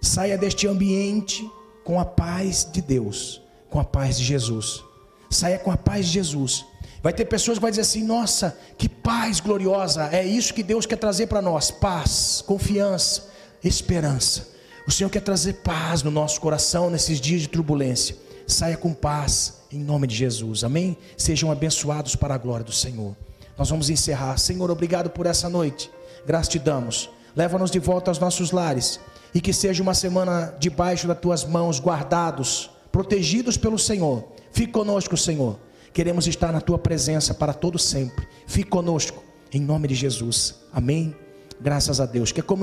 Saia 0.00 0.38
deste 0.38 0.66
ambiente 0.66 1.48
com 1.84 2.00
a 2.00 2.06
paz 2.06 2.66
de 2.72 2.80
Deus. 2.80 3.42
Com 3.68 3.78
a 3.78 3.84
paz 3.84 4.16
de 4.16 4.24
Jesus. 4.24 4.82
Saia 5.28 5.58
com 5.58 5.70
a 5.70 5.76
paz 5.76 6.06
de 6.06 6.12
Jesus. 6.12 6.64
Vai 7.02 7.12
ter 7.12 7.26
pessoas 7.26 7.58
que 7.58 7.62
vão 7.62 7.70
dizer 7.70 7.82
assim: 7.82 8.02
nossa, 8.02 8.58
que 8.78 8.88
paz 8.88 9.40
gloriosa. 9.40 10.08
É 10.10 10.24
isso 10.24 10.54
que 10.54 10.62
Deus 10.62 10.86
quer 10.86 10.96
trazer 10.96 11.26
para 11.26 11.42
nós: 11.42 11.70
paz, 11.70 12.42
confiança, 12.46 13.28
esperança. 13.62 14.48
O 14.86 14.90
Senhor 14.90 15.10
quer 15.10 15.20
trazer 15.20 15.54
paz 15.62 16.02
no 16.02 16.10
nosso 16.10 16.40
coração 16.40 16.88
nesses 16.88 17.20
dias 17.20 17.42
de 17.42 17.48
turbulência 17.48 18.16
saia 18.50 18.76
com 18.76 18.92
paz, 18.92 19.60
em 19.72 19.78
nome 19.78 20.06
de 20.06 20.14
Jesus, 20.14 20.64
amém? 20.64 20.96
Sejam 21.16 21.50
abençoados 21.50 22.16
para 22.16 22.34
a 22.34 22.38
glória 22.38 22.64
do 22.64 22.72
Senhor. 22.72 23.16
Nós 23.56 23.70
vamos 23.70 23.90
encerrar. 23.90 24.38
Senhor, 24.38 24.70
obrigado 24.70 25.10
por 25.10 25.26
essa 25.26 25.48
noite. 25.48 25.90
Graças 26.26 26.48
te 26.48 26.58
damos. 26.58 27.10
Leva-nos 27.36 27.70
de 27.70 27.78
volta 27.78 28.10
aos 28.10 28.18
nossos 28.18 28.50
lares. 28.50 28.98
E 29.34 29.40
que 29.40 29.52
seja 29.52 29.82
uma 29.82 29.94
semana 29.94 30.54
debaixo 30.58 31.06
das 31.06 31.18
tuas 31.18 31.44
mãos, 31.44 31.78
guardados, 31.78 32.70
protegidos 32.90 33.56
pelo 33.56 33.78
Senhor. 33.78 34.24
Fique 34.50 34.72
conosco, 34.72 35.16
Senhor. 35.16 35.58
Queremos 35.92 36.26
estar 36.26 36.52
na 36.52 36.60
tua 36.60 36.78
presença 36.78 37.34
para 37.34 37.52
todo 37.52 37.78
sempre. 37.78 38.26
Fique 38.46 38.70
conosco, 38.70 39.22
em 39.52 39.60
nome 39.60 39.88
de 39.88 39.94
Jesus. 39.94 40.56
Amém. 40.72 41.14
Graças 41.60 42.00
a 42.00 42.06
Deus. 42.06 42.32
Que 42.32 42.40
a 42.40 42.44
comunhão 42.44 42.58